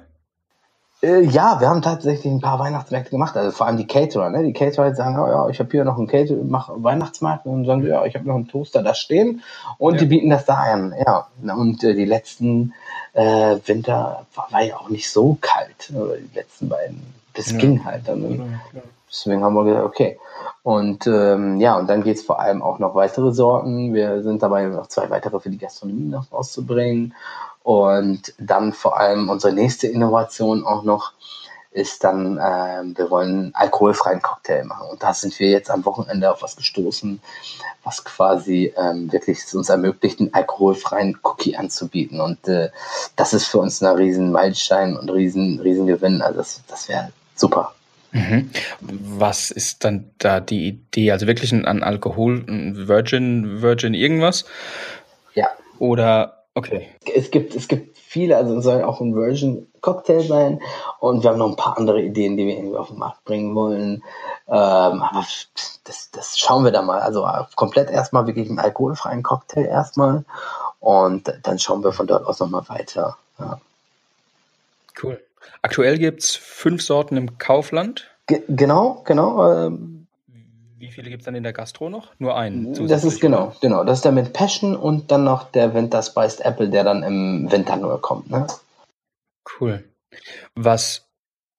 Äh, 1.02 1.22
ja, 1.22 1.60
wir 1.60 1.70
haben 1.70 1.84
tatsächlich 1.84 2.32
ein 2.32 2.42
paar 2.42 2.58
Weihnachtsmärkte 2.58 3.12
gemacht, 3.12 3.38
also 3.38 3.52
vor 3.52 3.68
allem 3.68 3.78
die 3.78 3.86
Caterer. 3.86 4.32
Ne? 4.32 4.44
Die 4.44 4.54
Caterer 4.54 4.96
sagen, 4.96 5.20
oh, 5.20 5.28
ja, 5.28 5.48
ich 5.50 5.60
habe 5.60 5.70
hier 5.70 5.84
noch 5.84 5.98
einen 5.98 6.08
Caterer, 6.08 6.44
mach 6.44 6.72
Weihnachtsmarkt 6.74 7.46
und 7.46 7.66
sagen 7.66 7.86
ja, 7.86 8.04
ich 8.06 8.16
habe 8.16 8.28
noch 8.28 8.36
einen 8.36 8.48
Toaster 8.48 8.82
da 8.82 8.96
stehen 8.96 9.44
und 9.78 9.96
ja. 9.96 10.00
die 10.00 10.06
bieten 10.08 10.32
das 10.32 10.46
da 10.46 10.56
an. 10.56 10.96
Ja, 11.06 11.28
und 11.56 11.84
äh, 11.84 11.94
die 11.94 12.06
letzten 12.06 12.74
äh, 13.14 13.58
Winter 13.66 14.26
war, 14.34 14.48
war, 14.50 14.64
ja 14.64 14.78
auch 14.78 14.90
nicht 14.90 15.12
so 15.12 15.38
kalt, 15.40 15.92
oder 15.96 16.18
die 16.18 16.36
letzten 16.36 16.68
beiden. 16.68 17.14
Das 17.36 17.52
ja. 17.52 17.58
ging 17.60 17.86
halt 17.86 18.08
dann. 18.08 18.22
Ne? 18.22 18.60
Ja, 18.74 18.82
Deswegen 19.10 19.44
haben 19.44 19.54
wir 19.54 19.64
gesagt, 19.64 19.86
okay. 19.86 20.20
Und 20.64 21.08
ähm, 21.08 21.62
ja, 21.62 21.78
und 21.78 21.90
dann 21.90 22.04
geht's 22.04 22.24
vor 22.24 22.42
allem 22.42 22.62
auch 22.62 22.78
noch 22.80 22.94
weitere 22.94 23.32
Sorten. 23.32 23.94
Wir 23.94 24.22
sind 24.22 24.44
dabei, 24.44 24.66
noch 24.66 24.88
zwei 24.88 25.10
weitere 25.10 25.40
für 25.40 25.50
die 25.50 25.58
Gastronomie 25.58 26.10
noch 26.10 26.32
rauszubringen. 26.32 27.14
Und 27.68 28.34
dann 28.38 28.72
vor 28.72 28.98
allem 28.98 29.28
unsere 29.28 29.52
nächste 29.52 29.88
Innovation 29.88 30.66
auch 30.66 30.84
noch 30.84 31.12
ist 31.70 32.02
dann, 32.02 32.38
äh, 32.38 32.98
wir 32.98 33.12
wollen 33.12 33.54
alkoholfreien 33.54 34.22
Cocktail 34.22 34.64
machen. 34.64 34.88
Und 34.90 35.04
da 35.04 35.14
sind 35.14 35.38
wir 35.38 35.50
jetzt 35.50 35.70
am 35.70 35.84
Wochenende 35.84 36.32
auf 36.32 36.42
was 36.42 36.56
gestoßen, 36.56 37.20
was 37.84 38.06
quasi 38.06 38.74
ähm, 38.78 39.12
wirklich 39.12 39.40
uns 39.54 39.68
ermöglicht, 39.68 40.22
einen 40.22 40.34
alkoholfreien 40.34 41.20
Cookie 41.24 41.58
anzubieten. 41.58 42.22
Und 42.22 42.48
äh, 42.48 42.70
das 43.18 43.34
ist 43.34 43.48
für 43.48 43.58
uns 43.58 43.84
ein 43.84 43.98
riesen 43.98 44.32
Meilenstein 44.32 44.96
und 44.96 45.10
riesen, 45.10 45.60
riesen 45.60 45.88
Gewinn. 45.88 46.22
Also 46.22 46.38
das, 46.38 46.62
das 46.70 46.88
wäre 46.88 47.12
super. 47.36 47.74
Mhm. 48.14 48.50
Was 48.80 49.52
ist 49.52 49.84
dann 49.84 50.10
da 50.20 50.40
die 50.40 50.70
Idee? 50.70 51.12
Also 51.12 51.28
wirklich 51.28 51.52
ein, 51.52 51.66
ein 51.66 51.84
Alkohol, 51.84 52.46
ein 52.48 52.88
Virgin, 52.88 53.62
Virgin 53.62 53.94
irgendwas? 53.94 54.46
Ja. 55.34 55.50
Oder 55.80 56.37
Okay. 56.58 56.88
Es 57.14 57.30
gibt, 57.30 57.54
es 57.54 57.68
gibt 57.68 58.00
viele, 58.00 58.36
also 58.36 58.58
es 58.58 58.64
soll 58.64 58.82
auch 58.82 59.00
ein 59.00 59.14
Version 59.14 59.68
Cocktail 59.82 60.22
sein 60.22 60.60
und 61.00 61.22
wir 61.22 61.30
haben 61.30 61.38
noch 61.38 61.50
ein 61.52 61.56
paar 61.56 61.78
andere 61.78 62.02
Ideen, 62.02 62.36
die 62.36 62.48
wir 62.48 62.58
irgendwie 62.58 62.78
auf 62.78 62.88
den 62.88 62.98
Markt 62.98 63.24
bringen 63.26 63.54
wollen. 63.54 64.02
Ähm, 64.48 65.04
aber 65.04 65.24
das, 65.84 66.10
das 66.10 66.40
schauen 66.40 66.64
wir 66.64 66.72
da 66.72 66.82
mal. 66.82 67.00
Also 67.00 67.30
komplett 67.56 67.92
erstmal 67.92 68.26
wirklich 68.26 68.50
einen 68.50 68.58
alkoholfreien 68.58 69.22
Cocktail 69.22 69.66
erstmal 69.66 70.26
und 70.80 71.32
dann 71.44 71.60
schauen 71.60 71.84
wir 71.84 71.92
von 71.92 72.08
dort 72.08 72.26
aus 72.26 72.40
nochmal 72.40 72.68
weiter. 72.70 73.18
Ja. 73.38 73.62
Cool. 75.04 75.22
Aktuell 75.62 76.00
gibt 76.00 76.24
es 76.24 76.36
fünf 76.36 76.82
Sorten 76.82 77.18
im 77.18 77.38
Kaufland. 77.38 78.10
Ge 78.26 78.42
genau, 78.48 79.04
genau. 79.06 79.68
Ähm, 79.68 79.97
wie 80.80 80.92
viele 80.92 81.10
gibt 81.10 81.22
es 81.22 81.26
dann 81.26 81.36
in 81.36 81.44
der 81.44 81.54
Gastro 81.54 81.90
noch? 81.90 82.12
Nur 82.20 82.38
einen. 82.38 82.88
Das 82.88 83.04
ist 83.04 83.20
genau, 83.20 83.56
genau. 83.62 83.84
Das 83.84 84.00
ist 84.00 84.06
der 84.06 84.12
mit 84.12 84.34
Passion 84.34 84.76
und 84.76 85.12
dann 85.12 85.24
noch 85.24 85.52
der 85.52 85.74
Winter 85.74 86.04
Spiced 86.04 86.42
Apple, 86.42 86.70
der 86.70 86.84
dann 86.84 87.04
im 87.04 87.52
Winter 87.52 87.78
nur 87.78 88.00
kommt. 88.02 88.30
Ne? 88.30 88.46
Cool. 89.60 89.84
Was 90.56 91.08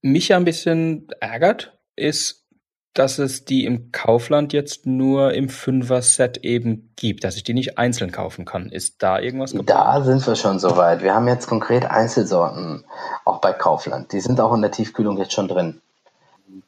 mich 0.02 0.28
ja 0.28 0.36
ein 0.36 0.44
bisschen 0.44 1.08
ärgert, 1.20 1.76
ist, 1.96 2.46
dass 2.94 3.18
es 3.18 3.44
die 3.44 3.64
im 3.64 3.92
Kaufland 3.92 4.52
jetzt 4.52 4.86
nur 4.86 5.32
im 5.34 5.48
Fünfer-Set 5.48 6.38
eben 6.38 6.92
gibt, 6.96 7.22
dass 7.22 7.36
ich 7.36 7.44
die 7.44 7.54
nicht 7.54 7.78
einzeln 7.78 8.10
kaufen 8.10 8.44
kann. 8.44 8.70
Ist 8.70 9.02
da 9.02 9.18
irgendwas 9.20 9.52
geplant? 9.52 9.70
Da 9.70 10.02
sind 10.02 10.26
wir 10.26 10.36
schon 10.36 10.58
soweit. 10.58 11.02
Wir 11.02 11.14
haben 11.14 11.28
jetzt 11.28 11.46
konkret 11.46 11.84
Einzelsorten 11.84 12.84
auch 13.24 13.40
bei 13.40 13.52
Kaufland. 13.52 14.12
Die 14.12 14.20
sind 14.20 14.40
auch 14.40 14.52
in 14.54 14.62
der 14.62 14.72
Tiefkühlung 14.72 15.16
jetzt 15.18 15.32
schon 15.32 15.48
drin. 15.48 15.80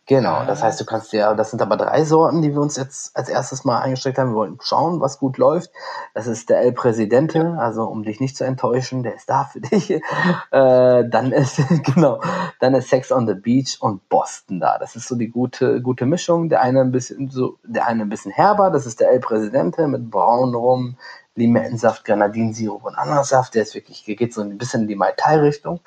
Genau, 0.07 0.45
das 0.45 0.63
heißt, 0.63 0.81
du 0.81 0.85
kannst 0.85 1.13
ja, 1.13 1.35
das 1.35 1.51
sind 1.51 1.63
aber 1.63 1.77
drei 1.77 2.05
Sorten, 2.05 2.43
die 2.43 2.53
wir 2.53 2.61
uns 2.61 2.77
jetzt 2.77 3.17
als 3.17 3.29
erstes 3.29 3.65
mal 3.65 3.79
eingesteckt 3.81 4.19
haben. 4.19 4.31
Wir 4.31 4.37
wollen 4.37 4.59
schauen, 4.61 5.01
was 5.01 5.19
gut 5.19 5.39
läuft. 5.39 5.71
Das 6.15 6.27
ist 6.27 6.51
der 6.51 6.61
El 6.61 6.73
Presidente, 6.73 7.57
also 7.59 7.85
um 7.85 8.03
dich 8.03 8.21
nicht 8.21 8.37
zu 8.37 8.45
enttäuschen, 8.45 9.03
der 9.03 9.15
ist 9.15 9.31
da 9.31 9.45
für 9.45 9.61
dich. 9.61 10.01
Äh, 10.53 11.09
dann 11.09 11.33
ist, 11.33 11.61
genau, 11.95 12.21
dann 12.59 12.75
ist 12.75 12.89
Sex 12.89 13.13
on 13.13 13.27
the 13.27 13.35
Beach 13.35 13.77
und 13.81 14.09
Boston 14.09 14.59
da. 14.59 14.79
Das 14.79 14.97
ist 14.97 15.07
so 15.07 15.15
die 15.15 15.29
gute, 15.29 15.81
gute 15.81 16.07
Mischung. 16.07 16.49
Der 16.49 16.61
eine 16.61 16.81
ein 16.81 16.91
bisschen 16.91 17.31
so, 17.31 17.59
der 17.63 17.87
eine 17.87 18.03
ein 18.03 18.09
bisschen 18.09 18.33
herber, 18.33 18.71
das 18.71 18.87
ist 18.87 19.01
der 19.01 19.11
El 19.11 19.21
Presidente 19.21 19.87
mit 19.87 20.11
braun 20.11 20.55
rum, 20.55 20.97
Limettensaft, 21.37 22.05
Grenadinsirup 22.05 22.85
und 22.85 22.97
Ananassaft. 22.97 23.55
Der 23.55 23.63
ist 23.63 23.75
wirklich, 23.75 24.05
geht 24.05 24.35
so 24.35 24.43
ein 24.43 24.59
bisschen 24.59 24.83
in 24.83 24.89
die 24.89 24.97
Mai 24.97 25.13
Tai 25.17 25.39
Richtung. 25.39 25.81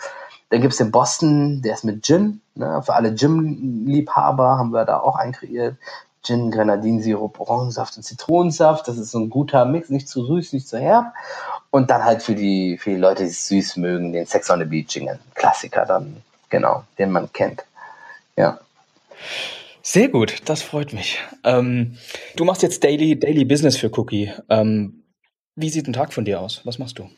Dann 0.53 0.61
gibt 0.61 0.73
es 0.73 0.77
den 0.77 0.91
Boston, 0.91 1.63
der 1.63 1.73
ist 1.73 1.83
mit 1.83 2.05
Gin. 2.05 2.39
Ne? 2.53 2.79
Für 2.85 2.93
alle 2.93 3.15
Gin-Liebhaber 3.15 4.59
haben 4.59 4.69
wir 4.69 4.85
da 4.85 4.99
auch 4.99 5.15
einen 5.15 5.31
kreiert. 5.31 5.77
Gin, 6.21 6.51
Grenadinsirup, 6.51 7.39
Orangensaft 7.39 7.97
und 7.97 8.03
Zitronensaft. 8.03 8.87
Das 8.87 8.99
ist 8.99 9.09
so 9.09 9.17
ein 9.17 9.31
guter 9.31 9.65
Mix, 9.65 9.89
nicht 9.89 10.07
zu 10.07 10.23
süß, 10.23 10.53
nicht 10.53 10.67
zu 10.67 10.77
herb. 10.77 11.11
Und 11.71 11.89
dann 11.89 12.03
halt 12.03 12.21
für 12.21 12.35
die, 12.35 12.77
für 12.77 12.91
die 12.91 12.97
Leute, 12.97 13.23
die 13.23 13.29
es 13.29 13.47
süß 13.47 13.77
mögen, 13.77 14.13
den 14.13 14.27
Sex 14.27 14.51
on 14.51 14.59
the 14.59 14.65
Beach, 14.65 14.95
ein 14.95 15.17
Klassiker 15.33 15.87
dann, 15.87 16.21
genau, 16.49 16.83
den 16.99 17.09
man 17.09 17.33
kennt. 17.33 17.63
Ja. 18.37 18.59
Sehr 19.81 20.09
gut, 20.09 20.43
das 20.45 20.61
freut 20.61 20.93
mich. 20.93 21.17
Ähm, 21.43 21.97
du 22.35 22.45
machst 22.45 22.61
jetzt 22.61 22.83
Daily, 22.83 23.19
Daily 23.19 23.43
Business 23.43 23.75
für 23.75 23.89
Cookie. 23.97 24.31
Ähm, 24.49 25.01
wie 25.55 25.71
sieht 25.71 25.87
ein 25.87 25.93
Tag 25.93 26.13
von 26.13 26.25
dir 26.25 26.41
aus? 26.41 26.61
Was 26.63 26.77
machst 26.77 26.99
du? 26.99 27.09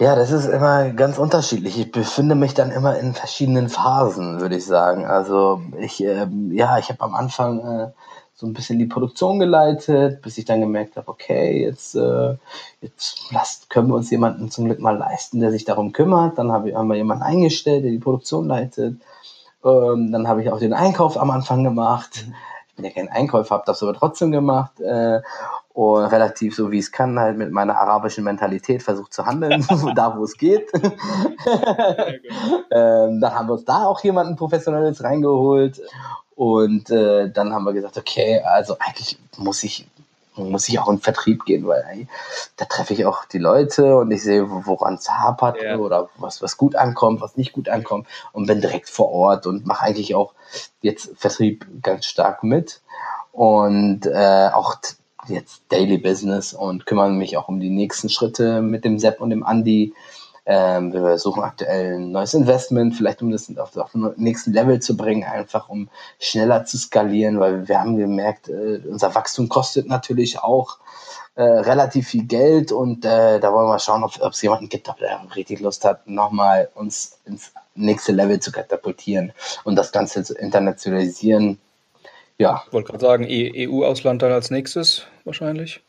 Ja, 0.00 0.16
das 0.16 0.30
ist 0.30 0.46
immer 0.46 0.90
ganz 0.92 1.18
unterschiedlich. 1.18 1.78
Ich 1.78 1.92
befinde 1.92 2.34
mich 2.34 2.54
dann 2.54 2.70
immer 2.70 2.98
in 2.98 3.12
verschiedenen 3.12 3.68
Phasen, 3.68 4.40
würde 4.40 4.56
ich 4.56 4.64
sagen. 4.64 5.04
Also 5.04 5.60
ich, 5.78 6.02
äh, 6.02 6.26
ja, 6.52 6.78
ich 6.78 6.88
habe 6.88 7.02
am 7.02 7.14
Anfang 7.14 7.60
äh, 7.60 7.90
so 8.34 8.46
ein 8.46 8.54
bisschen 8.54 8.78
die 8.78 8.86
Produktion 8.86 9.38
geleitet, 9.38 10.22
bis 10.22 10.38
ich 10.38 10.46
dann 10.46 10.62
gemerkt 10.62 10.96
habe, 10.96 11.06
okay, 11.08 11.62
jetzt, 11.62 11.94
äh, 11.96 12.34
jetzt 12.80 13.30
lasst, 13.30 13.68
können 13.68 13.88
wir 13.88 13.94
uns 13.94 14.10
jemanden 14.10 14.50
zum 14.50 14.64
Glück 14.64 14.80
mal 14.80 14.96
leisten, 14.96 15.38
der 15.40 15.50
sich 15.50 15.66
darum 15.66 15.92
kümmert. 15.92 16.38
Dann 16.38 16.50
hab, 16.50 16.64
haben 16.72 16.88
wir 16.88 16.96
jemanden 16.96 17.22
eingestellt, 17.22 17.84
der 17.84 17.90
die 17.90 17.98
Produktion 17.98 18.48
leitet. 18.48 18.96
Ähm, 19.62 20.12
dann 20.12 20.26
habe 20.28 20.42
ich 20.42 20.50
auch 20.50 20.60
den 20.60 20.72
Einkauf 20.72 21.18
am 21.18 21.30
Anfang 21.30 21.62
gemacht. 21.62 22.24
Ich 22.70 22.74
bin 22.74 22.86
ja 22.86 22.90
kein 22.90 23.10
Einkäufer, 23.10 23.54
habe 23.56 23.64
das 23.66 23.82
aber 23.82 23.92
trotzdem 23.92 24.32
gemacht. 24.32 24.80
Äh, 24.80 25.20
und 25.80 26.04
relativ 26.04 26.54
so 26.54 26.70
wie 26.70 26.78
es 26.78 26.92
kann, 26.92 27.18
halt 27.18 27.38
mit 27.38 27.52
meiner 27.52 27.80
arabischen 27.80 28.22
Mentalität 28.22 28.82
versucht 28.82 29.14
zu 29.14 29.24
handeln, 29.24 29.66
da 29.96 30.14
wo 30.14 30.24
es 30.24 30.36
geht. 30.36 30.70
ähm, 32.70 33.18
dann 33.18 33.34
haben 33.34 33.48
wir 33.48 33.54
uns 33.54 33.64
da 33.64 33.86
auch 33.86 34.04
jemanden 34.04 34.36
Professionelles 34.36 35.02
reingeholt 35.02 35.80
und 36.36 36.90
äh, 36.90 37.30
dann 37.30 37.54
haben 37.54 37.64
wir 37.64 37.72
gesagt, 37.72 37.96
okay, 37.96 38.42
also 38.42 38.76
eigentlich 38.78 39.18
muss 39.38 39.64
ich 39.64 39.86
muss 40.36 40.68
ich 40.68 40.78
auch 40.78 40.88
in 40.88 41.00
Vertrieb 41.00 41.44
gehen, 41.44 41.66
weil 41.66 41.82
ey, 41.90 42.06
da 42.56 42.64
treffe 42.66 42.94
ich 42.94 43.04
auch 43.04 43.24
die 43.24 43.38
Leute 43.38 43.96
und 43.96 44.10
ich 44.10 44.22
sehe, 44.22 44.46
woran 44.48 44.94
es 44.94 45.10
hapert 45.10 45.60
ja. 45.60 45.76
oder 45.76 46.08
was, 46.16 46.40
was 46.40 46.56
gut 46.56 46.76
ankommt, 46.76 47.20
was 47.20 47.36
nicht 47.36 47.52
gut 47.52 47.68
ankommt 47.68 48.06
und 48.32 48.46
bin 48.46 48.60
direkt 48.60 48.88
vor 48.88 49.10
Ort 49.10 49.46
und 49.46 49.66
mache 49.66 49.84
eigentlich 49.86 50.14
auch 50.14 50.32
jetzt 50.82 51.10
Vertrieb 51.16 51.66
ganz 51.82 52.06
stark 52.06 52.42
mit 52.42 52.80
und 53.32 54.06
äh, 54.06 54.50
auch 54.52 54.76
jetzt 55.30 55.62
Daily 55.68 55.98
Business 55.98 56.52
und 56.52 56.86
kümmere 56.86 57.10
mich 57.10 57.36
auch 57.36 57.48
um 57.48 57.60
die 57.60 57.70
nächsten 57.70 58.08
Schritte 58.08 58.60
mit 58.62 58.84
dem 58.84 58.98
Sepp 58.98 59.20
und 59.20 59.30
dem 59.30 59.44
Andy. 59.48 59.94
Ähm, 60.46 60.92
wir 60.92 61.18
suchen 61.18 61.42
aktuell 61.42 61.96
ein 61.96 62.12
neues 62.12 62.34
Investment, 62.34 62.96
vielleicht 62.96 63.22
um 63.22 63.30
das 63.30 63.56
auf, 63.56 63.76
auf 63.76 63.92
den 63.92 64.12
nächsten 64.16 64.52
Level 64.52 64.80
zu 64.80 64.96
bringen, 64.96 65.24
einfach 65.24 65.68
um 65.68 65.88
schneller 66.18 66.64
zu 66.64 66.78
skalieren, 66.78 67.38
weil 67.38 67.68
wir 67.68 67.78
haben 67.78 67.96
gemerkt, 67.96 68.48
äh, 68.48 68.80
unser 68.88 69.14
Wachstum 69.14 69.48
kostet 69.48 69.86
natürlich 69.86 70.40
auch 70.40 70.78
äh, 71.34 71.42
relativ 71.42 72.08
viel 72.08 72.24
Geld 72.24 72.72
und 72.72 73.04
äh, 73.04 73.38
da 73.38 73.52
wollen 73.52 73.68
wir 73.68 73.78
schauen, 73.78 74.02
ob 74.02 74.32
es 74.32 74.42
jemanden 74.42 74.68
gibt, 74.68 74.88
der 74.88 75.20
richtig 75.36 75.60
Lust 75.60 75.84
hat, 75.84 76.06
nochmal 76.06 76.68
uns 76.74 77.18
ins 77.24 77.52
nächste 77.74 78.12
Level 78.12 78.40
zu 78.40 78.50
katapultieren 78.50 79.32
und 79.64 79.76
das 79.76 79.92
Ganze 79.92 80.24
zu 80.24 80.34
internationalisieren 80.34 81.58
ja. 82.40 82.62
Ich 82.66 82.72
wollte 82.72 82.90
gerade 82.90 83.04
sagen, 83.04 83.26
EU-Ausland 83.28 84.22
dann 84.22 84.32
als 84.32 84.50
nächstes 84.50 85.06
wahrscheinlich. 85.24 85.82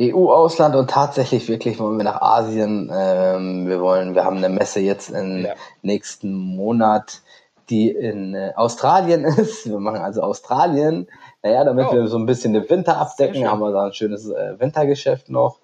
EU-Ausland 0.00 0.76
und 0.76 0.90
tatsächlich 0.90 1.48
wirklich 1.48 1.78
wollen 1.78 1.96
wir 1.96 2.04
nach 2.04 2.20
Asien. 2.20 2.90
Ähm, 2.94 3.66
wir 3.66 3.80
wollen, 3.80 4.14
wir 4.14 4.24
haben 4.24 4.36
eine 4.36 4.50
Messe 4.50 4.80
jetzt 4.80 5.10
im 5.10 5.46
ja. 5.46 5.54
nächsten 5.82 6.32
Monat, 6.32 7.22
die 7.70 7.90
in 7.90 8.34
äh, 8.34 8.52
Australien 8.56 9.24
ist. 9.24 9.68
Wir 9.68 9.80
machen 9.80 10.00
also 10.00 10.22
Australien. 10.22 11.08
Naja, 11.42 11.64
damit 11.64 11.86
oh. 11.88 11.92
wir 11.94 12.06
so 12.08 12.18
ein 12.18 12.26
bisschen 12.26 12.52
den 12.52 12.68
Winter 12.68 12.98
abdecken, 12.98 13.50
haben 13.50 13.60
wir 13.60 13.72
da 13.72 13.86
ein 13.86 13.94
schönes 13.94 14.28
äh, 14.28 14.60
Wintergeschäft 14.60 15.30
noch. 15.30 15.60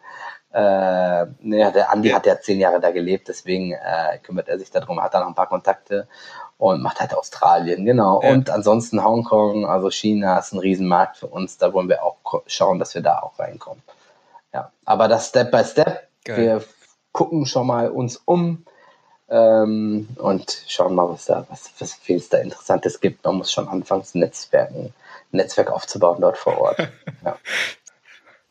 Äh, 0.53 1.26
naja, 1.40 1.70
der 1.70 1.92
Andi 1.92 2.11
ja. 2.11 2.16
hat 2.16 2.26
ja 2.26 2.38
zehn 2.38 2.61
Jahre 2.61 2.80
da 2.80 2.90
gelebt, 2.90 3.28
deswegen 3.28 3.72
äh, 3.72 4.18
kümmert 4.22 4.48
er 4.48 4.59
sich 4.59 4.70
darum, 4.70 5.00
hat 5.00 5.14
da 5.14 5.20
noch 5.20 5.28
ein 5.28 5.34
paar 5.34 5.48
Kontakte 5.48 6.09
und 6.59 6.82
macht 6.82 7.00
halt 7.00 7.14
Australien, 7.14 7.84
genau. 7.84 8.22
Ja. 8.22 8.30
Und 8.30 8.50
ansonsten 8.50 9.05
Hongkong, 9.05 9.66
also 9.66 9.90
China 9.90 10.38
ist 10.38 10.53
ein 10.53 10.59
Riesenmarkt 10.59 11.16
für 11.16 11.26
uns. 11.26 11.59
Da 11.59 11.72
wollen 11.72 11.88
wir 11.88 12.03
auch 12.03 12.42
schauen, 12.46 12.78
dass 12.78 12.94
wir 12.94 13.03
da 13.03 13.20
auch 13.20 13.38
reinkommen. 13.38 13.82
Ja, 14.55 14.70
aber 14.84 15.09
das 15.09 15.28
Step 15.28 15.50
by 15.50 15.64
Step. 15.64 16.09
Geil. 16.24 16.36
Wir 16.36 16.64
gucken 17.12 17.46
schon 17.46 17.66
mal 17.66 17.90
uns 17.90 18.16
um 18.24 18.64
ähm, 19.28 20.09
und 20.18 20.62
schauen 20.68 20.94
mal, 20.94 21.09
was 21.09 21.24
da, 21.24 21.46
was, 21.48 21.70
was 21.78 21.94
viel 21.94 22.16
es 22.16 22.28
da 22.28 22.38
Interessantes 22.38 23.00
gibt. 23.00 23.24
Man 23.24 23.36
muss 23.36 23.50
schon 23.50 23.66
anfangen, 23.68 24.05
Netzwerken, 24.12 24.94
Netzwerk 25.30 25.70
aufzubauen 25.70 26.20
dort 26.20 26.38
vor 26.38 26.59
Ort. 26.59 26.88
Ja. 27.24 27.36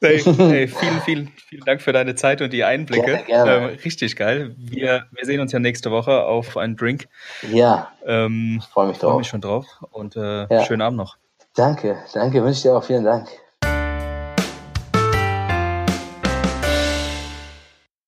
Hey, 0.01 0.19
hey, 0.37 0.67
vielen, 0.67 1.01
vielen, 1.01 1.27
vielen 1.47 1.63
Dank 1.63 1.81
für 1.81 1.93
deine 1.93 2.15
Zeit 2.15 2.41
und 2.41 2.51
die 2.51 2.63
Einblicke. 2.63 3.05
Gerne, 3.05 3.23
gerne. 3.25 3.71
Ähm, 3.71 3.79
richtig 3.83 4.15
geil. 4.15 4.55
Wir, 4.57 5.05
wir 5.11 5.25
sehen 5.25 5.39
uns 5.39 5.51
ja 5.51 5.59
nächste 5.59 5.91
Woche 5.91 6.23
auf 6.23 6.57
einen 6.57 6.75
Drink. 6.75 7.07
Ja. 7.51 7.91
Ähm, 8.05 8.63
freue 8.71 8.87
mich 8.87 8.97
drauf. 8.97 9.11
Freue 9.11 9.19
mich 9.19 9.27
schon 9.27 9.41
drauf 9.41 9.65
und 9.91 10.15
äh, 10.15 10.47
ja. 10.47 10.65
schönen 10.65 10.81
Abend 10.81 10.97
noch. 10.97 11.17
Danke, 11.53 11.97
danke, 12.13 12.43
wünsche 12.43 12.63
dir 12.63 12.75
auch 12.75 12.83
vielen 12.83 13.03
Dank. 13.03 13.27